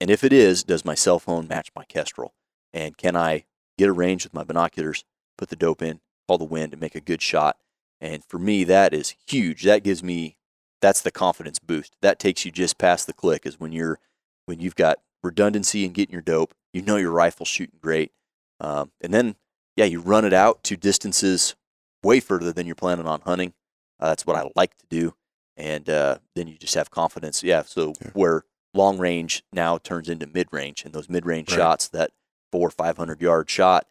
And 0.00 0.10
if 0.10 0.24
it 0.24 0.32
is, 0.32 0.64
does 0.64 0.84
my 0.84 0.94
cell 0.94 1.18
phone 1.18 1.48
match 1.48 1.70
my 1.74 1.84
Kestrel? 1.84 2.34
And 2.72 2.96
can 2.96 3.16
I 3.16 3.44
get 3.78 3.88
a 3.88 3.92
range 3.92 4.24
with 4.24 4.34
my 4.34 4.44
binoculars, 4.44 5.04
put 5.38 5.48
the 5.48 5.56
dope 5.56 5.82
in, 5.82 6.00
call 6.26 6.38
the 6.38 6.44
wind, 6.44 6.72
and 6.72 6.80
make 6.80 6.94
a 6.94 7.00
good 7.00 7.22
shot? 7.22 7.56
And 8.00 8.24
for 8.24 8.38
me, 8.38 8.64
that 8.64 8.92
is 8.92 9.14
huge. 9.26 9.64
That 9.64 9.82
gives 9.82 10.02
me 10.02 10.36
that's 10.82 11.00
the 11.00 11.10
confidence 11.10 11.58
boost. 11.58 11.96
That 12.02 12.18
takes 12.18 12.44
you 12.44 12.52
just 12.52 12.76
past 12.76 13.06
the 13.06 13.14
click 13.14 13.46
is 13.46 13.58
when 13.58 13.72
you're 13.72 13.98
when 14.44 14.60
you've 14.60 14.76
got 14.76 14.98
redundancy 15.22 15.84
and 15.84 15.94
getting 15.94 16.12
your 16.12 16.22
dope. 16.22 16.54
You 16.76 16.82
know 16.82 16.96
your 16.96 17.10
rifle's 17.10 17.48
shooting 17.48 17.78
great, 17.80 18.12
um, 18.60 18.90
and 19.00 19.14
then 19.14 19.36
yeah, 19.76 19.86
you 19.86 20.02
run 20.02 20.26
it 20.26 20.34
out 20.34 20.62
to 20.64 20.76
distances 20.76 21.54
way 22.02 22.20
further 22.20 22.52
than 22.52 22.66
you're 22.66 22.74
planning 22.74 23.06
on 23.06 23.22
hunting. 23.22 23.54
Uh, 23.98 24.08
that's 24.08 24.26
what 24.26 24.36
I 24.36 24.50
like 24.54 24.76
to 24.76 24.84
do, 24.90 25.14
and 25.56 25.88
uh, 25.88 26.18
then 26.34 26.48
you 26.48 26.58
just 26.58 26.74
have 26.74 26.90
confidence. 26.90 27.42
Yeah, 27.42 27.62
so 27.62 27.94
Yeah. 28.02 28.10
where 28.12 28.42
long 28.74 28.98
range 28.98 29.42
now 29.54 29.78
turns 29.78 30.10
into 30.10 30.26
mid 30.26 30.48
range, 30.52 30.84
and 30.84 30.92
those 30.92 31.08
mid 31.08 31.24
range 31.24 31.48
Right. 31.50 31.56
shots, 31.56 31.88
that 31.88 32.10
four 32.52 32.68
or 32.68 32.70
five 32.70 32.98
hundred 32.98 33.22
yard 33.22 33.48
shot, 33.48 33.86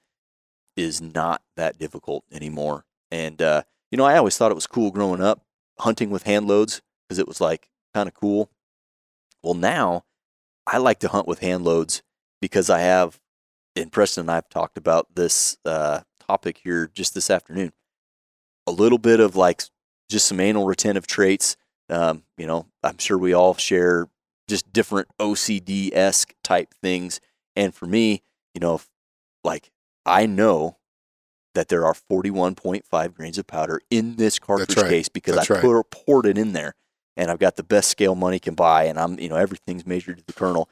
is 0.78 1.02
not 1.02 1.42
that 1.56 1.80
difficult 1.80 2.24
anymore. 2.32 2.86
And 3.10 3.42
uh, 3.42 3.64
you 3.90 3.98
know, 3.98 4.06
I 4.06 4.16
always 4.18 4.38
thought 4.38 4.52
it 4.52 4.56
was 4.62 4.68
cool 4.68 4.92
growing 4.92 5.22
up 5.24 5.42
hunting 5.80 6.12
with 6.12 6.22
hand 6.24 6.48
loads 6.48 6.84
because 7.08 7.18
it 7.18 7.28
was 7.28 7.42
like 7.42 7.68
kind 7.96 8.08
of 8.08 8.14
cool. 8.14 8.52
Well, 9.42 9.56
now 9.56 10.06
I 10.68 10.78
like 10.78 11.00
to 11.00 11.08
hunt 11.08 11.28
with 11.28 11.40
hand 11.40 11.64
loads 11.64 12.04
because 12.42 12.70
I 12.70 12.80
have, 12.80 13.20
and 13.76 13.92
Preston 13.92 14.22
and 14.22 14.32
I 14.32 14.36
have 14.36 14.50
talked 14.50 14.78
about 14.78 15.16
this 15.16 15.58
uh, 15.66 16.02
topic 16.20 16.62
here 16.64 16.90
just 16.94 17.14
this 17.14 17.30
afternoon. 17.30 17.74
A 18.68 18.72
little 18.72 18.98
bit 18.98 19.20
of 19.20 19.36
like 19.36 19.64
just 20.10 20.28
some 20.28 20.40
anal 20.40 20.66
retentive 20.66 21.08
traits. 21.08 21.58
Um, 21.90 22.24
you 22.38 22.48
know, 22.48 22.66
I'm 22.84 22.98
sure 22.98 23.18
we 23.18 23.34
all 23.34 23.54
share 23.56 24.08
just 24.48 24.72
different 24.74 25.08
OCD 25.20 25.92
esque 25.94 26.34
type 26.44 26.74
things. 26.82 27.20
And 27.56 27.74
for 27.74 27.86
me, 27.86 28.24
you 28.54 28.60
know, 28.60 28.82
like 29.44 29.72
I 30.06 30.26
know 30.26 30.78
that 31.54 31.70
there 31.70 31.86
are 31.86 31.94
41.5 31.94 33.14
grains 33.14 33.38
of 33.38 33.48
powder 33.48 33.82
in 33.90 34.18
this 34.18 34.40
cartridge 34.40 34.78
right. 34.78 34.90
case 34.90 35.10
because 35.10 35.36
That's 35.36 35.50
I 35.50 35.56
right. 35.56 35.64
pour, 35.64 35.84
poured 35.84 36.26
it 36.26 36.38
in 36.38 36.54
there 36.54 36.76
and 37.18 37.32
I've 37.32 37.40
got 37.40 37.56
the 37.56 37.64
best 37.64 37.90
scale 37.90 38.16
money 38.16 38.40
can 38.40 38.56
buy 38.56 38.86
and 38.86 39.00
I'm 39.00 39.20
you 39.20 39.30
know 39.30 39.38
everything's 39.38 39.86
measured 39.86 40.18
to 40.18 40.24
the 40.26 40.34
kernel 40.34 40.70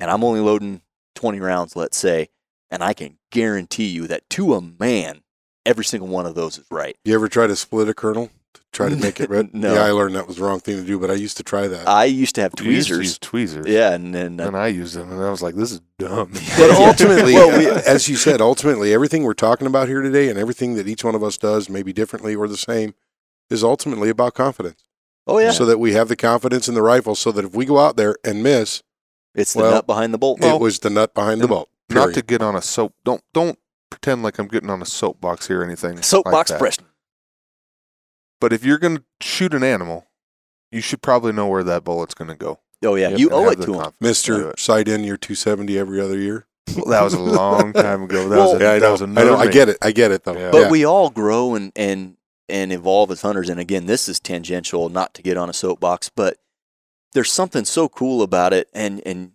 and 0.00 0.10
I'm 0.10 0.22
only 0.22 0.40
loading 0.40 0.82
20 1.16 1.40
rounds 1.40 1.74
let's 1.74 1.96
say 1.96 2.28
and 2.70 2.82
I 2.84 2.94
can 2.94 3.18
guarantee 3.32 3.86
you 3.86 4.06
that 4.06 4.28
to 4.30 4.54
a 4.54 4.60
man 4.60 5.22
every 5.64 5.84
single 5.84 6.08
one 6.08 6.26
of 6.26 6.34
those 6.36 6.58
is 6.58 6.64
right. 6.70 6.96
You 7.04 7.14
ever 7.14 7.28
try 7.28 7.46
to 7.48 7.56
split 7.56 7.88
a 7.88 7.94
kernel 7.94 8.30
to 8.54 8.60
try 8.72 8.88
to 8.88 8.94
make 9.06 9.20
it 9.20 9.28
red? 9.28 9.52
No. 9.54 9.74
Yeah, 9.74 9.82
I 9.82 9.90
learned 9.90 10.14
that 10.14 10.26
was 10.28 10.36
the 10.36 10.44
wrong 10.44 10.60
thing 10.60 10.76
to 10.76 10.84
do, 10.84 10.98
but 11.00 11.10
I 11.10 11.14
used 11.14 11.36
to 11.38 11.42
try 11.42 11.66
that. 11.68 11.88
I 11.88 12.04
used 12.04 12.34
to 12.36 12.42
have 12.42 12.52
You 12.60 12.70
used 12.70 12.88
to 12.88 12.94
tweezers. 12.94 13.06
use 13.06 13.18
tweezers. 13.18 13.66
Yeah, 13.66 13.92
and 13.92 14.14
then 14.14 14.40
uh, 14.40 14.46
And 14.46 14.56
I 14.56 14.68
used 14.68 14.94
them, 14.94 15.10
and 15.10 15.20
I 15.20 15.30
was 15.30 15.42
like, 15.42 15.54
"This 15.56 15.72
is 15.72 15.80
dumb." 15.98 16.30
But 16.56 16.70
ultimately, 16.78 17.34
Well, 17.34 17.58
we- 17.58 17.66
as 17.68 18.08
you 18.08 18.14
said, 18.16 18.40
ultimately, 18.40 18.92
everything 18.94 19.24
we're 19.24 19.34
talking 19.34 19.66
about 19.66 19.88
here 19.88 20.02
today 20.02 20.28
and 20.28 20.38
everything 20.38 20.74
that 20.74 20.86
each 20.88 21.02
one 21.04 21.14
of 21.16 21.22
us 21.24 21.36
does, 21.36 21.68
maybe 21.68 21.92
differently 21.92 22.34
or 22.36 22.46
the 22.48 22.56
same, 22.56 22.94
is 23.50 23.62
ultimately 23.64 24.08
about 24.08 24.34
confidence. 24.34 24.84
oh 25.26 25.38
yeah, 25.38 25.50
So 25.52 25.64
that 25.66 25.78
we 25.78 25.92
have 25.94 26.08
the 26.08 26.16
confidence 26.16 26.68
in 26.68 26.74
the 26.74 26.82
rifle 26.82 27.14
so 27.16 27.32
that 27.32 27.44
if 27.44 27.54
we 27.54 27.64
go 27.64 27.78
out 27.78 27.96
there 27.96 28.16
and 28.24 28.42
miss, 28.42 28.82
it's 29.36 29.52
the 29.52 29.60
well, 29.62 29.70
nut 29.72 29.86
behind 29.86 30.12
the 30.12 30.18
bolt. 30.18 30.42
it 30.42 30.60
was 30.60 30.80
the 30.80 30.90
nut 30.90 31.14
behind 31.14 31.40
the 31.40 31.44
and 31.44 31.50
bolt. 31.50 31.68
Not 31.90 32.14
to 32.14 32.22
get 32.22 32.42
on 32.42 32.56
a 32.56 32.62
soap. 32.62 32.94
Don't 33.04 33.22
don't 33.32 33.58
pretend 33.90 34.22
like 34.24 34.38
I'm 34.40 34.48
getting 34.48 34.70
on 34.70 34.82
a 34.82 34.86
soapbox 34.86 35.46
here 35.46 35.60
or 35.60 35.64
anything. 35.64 36.02
Soapbox 36.02 36.50
like 36.50 36.60
that. 36.60 36.78
But 38.40 38.52
if 38.52 38.64
you're 38.64 38.78
going 38.78 38.98
to 38.98 39.04
shoot 39.20 39.54
an 39.54 39.62
animal, 39.62 40.06
you 40.70 40.80
should 40.80 41.00
probably 41.02 41.32
know 41.32 41.46
where 41.46 41.64
that 41.64 41.84
bullet's 41.84 42.14
going 42.14 42.28
to 42.28 42.36
go. 42.36 42.58
Oh 42.84 42.94
yeah, 42.96 43.10
have 43.10 43.18
you 43.18 43.30
to 43.30 43.34
owe 43.34 43.48
it 43.48 43.60
to 43.62 43.72
him. 43.74 43.80
confidence 43.80 44.22
to 44.22 44.32
do 44.32 44.36
Mister 44.38 44.50
it. 44.50 44.58
sight 44.58 44.88
in 44.88 45.02
your 45.04 45.16
270 45.16 45.78
every 45.78 46.00
other 46.00 46.18
year. 46.18 46.46
Well, 46.76 46.86
that 46.86 47.02
was 47.02 47.14
a 47.14 47.20
long 47.20 47.72
time 47.72 48.02
ago. 48.02 48.28
That 48.28 48.36
Well, 48.36 48.52
was 48.52 48.60
a, 48.60 48.64
Yeah, 48.64 48.70
I 48.72 48.74
that 48.74 48.80
know. 48.82 48.92
was 48.92 49.00
a 49.00 49.04
I 49.04 49.08
know. 49.08 49.36
I 49.36 49.46
get 49.46 49.68
it. 49.68 49.78
I 49.80 49.92
get 49.92 50.10
it 50.10 50.24
though. 50.24 50.36
Yeah. 50.36 50.50
But 50.50 50.62
Yeah. 50.62 50.70
we 50.70 50.84
all 50.84 51.08
grow 51.10 51.54
and 51.54 51.72
and 51.76 52.16
and 52.48 52.72
evolve 52.72 53.10
as 53.10 53.22
hunters. 53.22 53.48
And 53.48 53.58
again, 53.58 53.86
this 53.86 54.08
is 54.08 54.20
tangential, 54.20 54.88
not 54.88 55.14
to 55.14 55.22
get 55.22 55.36
on 55.36 55.48
a 55.48 55.52
soapbox, 55.52 56.10
but 56.10 56.36
there's 57.16 57.32
something 57.32 57.64
so 57.64 57.88
cool 57.88 58.22
about 58.22 58.52
it, 58.52 58.68
and 58.74 59.00
and 59.06 59.32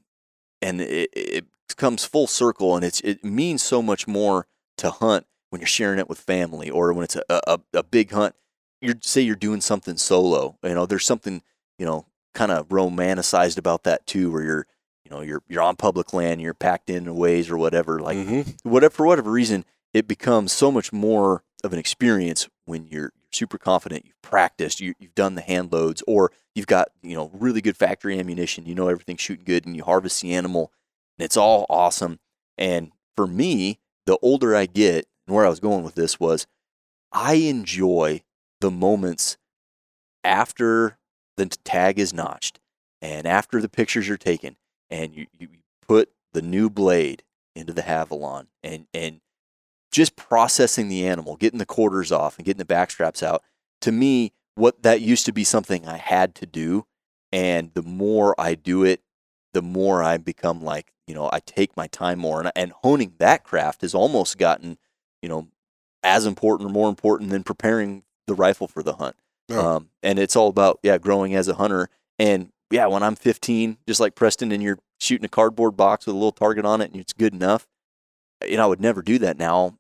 and 0.62 0.80
it, 0.82 1.10
it 1.12 1.46
comes 1.78 2.06
full 2.06 2.28
circle, 2.28 2.76
and 2.76 2.86
it's 2.86 3.02
it 3.02 3.26
means 3.26 3.64
so 3.64 3.82
much 3.82 4.08
more 4.08 4.46
to 4.78 4.92
hunt 4.92 5.26
when 5.50 5.62
you're 5.62 5.68
sharing 5.68 5.98
it 5.98 6.08
with 6.08 6.20
family, 6.20 6.70
or 6.70 6.94
when 6.94 7.04
it's 7.04 7.16
a 7.16 7.24
a, 7.30 7.60
a 7.74 7.82
big 7.84 8.12
hunt. 8.12 8.36
You 8.82 8.94
say 9.02 9.22
you're 9.22 9.36
doing 9.36 9.62
something 9.62 9.98
solo. 9.98 10.60
You 10.64 10.76
know, 10.76 10.86
there's 10.86 11.08
something 11.08 11.42
you 11.80 11.86
know 11.88 12.06
kind 12.36 12.52
of 12.52 12.68
romanticized 12.70 13.58
about 13.58 13.84
that 13.84 14.06
too, 14.06 14.32
where 14.32 14.44
you're 14.44 14.68
you 15.04 15.10
know 15.10 15.22
you're 15.22 15.42
you're 15.50 15.64
on 15.64 15.76
public 15.76 16.14
land, 16.14 16.40
you're 16.40 16.54
packed 16.54 16.88
in 16.88 17.16
ways 17.16 17.50
or 17.50 17.58
whatever. 17.58 18.00
Like 18.00 18.18
Mhm. 18.18 18.58
whatever 18.62 18.94
for 18.94 19.08
whatever 19.08 19.32
reason, 19.32 19.66
it 19.92 20.08
becomes 20.08 20.52
so 20.52 20.72
much 20.72 20.94
more 20.94 21.44
of 21.64 21.74
an 21.74 21.80
experience 21.80 22.48
when 22.66 22.86
you're 22.86 23.12
super 23.32 23.58
confident, 23.58 24.06
you've 24.06 24.22
practiced, 24.22 24.80
you, 24.80 24.94
you've 25.00 25.16
done 25.16 25.36
the 25.36 25.42
hand 25.42 25.72
loads, 25.72 26.04
or 26.08 26.32
you've 26.56 26.68
got 26.68 26.90
you 27.02 27.16
know 27.16 27.32
really 27.34 27.62
good 27.62 27.78
factory 27.78 28.20
ammunition, 28.20 28.66
you 28.66 28.76
know 28.76 28.88
everything's 28.88 29.22
shooting 29.22 29.46
good, 29.46 29.66
and 29.66 29.76
you 29.76 29.84
harvest 29.84 30.22
the 30.22 30.34
animal, 30.34 30.72
and 31.18 31.26
it's 31.26 31.38
all 31.38 31.66
awesome. 31.70 32.20
And 32.58 32.92
for 33.16 33.28
me, 33.28 33.80
the 34.06 34.18
older 34.22 34.56
I 34.56 34.66
get, 34.66 35.08
and 35.28 35.36
where 35.36 35.46
I 35.46 35.50
was 35.50 35.60
going 35.60 35.84
with 35.84 35.96
this 35.96 36.20
was, 36.20 36.48
I 37.12 37.36
enjoy 37.36 38.24
the 38.60 38.72
moments 38.72 39.38
after 40.24 40.98
the 41.38 41.46
tag 41.48 42.00
is 42.00 42.14
notched 42.14 42.60
and 43.02 43.26
after 43.26 43.62
the 43.62 43.70
pictures 43.70 44.10
are 44.10 44.18
taken 44.18 44.56
and 44.90 45.16
you, 45.16 45.28
you 45.38 45.48
put 45.88 46.12
the 46.34 46.42
new 46.42 46.70
blade 46.70 47.24
into 47.56 47.74
the 47.74 47.82
Havalon 47.82 48.48
and, 48.64 48.86
and 48.94 49.22
just 49.92 50.16
processing 50.16 50.88
the 50.88 51.06
animal, 51.06 51.36
getting 51.36 51.60
the 51.60 51.66
quarters 51.66 52.12
off 52.12 52.38
and 52.38 52.46
getting 52.46 52.60
the 52.60 52.66
back 52.66 52.92
straps 52.92 53.22
out. 53.22 53.44
To 53.82 53.92
me, 53.92 54.34
what 54.56 54.84
that 54.84 55.02
used 55.02 55.26
to 55.26 55.34
be 55.34 55.44
something 55.44 55.88
I 55.88 55.98
had 55.98 56.36
to 56.36 56.46
do. 56.46 56.86
And 57.32 57.74
the 57.74 57.82
more 57.82 58.36
I 58.40 58.56
do 58.56 58.84
it, 58.84 59.02
the 59.54 59.62
more 59.62 60.04
I 60.04 60.18
become 60.18 60.64
like, 60.64 60.92
you 61.08 61.16
know, 61.16 61.30
I 61.32 61.40
take 61.40 61.76
my 61.76 61.88
time 61.88 62.20
more. 62.20 62.40
And, 62.42 62.52
and 62.56 62.72
honing 62.84 63.14
that 63.20 63.44
craft 63.44 63.82
has 63.82 63.94
almost 63.94 64.38
gotten, 64.38 64.78
you 65.22 65.30
know, 65.30 65.48
as 66.04 66.26
important 66.26 66.70
or 66.70 66.74
more 66.74 66.90
important 66.90 67.30
than 67.30 67.44
preparing 67.44 68.04
the 68.28 68.34
rifle 68.34 68.68
for 68.68 68.84
the 68.84 68.94
hunt. 68.94 69.16
Oh. 69.50 69.76
Um, 69.76 69.90
and 70.04 70.20
it's 70.20 70.36
all 70.36 70.48
about, 70.48 70.80
yeah, 70.84 70.98
growing 70.98 71.36
as 71.36 71.48
a 71.48 71.56
hunter. 71.56 71.90
And 72.20 72.52
yeah, 72.70 72.88
when 72.88 73.04
I'm 73.04 73.16
15, 73.16 73.78
just 73.88 74.00
like 74.00 74.16
Preston, 74.16 74.52
and 74.52 74.64
you're 74.64 74.80
shooting 75.00 75.26
a 75.26 75.30
cardboard 75.30 75.76
box 75.76 76.06
with 76.06 76.16
a 76.16 76.18
little 76.18 76.32
target 76.32 76.66
on 76.66 76.82
it 76.82 76.92
and 76.92 77.00
it's 77.00 77.14
good 77.14 77.34
enough, 77.34 77.68
you 78.48 78.58
know, 78.58 78.64
I 78.64 78.68
would 78.68 78.82
never 78.82 79.02
do 79.02 79.18
that 79.20 79.38
now. 79.38 79.78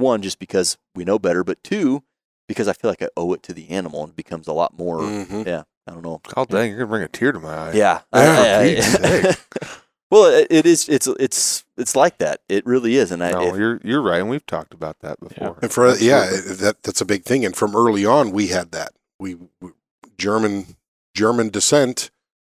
One, 0.00 0.22
just 0.22 0.38
because 0.38 0.76
we 0.94 1.04
know 1.04 1.18
better, 1.18 1.44
but 1.44 1.62
two, 1.62 2.02
because 2.48 2.66
I 2.68 2.72
feel 2.72 2.90
like 2.90 3.02
I 3.02 3.08
owe 3.16 3.32
it 3.32 3.42
to 3.44 3.52
the 3.52 3.68
animal 3.70 4.02
and 4.02 4.10
it 4.10 4.16
becomes 4.16 4.48
a 4.48 4.52
lot 4.52 4.76
more, 4.78 4.98
Mhm. 5.00 5.46
yeah, 5.46 5.62
I 5.86 5.92
don't 5.92 6.02
know. 6.02 6.20
Oh 6.36 6.44
dang, 6.44 6.70
you're 6.70 6.78
gonna 6.78 6.88
bring 6.88 7.02
a 7.04 7.08
tear 7.08 7.32
to 7.32 7.38
my 7.40 7.54
eye. 7.54 7.72
Yeah. 7.74 8.00
Yeah, 8.12 8.12
I- 8.12 8.60
I- 8.60 9.22
Pete's 9.22 9.46
well, 10.10 10.24
it, 10.26 10.48
it 10.50 10.66
is, 10.66 10.88
it's, 10.88 11.06
it's, 11.06 11.64
it's 11.76 11.94
like 11.94 12.18
that. 12.18 12.40
It 12.48 12.66
really 12.66 12.96
is. 12.96 13.12
And 13.12 13.22
I, 13.22 13.30
No, 13.30 13.48
if- 13.48 13.56
you're 13.56 13.80
you're 13.84 14.02
right, 14.02 14.20
and 14.20 14.28
we've 14.28 14.44
talked 14.46 14.74
about 14.74 14.98
that 15.00 15.20
before. 15.20 15.56
And 15.62 15.70
for 15.72 15.94
yeah, 15.96 16.28
that 16.30 16.82
that's 16.82 17.00
a 17.00 17.04
big 17.04 17.24
thing. 17.24 17.44
And 17.44 17.54
from 17.54 17.76
early 17.76 18.04
on, 18.04 18.30
we 18.32 18.48
had 18.48 18.72
that. 18.72 18.92
We, 19.20 19.36
we 19.60 19.70
German 20.18 20.76
German 21.14 21.50
descent. 21.50 22.10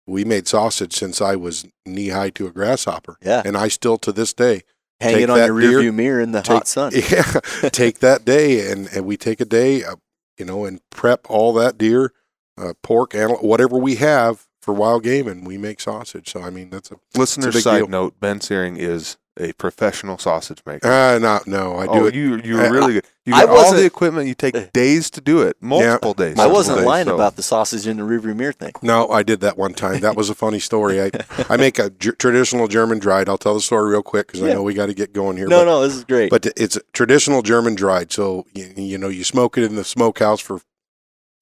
We 0.08 0.24
made 0.24 0.48
sausage 0.48 0.94
since 0.94 1.20
I 1.22 1.36
was 1.36 1.66
knee 1.86 2.10
high 2.10 2.30
to 2.32 2.46
a 2.46 2.52
grasshopper, 2.52 3.18
yeah, 3.24 3.42
and 3.44 3.58
I 3.58 3.70
still 3.70 3.98
to 4.00 4.12
this 4.12 4.34
day 4.34 4.62
hang 5.00 5.14
take 5.16 5.24
it 5.24 5.30
on 5.30 5.38
your 5.38 5.54
rear 5.54 5.70
deer, 5.70 5.80
view 5.82 5.94
mirror 5.94 6.22
in 6.22 6.32
the 6.32 6.42
take- 6.42 6.54
hot 6.54 6.68
sun. 6.68 6.92
Yeah, 7.12 7.40
take 7.70 8.00
that 8.00 8.26
day, 8.26 8.72
and, 8.72 8.88
and 8.94 9.06
we 9.06 9.18
take 9.18 9.40
a 9.40 9.46
day, 9.46 9.84
uh, 9.84 9.96
you 10.38 10.46
know, 10.46 10.66
and 10.66 10.82
prep 10.90 11.30
all 11.30 11.54
that 11.54 11.78
deer, 11.78 12.14
uh, 12.58 12.74
pork, 12.84 13.14
and 13.14 13.34
whatever 13.42 13.78
we 13.78 13.96
have 13.96 14.48
for 14.62 14.74
wild 14.74 15.04
game, 15.04 15.28
and 15.28 15.46
we 15.46 15.58
make 15.58 15.80
sausage. 15.80 16.32
So 16.32 16.42
I 16.42 16.50
mean, 16.50 16.70
that's 16.70 16.92
a 16.92 16.96
Listener 17.16 17.52
side 17.52 17.80
deal. 17.80 17.88
note: 17.88 18.20
Ben 18.20 18.40
Syring 18.40 18.78
is 18.78 19.18
a 19.38 19.52
professional 19.54 20.18
sausage 20.18 20.62
maker. 20.66 20.88
uh, 20.88 21.20
no, 21.20 21.40
no, 21.46 21.78
I 21.78 21.86
do 21.86 21.92
oh, 21.92 22.06
it. 22.06 22.16
you 22.16 22.40
you're 22.44 22.62
I- 22.62 22.68
really 22.70 22.94
good. 22.94 23.06
You 23.26 23.34
I 23.34 23.42
got 23.42 23.50
all 23.50 23.56
wasn't- 23.56 23.80
the 23.80 23.86
equipment. 23.86 24.28
You 24.28 24.36
take 24.36 24.72
days 24.72 25.10
to 25.10 25.20
do 25.22 25.42
it, 25.42 25.58
multiple 25.60 26.14
days. 26.14 26.38
I 26.38 26.46
wasn't 26.46 26.78
days, 26.78 26.86
lying 26.86 27.08
so- 27.08 27.16
about 27.16 27.36
the 27.36 27.44
sausage 27.44 27.88
in 27.88 27.98
the 27.98 28.04
rearview 28.04 28.36
mirror 28.36 28.54
thing. 28.54 28.74
No, 28.82 29.10
I 29.10 29.24
did 29.24 29.42
that 29.42 29.58
one 29.58 29.74
time. 29.74 30.00
That 30.02 30.16
was 30.16 30.30
a 30.30 30.36
funny 30.36 30.60
story. 30.60 31.02
I 31.02 31.12
I 31.50 31.58
make 31.58 31.80
a 31.80 31.90
ger- 31.90 32.14
traditional 32.14 32.68
German 32.68 33.00
dried. 33.00 33.28
I'll 33.28 33.38
tell 33.38 33.56
the 33.56 33.62
story 33.62 33.92
real 33.92 34.04
quick 34.04 34.28
because 34.28 34.44
I 34.44 34.54
know 34.54 34.64
we 34.64 34.74
got 34.74 34.86
to 34.88 34.94
get 34.94 35.12
going 35.12 35.38
here. 35.38 35.48
No, 35.48 35.60
but, 35.62 35.66
no, 35.66 35.82
this 35.82 35.96
is 35.96 36.04
great. 36.04 36.30
But 36.30 36.46
it's 36.56 36.78
a 36.78 36.82
traditional 36.94 37.42
German 37.42 37.76
dried. 37.76 38.12
So 38.12 38.46
you, 38.54 38.72
you 38.78 38.98
know 38.98 39.10
you 39.10 39.24
smoke 39.24 39.58
it 39.58 39.64
in 39.64 39.76
the 39.76 39.84
smokehouse 39.84 40.40
for 40.40 40.62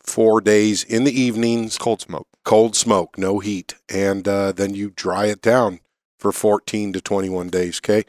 four 0.02 0.42
days 0.42 0.84
in 0.84 1.04
the 1.04 1.20
evenings, 1.20 1.78
cold 1.78 2.02
smoke. 2.02 2.28
cold 2.44 2.76
smoke, 2.76 3.18
no 3.18 3.40
heat, 3.40 3.76
and 3.90 4.28
uh, 4.28 4.52
then 4.52 4.74
you 4.74 4.90
dry 4.90 5.28
it 5.28 5.42
down 5.42 5.80
for 6.24 6.32
14 6.32 6.94
to 6.94 7.02
21 7.02 7.50
days. 7.50 7.80
Okay, 7.84 8.06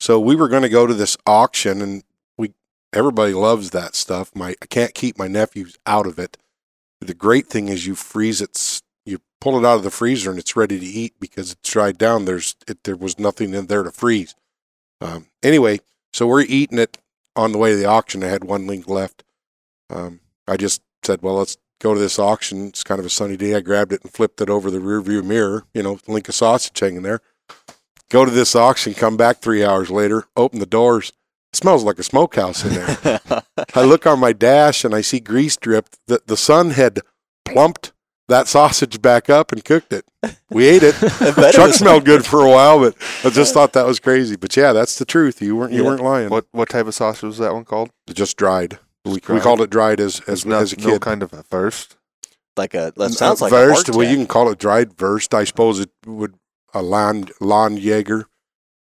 so 0.00 0.18
we 0.18 0.34
were 0.34 0.48
going 0.48 0.62
to 0.62 0.68
go 0.70 0.86
to 0.86 0.94
this 0.94 1.18
auction, 1.26 1.82
and 1.82 2.02
we 2.38 2.54
everybody 2.92 3.34
loves 3.34 3.70
that 3.70 3.94
stuff. 3.94 4.34
My 4.34 4.56
I 4.62 4.66
can't 4.66 4.94
keep 4.94 5.18
my 5.18 5.28
nephews 5.28 5.78
out 5.86 6.06
of 6.06 6.18
it. 6.18 6.38
The 7.00 7.14
great 7.14 7.46
thing 7.46 7.68
is 7.68 7.86
you 7.86 7.94
freeze 7.94 8.40
it, 8.40 8.80
you 9.04 9.18
pull 9.40 9.58
it 9.58 9.68
out 9.68 9.76
of 9.76 9.82
the 9.84 9.90
freezer, 9.90 10.30
and 10.30 10.38
it's 10.38 10.56
ready 10.56 10.80
to 10.80 10.86
eat 10.86 11.14
because 11.20 11.52
it's 11.52 11.70
dried 11.70 11.98
down. 11.98 12.24
There's 12.24 12.56
it, 12.66 12.82
there 12.84 12.96
was 12.96 13.18
nothing 13.18 13.52
in 13.52 13.66
there 13.66 13.82
to 13.82 13.92
freeze. 13.92 14.34
Um, 15.02 15.26
anyway, 15.42 15.80
so 16.14 16.26
we're 16.26 16.40
eating 16.40 16.78
it 16.78 16.98
on 17.36 17.52
the 17.52 17.58
way 17.58 17.72
to 17.72 17.76
the 17.76 17.84
auction. 17.84 18.24
I 18.24 18.28
had 18.28 18.44
one 18.44 18.66
link 18.66 18.88
left. 18.88 19.22
Um, 19.90 20.20
I 20.48 20.56
just 20.56 20.82
said, 21.04 21.22
well, 21.22 21.34
let's 21.34 21.58
go 21.80 21.94
to 21.94 22.00
this 22.00 22.18
auction. 22.18 22.68
It's 22.68 22.82
kind 22.82 22.98
of 22.98 23.06
a 23.06 23.10
sunny 23.10 23.36
day. 23.36 23.54
I 23.54 23.60
grabbed 23.60 23.92
it 23.92 24.02
and 24.02 24.12
flipped 24.12 24.40
it 24.40 24.50
over 24.50 24.70
the 24.70 24.80
rear 24.80 25.00
view 25.00 25.22
mirror, 25.22 25.64
you 25.72 25.82
know, 25.82 26.00
link 26.08 26.28
of 26.28 26.34
sausage 26.34 26.78
hanging 26.80 27.02
there. 27.02 27.20
Go 28.10 28.24
to 28.24 28.30
this 28.30 28.56
auction, 28.56 28.94
come 28.94 29.16
back 29.16 29.38
three 29.40 29.64
hours 29.64 29.90
later, 29.90 30.24
open 30.36 30.60
the 30.60 30.66
doors. 30.66 31.12
It 31.52 31.56
smells 31.56 31.84
like 31.84 31.98
a 31.98 32.02
smokehouse 32.02 32.64
in 32.64 32.74
there. 32.74 33.20
I 33.74 33.82
look 33.82 34.06
on 34.06 34.18
my 34.18 34.32
dash 34.32 34.84
and 34.84 34.94
I 34.94 35.00
see 35.02 35.20
grease 35.20 35.56
drip. 35.56 35.88
The, 36.06 36.22
the 36.26 36.36
sun 36.36 36.70
had 36.70 37.00
plumped 37.44 37.92
that 38.28 38.46
sausage 38.48 39.00
back 39.00 39.30
up 39.30 39.52
and 39.52 39.64
cooked 39.64 39.92
it. 39.92 40.04
We 40.50 40.66
ate 40.66 40.82
it. 40.82 40.94
I 41.22 41.30
bet 41.32 41.54
Truck 41.54 41.72
smelled 41.72 42.04
good 42.04 42.26
for 42.26 42.44
a 42.44 42.50
while, 42.50 42.78
but 42.80 42.94
I 43.24 43.30
just 43.30 43.54
thought 43.54 43.72
that 43.74 43.86
was 43.86 43.98
crazy. 44.00 44.36
But 44.36 44.54
yeah, 44.56 44.72
that's 44.74 44.98
the 44.98 45.04
truth. 45.06 45.40
You 45.40 45.56
weren't 45.56 45.72
you 45.72 45.82
Yeah. 45.82 45.88
weren't 45.88 46.02
lying. 46.02 46.28
What 46.28 46.46
what 46.52 46.68
type 46.68 46.86
of 46.86 46.94
sausage 46.94 47.22
was 47.22 47.38
that 47.38 47.54
one 47.54 47.64
called? 47.64 47.90
Just 48.12 48.36
dried. 48.36 48.78
We, 49.06 49.12
we 49.12 49.20
dried. 49.20 49.42
called 49.42 49.60
it 49.62 49.70
dried 49.70 50.00
as 50.00 50.20
as, 50.20 50.40
It's 50.40 50.44
not- 50.44 50.62
as 50.62 50.72
a 50.74 50.76
no 50.80 50.98
kind 50.98 51.22
of 51.22 51.32
a 51.32 51.42
first. 51.44 51.96
like 52.58 52.74
a 52.74 52.92
that 52.96 53.12
sounds 53.12 53.40
Uh, 53.40 53.46
like 53.46 53.52
wurst. 53.52 53.88
a 53.88 53.92
well, 53.96 54.06
you 54.08 54.16
can 54.16 54.26
call 54.26 54.50
it 54.50 54.58
dried 54.58 55.00
wurst. 55.00 55.32
I 55.32 55.44
suppose 55.44 55.80
it 55.80 55.90
would 56.06 56.34
a 56.74 56.82
lawn 56.82 57.24
Landjaeger 57.40 58.24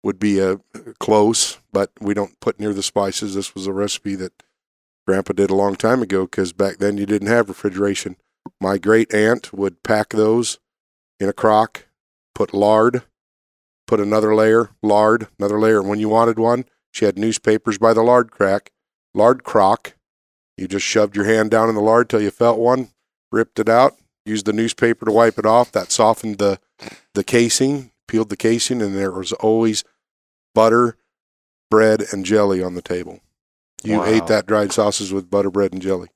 would 0.02 0.18
be 0.18 0.38
a 0.38 0.60
close, 1.00 1.58
but 1.72 1.90
we 2.00 2.14
don't 2.14 2.38
put 2.40 2.60
near 2.60 2.72
the 2.72 2.82
spices. 2.82 3.34
This 3.34 3.54
was 3.54 3.66
a 3.66 3.72
recipe 3.72 4.14
that 4.16 4.32
Grandpa 5.06 5.32
did 5.32 5.50
a 5.50 5.54
long 5.54 5.76
time 5.76 6.02
ago 6.02 6.24
because 6.24 6.52
back 6.52 6.78
then 6.78 6.96
you 6.96 7.06
didn't 7.06 7.28
have 7.28 7.48
refrigeration. 7.48 8.16
My 8.60 8.78
great 8.78 9.12
aunt 9.12 9.52
would 9.52 9.82
pack 9.82 10.10
those 10.10 10.58
in 11.18 11.28
a 11.28 11.32
crock, 11.32 11.86
put 12.34 12.54
lard, 12.54 13.02
put 13.86 14.00
another 14.00 14.34
layer, 14.34 14.70
lard, 14.82 15.28
another 15.38 15.58
layer. 15.58 15.80
And 15.80 15.88
when 15.88 16.00
you 16.00 16.08
wanted 16.08 16.38
one, 16.38 16.64
she 16.92 17.04
had 17.04 17.18
newspapers 17.18 17.78
by 17.78 17.92
the 17.92 18.02
lard 18.02 18.30
crack, 18.30 18.70
lard 19.14 19.44
crock. 19.44 19.94
You 20.56 20.68
just 20.68 20.86
shoved 20.86 21.16
your 21.16 21.26
hand 21.26 21.50
down 21.50 21.68
in 21.68 21.74
the 21.74 21.80
lard 21.80 22.08
till 22.08 22.22
you 22.22 22.30
felt 22.30 22.58
one, 22.58 22.88
ripped 23.30 23.58
it 23.58 23.68
out, 23.68 23.96
used 24.24 24.46
the 24.46 24.52
newspaper 24.52 25.04
to 25.04 25.12
wipe 25.12 25.38
it 25.38 25.46
off. 25.46 25.72
That 25.72 25.92
softened 25.92 26.38
the 26.38 26.58
the 27.14 27.24
casing, 27.24 27.92
peeled 28.08 28.28
the 28.30 28.36
casing, 28.36 28.80
and 28.82 28.94
there 28.96 29.12
was 29.12 29.32
always 29.32 29.84
butter, 30.54 30.96
bread, 31.70 32.02
and 32.12 32.24
jelly 32.24 32.62
on 32.62 32.74
the 32.74 32.82
table. 32.82 33.20
You 33.82 33.98
Wow. 33.98 34.04
ate 34.06 34.26
that 34.28 34.46
dried 34.46 34.72
sausage 34.72 35.12
with 35.12 35.30
butter, 35.30 35.50
bread, 35.50 35.72
and 35.72 35.82
jelly. 35.82 36.08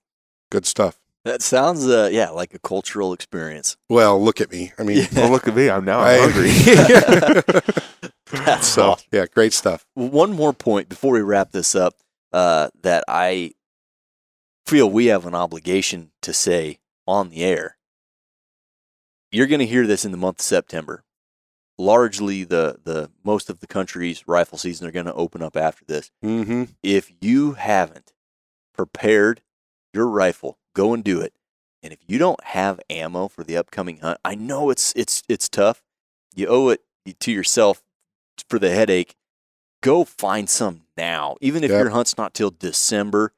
Good 0.50 0.66
stuff. 0.66 0.98
That 1.24 1.42
sounds, 1.42 1.86
uh, 1.86 2.08
yeah, 2.10 2.30
like 2.30 2.54
a 2.54 2.58
cultural 2.58 3.12
experience. 3.12 3.76
Well, 3.90 4.22
look 4.22 4.40
at 4.40 4.50
me. 4.50 4.72
I 4.78 4.82
mean, 4.84 5.06
Well, 5.14 5.30
look 5.30 5.46
at 5.46 5.54
me. 5.54 5.68
I'm 5.68 5.84
now 5.84 6.00
I- 6.00 6.14
I'm 6.18 6.30
hungry. 6.30 6.50
That's 8.32 8.66
so 8.68 8.92
awesome. 8.92 9.06
yeah, 9.12 9.26
great 9.26 9.52
stuff. 9.52 9.84
One 9.94 10.32
more 10.32 10.52
point 10.52 10.88
before 10.88 11.12
we 11.12 11.20
wrap 11.20 11.50
this 11.52 11.74
up 11.74 11.94
uh, 12.32 12.70
that 12.82 13.04
I 13.08 13.52
feel 14.66 14.88
we 14.88 15.06
have 15.06 15.26
an 15.26 15.34
obligation 15.34 16.12
to 16.22 16.32
say 16.32 16.78
on 17.06 17.28
the 17.30 17.42
air. 17.42 17.76
You're 19.32 19.46
going 19.46 19.60
to 19.60 19.66
hear 19.66 19.86
this 19.86 20.04
in 20.04 20.10
the 20.10 20.16
month 20.16 20.40
of 20.40 20.44
September. 20.44 21.04
Largely, 21.78 22.44
the 22.44 22.78
the 22.84 23.10
most 23.24 23.48
of 23.48 23.60
the 23.60 23.66
country's 23.66 24.26
rifle 24.28 24.58
season 24.58 24.86
are 24.86 24.90
going 24.92 25.06
to 25.06 25.14
open 25.14 25.42
up 25.42 25.56
after 25.56 25.84
this. 25.86 26.10
Mm-hmm. 26.24 26.64
if 26.82 27.10
you 27.20 27.52
haven't 27.52 28.12
prepared 28.74 29.40
your 29.94 30.06
rifle, 30.06 30.58
go 30.74 30.92
and 30.92 31.02
do 31.02 31.20
it. 31.20 31.32
And 31.82 31.92
if 31.92 32.00
you 32.06 32.18
don't 32.18 32.42
have 32.44 32.80
ammo 32.90 33.28
for 33.28 33.42
the 33.44 33.56
upcoming 33.56 33.98
hunt, 33.98 34.18
I 34.24 34.34
know 34.34 34.68
it's 34.68 34.92
it's 34.94 35.22
it's 35.28 35.48
tough. 35.48 35.82
You 36.34 36.46
owe 36.48 36.68
it 36.68 36.82
to 37.20 37.32
yourself 37.32 37.82
for 38.48 38.58
the 38.58 38.70
headache. 38.70 39.16
Go 39.82 40.04
find 40.04 40.50
some 40.50 40.82
now. 40.98 41.36
Even 41.40 41.64
if 41.64 41.70
Yep. 41.70 41.80
your 41.80 41.90
hunt's 41.90 42.18
not 42.18 42.34
till 42.34 42.50
December, 42.50 43.32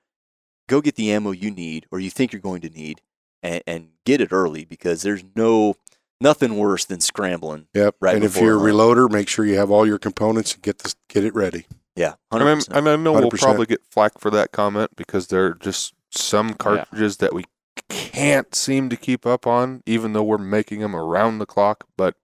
go 0.68 0.80
get 0.80 0.96
the 0.96 1.12
ammo 1.12 1.30
you 1.30 1.52
need 1.52 1.86
or 1.92 2.00
you 2.00 2.10
think 2.10 2.32
you're 2.32 2.40
going 2.40 2.62
to 2.62 2.68
need 2.68 3.00
and, 3.40 3.62
and 3.68 3.88
get 4.04 4.20
it 4.20 4.32
early 4.32 4.64
because 4.64 5.02
there's 5.02 5.22
no 5.36 5.76
nothing 6.22 6.56
worse 6.56 6.84
than 6.84 7.00
scrambling. 7.00 7.66
Yep. 7.74 7.96
Right 8.00 8.14
and 8.14 8.24
if 8.24 8.36
you're 8.36 8.56
a 8.56 8.60
hunt. 8.60 8.72
reloader, 8.72 9.10
make 9.10 9.28
sure 9.28 9.44
you 9.44 9.56
have 9.58 9.70
all 9.70 9.86
your 9.86 9.98
components 9.98 10.54
and 10.54 10.62
get 10.62 10.78
this 10.78 10.94
get 11.08 11.24
it 11.24 11.34
ready. 11.34 11.66
Yeah, 11.94 12.14
I 12.30 12.38
mean, 12.38 12.46
100%. 12.46 12.74
I 12.74 12.80
mean, 12.80 12.88
I 12.88 12.96
know 12.96 13.12
we'll 13.12 13.30
probably 13.30 13.66
get 13.66 13.84
flack 13.90 14.18
for 14.18 14.30
that 14.30 14.50
comment 14.52 14.92
because 14.96 15.26
there 15.26 15.44
are 15.44 15.54
just 15.54 15.92
some 16.10 16.54
cartridges 16.54 17.18
that 17.18 17.34
we 17.34 17.44
can't 17.90 18.54
seem 18.54 18.88
to 18.88 18.96
keep 18.96 19.26
up 19.26 19.46
on, 19.46 19.82
even 19.84 20.14
though 20.14 20.22
we're 20.22 20.38
making 20.38 20.80
them 20.80 20.96
around 20.96 21.38
the 21.38 21.44
clock. 21.46 21.84
But 21.98 22.14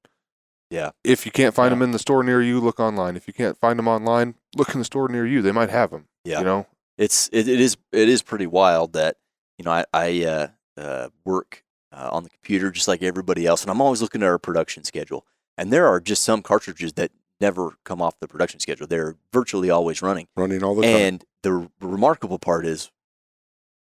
Yeah. 0.70 0.92
if 1.05 1.26
you 1.26 1.32
can't 1.32 1.55
find 1.55 1.66
Yeah. 1.66 1.76
them 1.76 1.82
in 1.82 1.90
the 1.90 1.99
store 1.99 2.22
near 2.22 2.40
you, 2.40 2.61
look 2.61 2.80
online. 2.80 3.14
If 3.16 3.26
you 3.26 3.34
can't 3.34 3.59
find 3.59 3.78
them 3.78 3.88
online, 3.88 4.36
look 4.57 4.72
in 4.72 4.78
the 4.78 4.84
store 4.86 5.09
near 5.09 5.26
you. 5.26 5.42
They 5.42 5.53
might 5.53 5.70
have 5.70 5.90
them. 5.90 6.07
Yeah. 6.24 6.38
You 6.38 6.44
know, 6.46 6.66
it's 6.96 7.28
it, 7.32 7.46
it 7.46 7.61
is 7.61 7.76
it 7.92 8.09
is 8.09 8.22
pretty 8.22 8.46
wild 8.46 8.94
that 8.94 9.16
you 9.59 9.64
know 9.66 9.70
I 9.72 9.84
I 9.92 10.24
uh, 10.24 10.49
uh, 10.80 11.09
work 11.26 11.62
uh, 11.93 12.09
on 12.12 12.22
the 12.24 12.30
computer 12.30 12.70
just 12.70 12.89
like 12.89 13.03
everybody 13.03 13.47
else, 13.47 13.62
and 13.62 13.70
I'm 13.70 13.80
always 13.80 14.03
looking 14.03 14.22
at 14.22 14.28
our 14.28 14.39
production 14.39 14.84
schedule. 14.84 15.24
And 15.57 15.72
there 15.72 15.86
are 15.86 16.01
just 16.01 16.22
some 16.22 16.43
cartridges 16.43 16.93
that 16.95 17.11
never 17.41 17.76
come 17.84 18.01
off 18.03 18.18
the 18.20 18.28
production 18.28 18.61
schedule. 18.61 18.86
They're 18.86 19.16
virtually 19.32 19.70
always 19.70 20.03
running. 20.03 20.28
Running 20.36 20.62
all 20.62 20.74
the 20.74 20.82
time. 20.82 20.91
And 20.91 21.24
the 21.43 21.53
r- 21.53 21.68
remarkable 21.80 22.39
part 22.39 22.66
is 22.66 22.91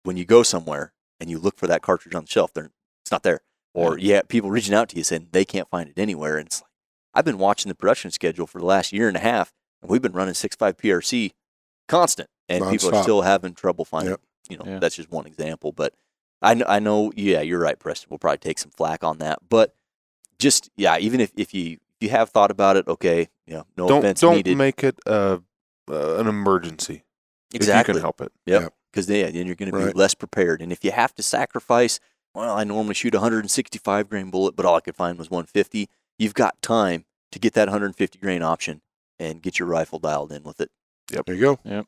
when 0.02 0.16
you 0.16 0.24
go 0.24 0.42
somewhere 0.42 0.92
and 1.20 1.30
you 1.30 1.38
look 1.38 1.56
for 1.58 1.66
that 1.66 1.82
cartridge 1.82 2.14
on 2.14 2.24
the 2.24 2.30
shelf, 2.30 2.52
there 2.52 2.70
it's 3.02 3.10
not 3.10 3.22
there. 3.22 3.40
Or 3.74 3.98
yeah, 3.98 4.22
people 4.28 4.50
reaching 4.50 4.74
out 4.74 4.88
to 4.90 4.96
you 4.96 5.02
saying 5.04 5.28
they 5.32 5.44
can't 5.44 5.68
find 5.68 5.88
it 5.88 5.98
anywhere. 5.98 6.36
And 6.36 6.46
it's 6.46 6.60
like 6.62 6.70
I've 7.14 7.24
been 7.24 7.38
watching 7.38 7.68
the 7.68 7.74
production 7.74 8.10
schedule 8.10 8.46
for 8.46 8.58
the 8.60 8.64
last 8.66 8.92
year 8.92 9.08
and 9.08 9.16
a 9.16 9.20
half, 9.20 9.52
and 9.82 9.90
we've 9.90 10.02
been 10.02 10.12
running 10.12 10.34
six 10.34 10.54
five 10.56 10.76
PRC 10.76 11.32
constant, 11.88 12.28
and 12.48 12.68
people 12.70 12.88
are 12.90 12.92
Nonstop. 12.92 13.02
still 13.02 13.22
having 13.22 13.54
trouble 13.54 13.84
finding. 13.84 14.10
Yep. 14.12 14.20
You 14.48 14.58
know, 14.58 14.64
Yeah. 14.66 14.78
that's 14.78 14.96
just 14.96 15.10
one 15.10 15.26
example. 15.26 15.72
But 15.72 15.94
I 16.44 16.54
know, 16.54 16.66
I 16.68 16.78
know, 16.78 17.12
yeah, 17.16 17.40
you're 17.40 17.58
right, 17.58 17.78
Preston. 17.78 18.08
We'll 18.10 18.18
probably 18.18 18.38
take 18.38 18.58
some 18.58 18.70
flack 18.70 19.02
on 19.02 19.18
that, 19.18 19.38
but 19.48 19.74
just 20.38 20.70
yeah, 20.76 20.98
even 20.98 21.20
if, 21.20 21.32
if 21.36 21.54
you 21.54 21.72
if 21.72 22.02
you 22.02 22.10
have 22.10 22.30
thought 22.30 22.50
about 22.50 22.76
it, 22.76 22.86
okay, 22.88 23.28
you 23.46 23.54
know, 23.54 23.66
no 23.76 23.88
don't 23.88 23.98
offense 24.00 24.20
don't 24.20 24.36
needed. 24.36 24.56
make 24.56 24.84
it 24.84 24.98
uh, 25.06 25.38
uh, 25.90 26.16
an 26.16 26.26
emergency 26.26 27.04
exactly. 27.52 27.80
if 27.80 27.88
you 27.88 27.94
can 27.94 28.02
help 28.02 28.20
it. 28.20 28.32
Yep. 28.46 28.62
Yep. 28.62 28.74
Because 28.92 29.06
then, 29.06 29.24
yeah, 29.24 29.30
then 29.32 29.46
you're 29.46 29.56
going 29.56 29.72
to 29.72 29.76
be 29.76 29.84
Right. 29.86 29.96
less 29.96 30.14
prepared. 30.14 30.62
And 30.62 30.70
if 30.70 30.84
you 30.84 30.92
have 30.92 31.14
to 31.16 31.22
sacrifice, 31.22 31.98
well, 32.32 32.56
I 32.56 32.62
normally 32.62 32.94
shoot 32.94 33.12
a 33.14 33.18
165 33.18 34.08
grain 34.08 34.30
bullet, 34.30 34.54
but 34.54 34.64
all 34.64 34.76
I 34.76 34.80
could 34.80 34.94
find 34.94 35.18
was 35.18 35.30
150. 35.30 35.88
You've 36.16 36.34
got 36.34 36.60
time 36.62 37.04
to 37.32 37.40
get 37.40 37.54
that 37.54 37.66
150 37.66 38.18
grain 38.20 38.42
option 38.42 38.82
and 39.18 39.42
get 39.42 39.58
your 39.58 39.66
rifle 39.66 39.98
dialed 39.98 40.30
in 40.30 40.44
with 40.44 40.60
it. 40.60 40.70
Yep. 41.10 41.26
There 41.26 41.34
you 41.34 41.40
go. 41.40 41.58
Yep. 41.64 41.86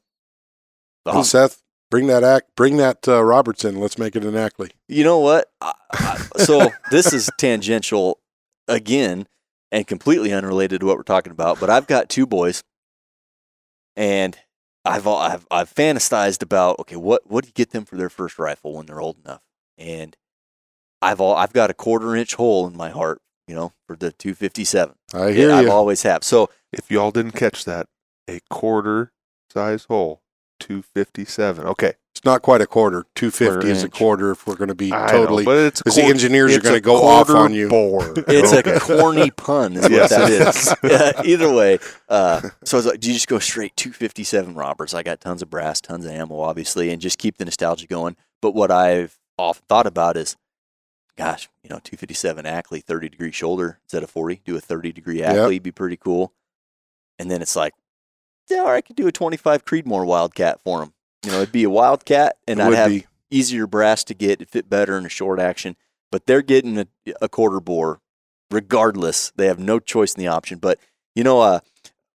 Well, 1.04 1.22
Seth, 1.24 1.62
bring 1.96 2.08
that 2.08 2.24
act, 2.24 2.54
bring 2.56 2.76
that 2.76 3.08
uh, 3.08 3.22
Robertson. 3.22 3.80
Let's 3.80 3.96
make 3.96 4.14
it 4.16 4.24
an 4.24 4.36
Ackley. 4.36 4.72
You 4.86 5.02
know 5.02 5.18
what? 5.18 5.50
I, 5.62 5.72
I, 5.92 6.16
so 6.36 6.70
this 6.90 7.14
is 7.14 7.30
tangential 7.38 8.18
again 8.68 9.26
and 9.72 9.86
completely 9.86 10.30
unrelated 10.32 10.80
to 10.80 10.86
what 10.86 10.98
we're 10.98 11.04
talking 11.04 11.32
about. 11.32 11.58
But 11.58 11.70
I've 11.70 11.86
got 11.86 12.10
two 12.10 12.26
boys, 12.26 12.62
and 13.96 14.36
I've 14.84 15.06
al- 15.06 15.16
I've 15.16 15.46
I've 15.50 15.72
fantasized 15.72 16.42
about 16.42 16.78
okay, 16.80 16.96
what 16.96 17.22
what 17.30 17.44
do 17.44 17.48
you 17.48 17.54
get 17.54 17.70
them 17.70 17.86
for 17.86 17.96
their 17.96 18.10
first 18.10 18.38
rifle 18.38 18.74
when 18.74 18.84
they're 18.84 19.00
old 19.00 19.16
enough? 19.24 19.40
And 19.78 20.14
I've 21.00 21.20
all 21.20 21.34
I've 21.34 21.54
got 21.54 21.70
a 21.70 21.74
quarter 21.74 22.14
inch 22.14 22.34
hole 22.34 22.66
in 22.66 22.76
my 22.76 22.90
heart, 22.90 23.22
you 23.48 23.54
know, 23.54 23.72
for 23.86 23.96
the 23.96 24.12
257. 24.12 24.94
I 25.14 25.32
hear 25.32 25.48
Yeah, 25.48 25.56
I've 25.56 25.70
always 25.70 26.02
have. 26.02 26.24
So 26.24 26.50
If 26.74 26.90
y'all 26.90 27.10
didn't 27.10 27.32
catch 27.32 27.64
that, 27.64 27.86
a 28.28 28.40
quarter 28.50 29.12
size 29.50 29.84
hole, 29.84 30.20
two 30.58 30.82
fifty 30.82 31.24
seven. 31.24 31.66
Okay, 31.66 31.94
It's 32.12 32.24
not 32.24 32.42
quite 32.42 32.60
a 32.60 32.66
quarter. 32.66 33.04
Two 33.14 33.30
fifty 33.30 33.52
Quarter 33.52 33.66
is 33.68 33.82
a 33.82 33.88
quarter. 33.88 34.30
If 34.30 34.46
we're 34.46 34.56
going 34.56 34.68
to 34.68 34.74
be 34.74 34.92
I 34.92 35.06
know, 35.06 35.12
totally, 35.12 35.44
but 35.44 35.56
it's 35.58 35.80
because 35.82 35.96
the 35.96 36.02
engineers 36.02 36.56
are 36.56 36.60
going 36.60 36.74
to 36.74 36.80
go 36.80 37.02
off 37.04 37.30
on 37.30 37.52
you. 37.54 37.68
Bore. 37.68 38.14
It's 38.28 38.52
a 38.52 38.80
corny 38.80 39.30
pun, 39.30 39.74
is 39.74 39.82
what 39.82 39.92
Yes, 39.92 40.10
that 40.10 40.30
it 40.30 40.48
is. 40.48 40.74
yeah, 41.16 41.22
either 41.24 41.52
way, 41.54 41.78
uh, 42.08 42.40
so 42.64 42.76
I 42.76 42.78
was 42.78 42.86
like, 42.86 43.00
do 43.00 43.08
you 43.08 43.14
just 43.14 43.28
go 43.28 43.38
straight 43.38 43.76
257 43.76 44.54
Roberts? 44.54 44.94
I 44.94 45.02
got 45.02 45.20
tons 45.20 45.42
of 45.42 45.50
brass, 45.50 45.80
tons 45.80 46.04
of 46.04 46.10
ammo, 46.12 46.40
obviously, 46.40 46.90
and 46.90 47.00
just 47.00 47.18
keep 47.18 47.38
the 47.38 47.44
nostalgia 47.44 47.86
going. 47.86 48.16
But 48.42 48.54
what 48.54 48.70
I've 48.70 49.18
often 49.38 49.64
thought 49.68 49.86
about 49.86 50.16
is, 50.16 50.36
gosh, 51.16 51.48
you 51.62 51.70
know, 51.70 51.76
257 51.76 52.46
Ackley, 52.46 52.80
30 52.80 53.08
degree 53.08 53.32
shoulder 53.32 53.78
instead 53.84 54.02
of 54.02 54.10
40. 54.10 54.42
Do 54.44 54.56
a 54.56 54.60
30 54.60 54.92
degree 54.92 55.18
Yep. 55.18 55.36
Ackley, 55.36 55.58
be 55.58 55.72
pretty 55.72 55.96
cool. 55.96 56.32
And 57.18 57.30
then 57.30 57.40
it's 57.42 57.56
like, 57.56 57.72
yeah, 58.48 58.62
or 58.62 58.74
I 58.74 58.80
could 58.80 58.96
do 58.96 59.06
a 59.06 59.12
25 59.12 59.64
Creedmoor 59.64 60.06
Wildcat 60.06 60.60
for 60.62 60.82
him. 60.82 60.92
You 61.24 61.32
know, 61.32 61.38
it'd 61.38 61.52
be 61.52 61.64
a 61.64 61.70
Wildcat, 61.70 62.36
and 62.46 62.60
I'd 62.60 62.74
have 62.74 62.90
be. 62.90 63.06
easier 63.30 63.66
brass 63.66 64.04
to 64.04 64.14
get, 64.14 64.40
it 64.40 64.50
fit 64.50 64.70
better 64.70 64.96
in 64.96 65.04
a 65.06 65.10
short 65.10 65.40
action. 65.40 65.76
But 66.12 66.26
they're 66.26 66.42
getting 66.42 66.78
a, 66.78 66.86
a 67.20 67.28
quarter 67.28 67.60
bore 67.60 68.00
regardless. 68.50 69.32
They 69.36 69.46
have 69.46 69.58
no 69.58 69.78
choice 69.78 70.14
in 70.14 70.20
the 70.20 70.28
option. 70.28 70.58
But 70.58 70.78
you 71.14 71.24
know, 71.24 71.40
uh, 71.40 71.60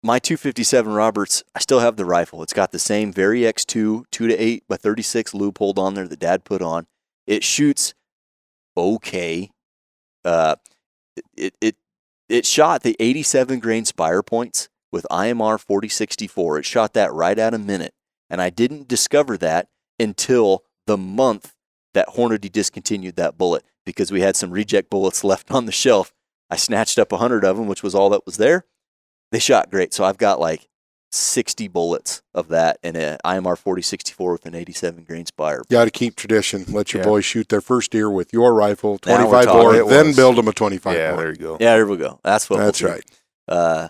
my 0.04 0.20
257 0.20 0.92
Roberts, 0.92 1.44
I 1.56 1.60
still 1.60 1.80
have 1.80 1.96
the 1.98 2.06
rifle. 2.06 2.44
It's 2.44 2.54
got 2.54 2.72
the 2.72 2.80
same 2.80 3.12
Vari-X 3.12 3.66
II 3.76 4.04
two 4.12 4.28
to 4.28 4.36
eight 4.36 4.64
by 4.68 4.78
36 4.78 5.34
Leupold 5.34 5.78
on 5.78 5.94
there 5.94 6.08
that 6.08 6.20
Dad 6.20 6.44
put 6.44 6.62
on. 6.62 6.88
It 7.28 7.44
shoots 7.44 7.94
okay. 8.78 9.52
Uh, 10.24 10.56
it 11.36 11.56
it 11.62 11.76
it 12.28 12.46
shot 12.46 12.84
the 12.84 12.96
87 13.00 13.60
grain 13.60 13.86
spire 13.86 14.22
points 14.22 14.70
with 14.92 15.06
IMR 15.12 15.60
4064. 15.60 16.60
It 16.60 16.66
shot 16.66 16.94
that 16.94 17.14
right 17.14 17.38
at 17.38 17.54
a 17.54 17.58
minute, 17.60 17.94
and 18.30 18.42
I 18.42 18.50
didn't 18.50 18.88
discover 18.88 19.38
that 19.38 19.68
until 20.00 20.64
the 20.88 20.98
month 20.98 21.54
that 21.94 22.08
Hornady 22.10 22.52
discontinued 22.52 23.16
that 23.16 23.38
bullet 23.38 23.64
because 23.86 24.12
we 24.12 24.22
had 24.22 24.36
some 24.36 24.52
reject 24.52 24.90
bullets 24.90 25.24
left 25.24 25.52
on 25.52 25.66
the 25.66 25.72
shelf. 25.72 26.14
I 26.50 26.56
snatched 26.56 26.98
up 26.98 27.12
100 27.12 27.44
of 27.46 27.58
them, 27.58 27.68
which 27.68 27.84
was 27.84 27.94
all 27.94 28.10
that 28.10 28.26
was 28.26 28.38
there. 28.38 28.66
They 29.32 29.40
shot 29.40 29.70
great. 29.70 29.94
So 29.94 30.04
I've 30.04 30.18
got 30.18 30.40
like 30.40 30.68
60 31.12 31.68
bullets 31.68 32.22
of 32.34 32.48
that 32.50 32.78
and 32.84 32.96
an 32.96 33.18
IMR 33.26 33.58
4064 33.58 34.32
with 34.32 34.46
an 34.46 34.56
87 34.56 35.04
grain 35.04 35.26
spire. 35.26 35.64
Got 35.70 35.86
to 35.86 35.92
keep 35.92 36.16
tradition. 36.16 36.66
Let 36.70 36.94
your 36.94 37.02
Yeah. 37.04 37.10
boys 37.10 37.26
shoot 37.26 37.50
their 37.50 37.62
first 37.62 37.92
deer 37.92 38.10
with 38.10 38.32
your 38.34 38.54
rifle, 38.54 38.98
25 39.00 39.46
talking. 39.46 39.62
bore, 39.82 39.90
then 39.90 40.14
build 40.16 40.36
them 40.38 40.48
a 40.48 40.54
25 40.54 40.96
yeah, 40.96 41.12
bore. 41.12 41.22
there 41.22 41.30
you 41.32 41.36
go. 41.38 41.58
Yeah, 41.60 41.76
there 41.76 41.86
we 41.88 41.98
go. 41.98 42.20
That's 42.24 42.50
what 42.50 42.58
we'll 42.58 42.66
That's 42.68 42.80
do. 42.80 42.88
right. 42.88 43.04
uh, 43.48 43.90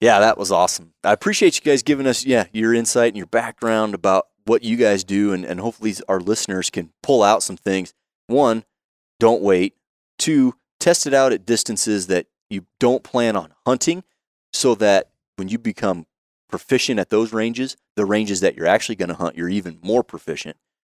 yeah, 0.00 0.20
that 0.20 0.38
was 0.38 0.52
awesome. 0.52 0.92
I 1.02 1.12
appreciate 1.12 1.56
you 1.56 1.62
guys 1.62 1.82
giving 1.82 2.06
us 2.06 2.24
yeah 2.24 2.46
your 2.52 2.74
insight 2.74 3.08
and 3.08 3.16
your 3.16 3.26
background 3.26 3.94
about 3.94 4.28
what 4.44 4.62
you 4.62 4.76
guys 4.76 5.04
do, 5.04 5.32
and, 5.32 5.44
and 5.44 5.60
hopefully 5.60 5.94
our 6.08 6.20
listeners 6.20 6.70
can 6.70 6.90
pull 7.02 7.22
out 7.22 7.42
some 7.42 7.56
things. 7.56 7.92
One, 8.26 8.64
don't 9.20 9.42
wait. 9.42 9.74
Two, 10.18 10.54
test 10.80 11.06
it 11.06 11.14
out 11.14 11.32
at 11.32 11.46
distances 11.46 12.06
that 12.06 12.26
you 12.48 12.64
don't 12.80 13.02
plan 13.02 13.36
on 13.36 13.52
hunting, 13.66 14.04
so 14.52 14.74
that 14.76 15.10
when 15.36 15.48
you 15.48 15.58
become 15.58 16.06
proficient 16.48 16.98
at 16.98 17.10
those 17.10 17.32
ranges, 17.32 17.76
the 17.94 18.06
ranges 18.06 18.40
that 18.40 18.56
you're 18.56 18.66
actually 18.66 18.96
going 18.96 19.10
to 19.10 19.14
hunt, 19.14 19.36
you're 19.36 19.48
even 19.48 19.78
more 19.82 20.02
proficient. 20.02 20.56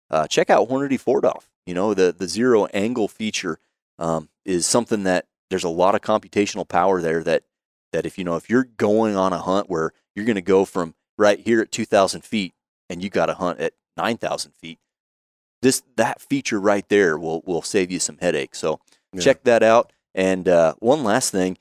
Uh, 0.10 0.28
check 0.28 0.50
out 0.50 0.70
Hornady 0.70 1.02
4DOF. 1.02 1.48
You 1.66 1.74
know 1.74 1.94
the 1.94 2.12
the 2.12 2.28
zero 2.28 2.66
angle 2.68 3.08
feature 3.08 3.60
um, 4.00 4.30
is 4.46 4.66
something 4.66 5.04
that 5.04 5.28
there's 5.50 5.64
a 5.64 5.70
lot 5.70 5.96
of 5.96 6.02
computational 6.02 6.68
power 6.68 7.02
there 7.02 7.24
that 7.24 7.44
that 7.92 8.06
if 8.06 8.18
you 8.18 8.24
know 8.24 8.36
if 8.36 8.50
you're 8.50 8.64
going 8.78 9.16
on 9.16 9.34
a 9.34 9.40
hunt 9.40 9.70
where 9.70 9.92
you're 10.16 10.26
going 10.26 10.36
to 10.36 10.42
go 10.42 10.66
from 10.66 10.96
right 11.18 11.40
here 11.40 11.62
at 11.62 11.72
2,000 11.72 12.22
feet 12.24 12.54
and 12.90 13.02
you 13.04 13.10
got 13.10 13.28
to 13.28 13.34
hunt 13.36 13.60
at 13.60 13.74
9,000 13.98 14.54
feet. 14.54 14.80
This 15.62 15.84
that 15.96 16.20
feature 16.22 16.60
right 16.60 16.88
there 16.90 17.18
will 17.18 17.42
will 17.46 17.62
save 17.62 17.92
you 17.92 18.00
some 18.00 18.18
headache. 18.18 18.56
So 18.56 18.80
Yeah. 19.14 19.22
check 19.22 19.44
that 19.44 19.62
out. 19.62 19.94
And 20.16 20.48
uh, 20.50 20.74
one 20.80 21.04
last 21.04 21.32
thing, 21.32 21.58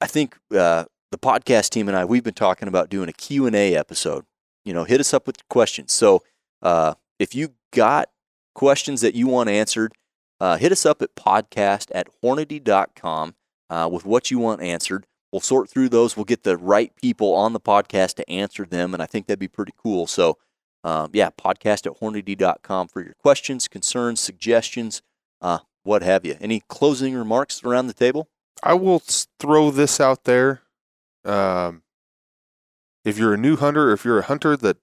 I 0.00 0.06
think 0.06 0.36
uh, 0.50 0.84
the 1.12 1.18
podcast 1.18 1.70
team 1.70 1.86
and 1.88 1.96
I 1.96 2.04
we've 2.04 2.24
been 2.24 2.34
talking 2.34 2.66
about 2.68 2.88
doing 2.90 3.08
a 3.08 3.12
Q 3.12 3.46
and 3.46 3.54
A 3.54 3.76
episode. 3.76 4.24
You 4.64 4.74
know, 4.74 4.84
hit 4.84 5.00
us 5.00 5.14
up 5.14 5.26
with 5.26 5.48
questions. 5.48 5.92
So 5.92 6.22
uh, 6.62 6.94
if 7.18 7.34
you 7.34 7.54
got 7.72 8.10
questions 8.54 9.00
that 9.02 9.14
you 9.14 9.28
want 9.28 9.48
answered, 9.48 9.94
uh, 10.40 10.56
hit 10.56 10.72
us 10.72 10.84
up 10.84 11.00
at 11.02 11.14
podcast 11.14 11.90
at 11.94 12.08
hornady.com 12.22 13.34
uh, 13.70 13.88
with 13.92 14.04
what 14.04 14.30
you 14.30 14.38
want 14.38 14.60
answered. 14.62 15.06
We'll 15.32 15.40
sort 15.40 15.70
through 15.70 15.88
those. 15.88 16.16
We'll 16.16 16.24
get 16.24 16.42
the 16.42 16.58
right 16.58 16.94
people 16.94 17.34
on 17.34 17.54
the 17.54 17.60
podcast 17.60 18.14
to 18.16 18.30
answer 18.30 18.66
them, 18.66 18.92
and 18.92 19.02
I 19.02 19.06
think 19.06 19.26
that'd 19.26 19.38
be 19.38 19.48
pretty 19.48 19.72
cool. 19.76 20.06
So, 20.06 20.36
um, 20.84 21.10
yeah, 21.14 21.30
podcast 21.30 21.86
at 21.86 22.00
hornady.com 22.00 22.88
for 22.88 23.02
your 23.02 23.14
questions, 23.14 23.66
concerns, 23.66 24.20
suggestions, 24.20 25.00
uh, 25.40 25.60
what 25.84 26.02
have 26.02 26.26
you. 26.26 26.36
Any 26.40 26.62
closing 26.68 27.14
remarks 27.14 27.64
around 27.64 27.86
the 27.86 27.94
table? 27.94 28.28
I 28.62 28.74
will 28.74 29.02
throw 29.40 29.70
this 29.70 30.00
out 30.00 30.24
there. 30.24 30.62
Um, 31.24 31.82
if 33.04 33.18
you're 33.18 33.34
a 33.34 33.38
new 33.38 33.56
hunter, 33.56 33.90
if 33.92 34.04
you're 34.04 34.18
a 34.18 34.24
hunter 34.24 34.56
that 34.56 34.76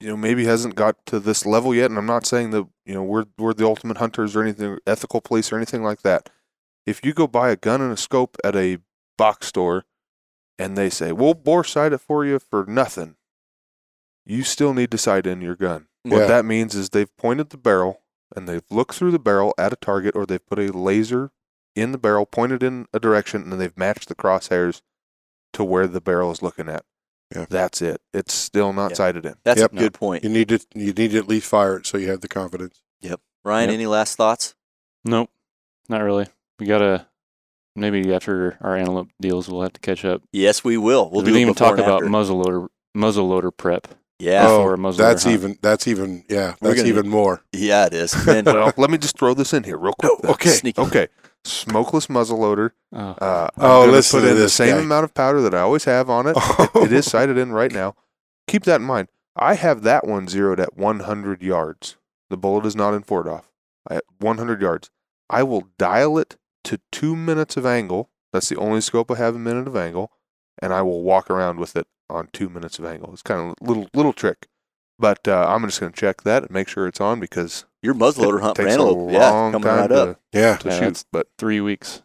you 0.00 0.08
know 0.08 0.16
maybe 0.16 0.44
hasn't 0.44 0.74
got 0.74 1.04
to 1.06 1.18
this 1.18 1.44
level 1.44 1.74
yet, 1.74 1.90
and 1.90 1.98
I'm 1.98 2.06
not 2.06 2.26
saying 2.26 2.50
that 2.50 2.68
you 2.84 2.94
know 2.94 3.02
we're 3.02 3.24
we're 3.36 3.54
the 3.54 3.66
ultimate 3.66 3.96
hunters 3.96 4.36
or 4.36 4.42
anything, 4.42 4.78
ethical 4.86 5.20
police 5.20 5.50
or 5.50 5.56
anything 5.56 5.82
like 5.82 6.02
that. 6.02 6.30
If 6.86 7.04
you 7.04 7.12
go 7.12 7.26
buy 7.26 7.50
a 7.50 7.56
gun 7.56 7.80
and 7.80 7.92
a 7.92 7.96
scope 7.96 8.36
at 8.44 8.54
a 8.54 8.78
box 9.18 9.48
store, 9.48 9.84
and 10.58 10.78
they 10.78 10.88
say 10.88 11.12
we'll 11.12 11.34
bore 11.34 11.64
sight 11.64 11.92
it 11.92 11.98
for 12.00 12.24
you 12.24 12.38
for 12.38 12.64
nothing, 12.66 13.16
you 14.24 14.42
still 14.42 14.72
need 14.72 14.90
to 14.92 14.98
sight 14.98 15.26
in 15.26 15.42
your 15.42 15.56
gun. 15.56 15.88
Yeah. 16.04 16.18
What 16.18 16.28
that 16.28 16.44
means 16.46 16.74
is 16.74 16.88
they've 16.90 17.14
pointed 17.18 17.50
the 17.50 17.58
barrel 17.58 18.00
and 18.34 18.48
they've 18.48 18.64
looked 18.70 18.94
through 18.94 19.10
the 19.10 19.18
barrel 19.18 19.52
at 19.58 19.72
a 19.72 19.76
target, 19.76 20.14
or 20.16 20.24
they've 20.24 20.44
put 20.46 20.58
a 20.58 20.72
laser 20.72 21.32
in 21.74 21.92
the 21.92 21.98
barrel, 21.98 22.26
pointed 22.26 22.62
in 22.62 22.86
a 22.92 22.98
direction, 23.00 23.42
and 23.50 23.60
they've 23.60 23.76
matched 23.76 24.08
the 24.08 24.14
crosshairs 24.14 24.80
to 25.52 25.64
where 25.64 25.86
the 25.86 26.00
barrel 26.00 26.30
is 26.30 26.42
looking 26.42 26.68
at. 26.68 26.84
Yeah. 27.34 27.46
That's 27.48 27.80
it. 27.82 28.00
It's 28.14 28.32
still 28.34 28.72
not 28.72 28.90
Yeah. 28.92 28.96
sighted 28.96 29.26
in. 29.26 29.34
That's 29.44 29.60
Yep. 29.60 29.72
a 29.72 29.76
good 29.76 29.94
point. 29.94 30.24
You 30.24 30.30
need 30.30 30.48
to 30.48 30.58
you 30.74 30.92
need 30.92 31.10
to 31.12 31.18
at 31.18 31.28
least 31.28 31.46
fire 31.46 31.76
it 31.76 31.86
so 31.86 31.98
you 31.98 32.08
have 32.10 32.20
the 32.20 32.28
confidence. 32.28 32.82
Yep. 33.00 33.20
Ryan, 33.44 33.70
Yep. 33.70 33.74
any 33.74 33.86
last 33.86 34.16
thoughts? 34.16 34.54
Nope, 35.04 35.30
not 35.88 36.02
really. 36.02 36.26
We 36.58 36.66
gotta 36.66 37.07
maybe 37.80 38.12
after 38.14 38.56
our 38.60 38.76
antelope 38.76 39.08
deals, 39.20 39.48
we'll 39.48 39.62
have 39.62 39.72
to 39.74 39.80
catch 39.80 40.04
up. 40.04 40.22
Yes, 40.32 40.62
we 40.64 40.76
will. 40.76 41.10
We'll 41.10 41.20
we 41.22 41.26
do 41.26 41.32
didn't 41.32 41.40
even 41.42 41.54
before 41.54 41.68
talk 41.70 41.78
about 41.78 42.02
after. 42.02 42.06
muzzleloader 42.06 42.68
muzzleloader 42.96 43.56
prep. 43.56 43.88
yeah, 44.18 44.46
oh, 44.48 44.62
for 44.64 44.74
a 44.74 44.76
muzzleloader 44.76 44.96
that's 44.96 45.22
hunt. 45.24 45.34
even 45.34 45.58
that's 45.62 45.86
even 45.88 46.24
yeah, 46.28 46.54
We're 46.60 46.70
that's 46.70 46.80
gonna- 46.80 46.88
even 46.88 47.08
more. 47.08 47.42
yeah, 47.52 47.86
it 47.86 47.94
is. 47.94 48.14
And 48.26 48.46
well, 48.46 48.72
let 48.76 48.90
me 48.90 48.98
just 48.98 49.18
throw 49.18 49.34
this 49.34 49.52
in 49.52 49.64
here 49.64 49.76
real 49.78 49.94
quick. 49.98 50.12
Oh, 50.24 50.32
okay. 50.32 50.50
Sneaky. 50.50 50.80
Okay. 50.82 51.08
Smokeless 51.44 52.08
muzzleloader. 52.08 52.72
Oh, 52.92 52.98
Uh, 52.98 53.48
Oh, 53.58 53.84
I'm 53.84 53.90
listen 53.92 54.20
put 54.20 54.26
to 54.26 54.32
in 54.32 54.38
the 54.38 54.48
same 54.48 54.76
guy. 54.76 54.82
amount 54.82 55.04
of 55.04 55.14
powder 55.14 55.40
that 55.42 55.54
I 55.54 55.60
always 55.60 55.84
have 55.84 56.10
on 56.10 56.26
it. 56.26 56.36
it, 56.58 56.70
it 56.86 56.92
is 56.92 57.06
sighted 57.06 57.38
in 57.38 57.52
right 57.52 57.72
now. 57.72 57.94
Keep 58.48 58.64
that 58.64 58.80
in 58.80 58.86
mind. 58.86 59.08
I 59.36 59.54
have 59.54 59.82
that 59.82 60.04
one 60.06 60.26
zeroed 60.26 60.58
at 60.58 60.76
100 60.76 61.42
yards. 61.42 61.96
The 62.28 62.36
bullet 62.36 62.66
is 62.66 62.74
not 62.74 62.92
in 62.92 63.02
4DOF. 63.04 63.44
At 63.88 64.02
100 64.18 64.60
yards. 64.60 64.90
I 65.30 65.44
will 65.44 65.68
dial 65.78 66.18
it 66.18 66.36
to 66.64 66.80
two 66.92 67.14
minutes 67.16 67.56
of 67.56 67.64
angle. 67.66 68.10
That's 68.32 68.48
the 68.48 68.56
only 68.56 68.80
scope 68.80 69.10
I 69.10 69.16
have 69.16 69.34
a 69.34 69.38
minute 69.38 69.66
of 69.66 69.76
angle, 69.76 70.10
and 70.60 70.72
I 70.72 70.82
will 70.82 71.02
walk 71.02 71.30
around 71.30 71.58
with 71.60 71.76
it 71.76 71.86
on 72.10 72.28
two 72.32 72.48
minutes 72.48 72.78
of 72.78 72.84
angle. 72.84 73.12
It's 73.12 73.22
kind 73.22 73.40
of 73.40 73.54
a 73.60 73.64
little 73.68 73.88
little 73.94 74.12
trick, 74.12 74.46
but 74.98 75.26
uh, 75.26 75.46
I'm 75.48 75.64
just 75.64 75.80
going 75.80 75.92
to 75.92 75.98
check 75.98 76.22
that 76.22 76.42
and 76.42 76.50
make 76.50 76.68
sure 76.68 76.86
it's 76.86 77.00
on 77.00 77.20
because 77.20 77.64
your 77.82 77.94
muzzleloader 77.94 78.38
it 78.38 78.42
hunt 78.42 78.56
takes 78.56 78.72
antelope, 78.72 79.08
a 79.08 79.12
yeah, 79.12 79.30
long 79.30 79.52
coming 79.52 79.66
time 79.68 79.78
right 79.78 79.86
to, 79.88 80.02
up. 80.10 80.20
Yeah, 80.32 80.56
to 80.58 80.68
Yeah, 80.68 80.78
shoot. 80.80 81.04
But 81.12 81.28
three 81.38 81.60
weeks, 81.60 82.02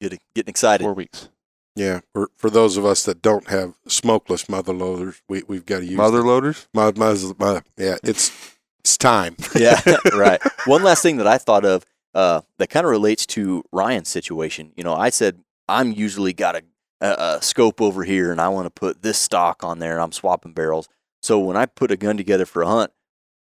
Getting, 0.00 0.18
getting 0.34 0.50
excited. 0.50 0.82
four 0.82 0.94
weeks. 0.94 1.28
yeah. 1.76 2.00
For 2.12 2.28
for 2.36 2.50
those 2.50 2.76
of 2.76 2.84
us 2.84 3.04
that 3.04 3.22
don't 3.22 3.48
have 3.48 3.74
smokeless 3.86 4.46
muzzleloaders, 4.46 5.20
we 5.28 5.44
we've 5.46 5.64
got 5.64 5.78
to 5.78 5.84
use 5.84 5.96
mother 5.96 6.18
them. 6.18 6.26
loaders. 6.26 6.66
My, 6.74 6.90
my, 6.96 7.14
my, 7.38 7.62
yeah, 7.76 7.96
it's 8.02 8.32
it's 8.80 8.96
time. 8.98 9.36
yeah, 9.54 9.80
right. 10.16 10.40
One 10.66 10.82
last 10.82 11.02
thing 11.04 11.18
that 11.18 11.28
I 11.28 11.38
thought 11.38 11.64
of 11.64 11.84
uh, 12.14 12.42
that 12.58 12.70
kind 12.70 12.84
of 12.84 12.90
relates 12.90 13.26
to 13.26 13.64
Ryan's 13.72 14.08
situation. 14.08 14.72
You 14.76 14.84
know, 14.84 14.94
I 14.94 15.10
said 15.10 15.40
I'm 15.68 15.92
usually 15.92 16.32
got 16.32 16.56
a, 16.56 16.62
a, 17.00 17.36
a 17.36 17.42
scope 17.42 17.80
over 17.80 18.04
here, 18.04 18.30
and 18.32 18.40
I 18.40 18.48
want 18.48 18.66
to 18.66 18.70
put 18.70 19.02
this 19.02 19.18
stock 19.18 19.64
on 19.64 19.78
there. 19.78 19.92
and 19.92 20.02
I'm 20.02 20.12
swapping 20.12 20.52
barrels. 20.52 20.88
So 21.22 21.38
when 21.38 21.56
I 21.56 21.66
put 21.66 21.90
a 21.90 21.96
gun 21.96 22.16
together 22.16 22.44
for 22.46 22.62
a 22.62 22.66
hunt, 22.66 22.90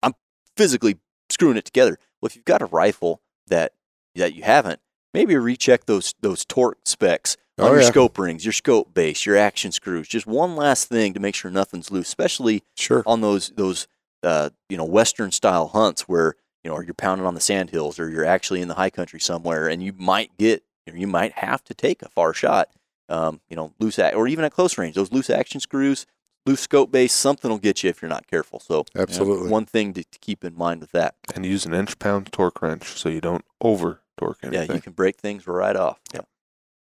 I'm 0.04 0.14
physically 0.58 0.98
screwing 1.30 1.58
it 1.58 1.66
together. 1.66 1.98
Well, 2.22 2.28
if 2.28 2.36
you've 2.36 2.46
got 2.46 2.62
a 2.62 2.66
rifle 2.66 3.22
that 3.48 3.74
that 4.16 4.34
you 4.34 4.44
haven't, 4.44 4.80
maybe 5.14 5.36
recheck 5.38 5.86
those 5.86 6.14
those 6.22 6.44
torque 6.46 6.80
specs 6.86 7.38
on 7.58 7.68
Oh, 7.68 7.72
your 7.72 7.82
yeah. 7.82 7.88
scope 7.88 8.18
rings, 8.18 8.46
your 8.46 8.54
scope 8.54 8.94
base, 8.94 9.26
your 9.26 9.38
action 9.38 9.72
screws. 9.72 10.08
Just 10.08 10.26
one 10.28 10.56
last 10.56 10.88
thing 10.90 11.14
to 11.14 11.20
make 11.20 11.36
sure 11.36 11.50
nothing's 11.52 11.92
loose, 11.92 12.08
especially 12.08 12.64
Sure. 12.76 13.04
on 13.06 13.22
those 13.22 13.50
those 13.56 13.88
uh, 14.24 14.50
you 14.68 14.76
know 14.78 14.84
western 14.86 15.32
style 15.32 15.68
hunts 15.70 16.02
where 16.04 16.36
you 16.64 16.70
know 16.70 16.76
or 16.76 16.84
you're 16.84 16.94
pounding 16.94 17.26
on 17.26 17.36
the 17.36 17.42
sand 17.42 17.70
hills 17.70 18.00
or 18.00 18.10
you're 18.10 18.26
actually 18.26 18.62
in 18.62 18.68
the 18.68 18.76
high 18.76 18.90
country 18.90 19.20
somewhere 19.20 19.68
and 19.68 19.82
you 19.84 19.94
might 19.98 20.36
get 20.38 20.64
or 20.90 20.96
you 20.98 21.08
might 21.08 21.34
have 21.34 21.64
to 21.64 21.74
take 21.74 22.02
a 22.02 22.10
far 22.10 22.34
shot 22.34 22.70
um, 23.10 23.42
you 23.50 23.56
know 23.56 23.74
loose 23.80 24.00
ac- 24.00 24.16
or 24.16 24.28
even 24.28 24.46
at 24.46 24.54
close 24.54 24.78
range. 24.78 24.96
Those 24.96 25.12
loose 25.12 25.30
action 25.30 25.60
screws 25.60 26.06
loose 26.46 26.62
scope 26.62 26.92
base 26.92 27.14
something 27.14 27.50
will 27.52 27.58
get 27.58 27.84
you 27.84 27.90
if 27.90 28.02
you're 28.02 28.10
not 28.10 28.28
careful. 28.28 28.60
So 28.60 28.86
Absolutely. 28.96 29.50
one 29.50 29.66
thing 29.66 29.94
to, 29.94 30.04
to 30.04 30.20
keep 30.20 30.44
in 30.44 30.58
mind 30.58 30.82
with 30.82 30.92
that. 30.92 31.16
And 31.36 31.46
use 31.46 31.66
an 31.66 31.74
inch 31.74 32.00
pound 32.00 32.32
torque 32.32 32.62
wrench 32.62 32.86
so 32.88 33.10
you 33.10 33.22
don't 33.22 33.46
over 33.62 34.02
torque 34.18 34.40
anything. 34.44 34.68
yeah 34.70 34.76
you 34.76 34.82
can 34.82 34.94
break 34.94 35.18
things 35.18 35.48
right 35.48 35.76
off. 35.76 36.00
Yep. 36.14 36.28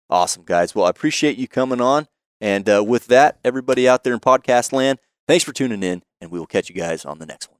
awesome 0.08 0.44
guys. 0.44 0.74
Well 0.74 0.86
i 0.86 0.90
appreciate 0.90 1.36
you 1.36 1.48
coming 1.48 1.80
on. 1.80 2.06
And 2.40 2.68
uh, 2.68 2.82
with 2.84 3.06
that 3.08 3.38
everybody 3.44 3.88
out 3.88 4.04
there 4.04 4.14
in 4.14 4.20
podcast 4.20 4.72
land 4.72 4.98
thanks 5.28 5.44
for 5.44 5.52
tuning 5.52 5.82
in 5.82 6.02
and 6.20 6.30
we 6.30 6.38
will 6.38 6.46
catch 6.46 6.68
you 6.68 6.74
guys 6.74 7.04
on 7.04 7.18
the 7.18 7.26
next 7.26 7.50
one 7.50 7.59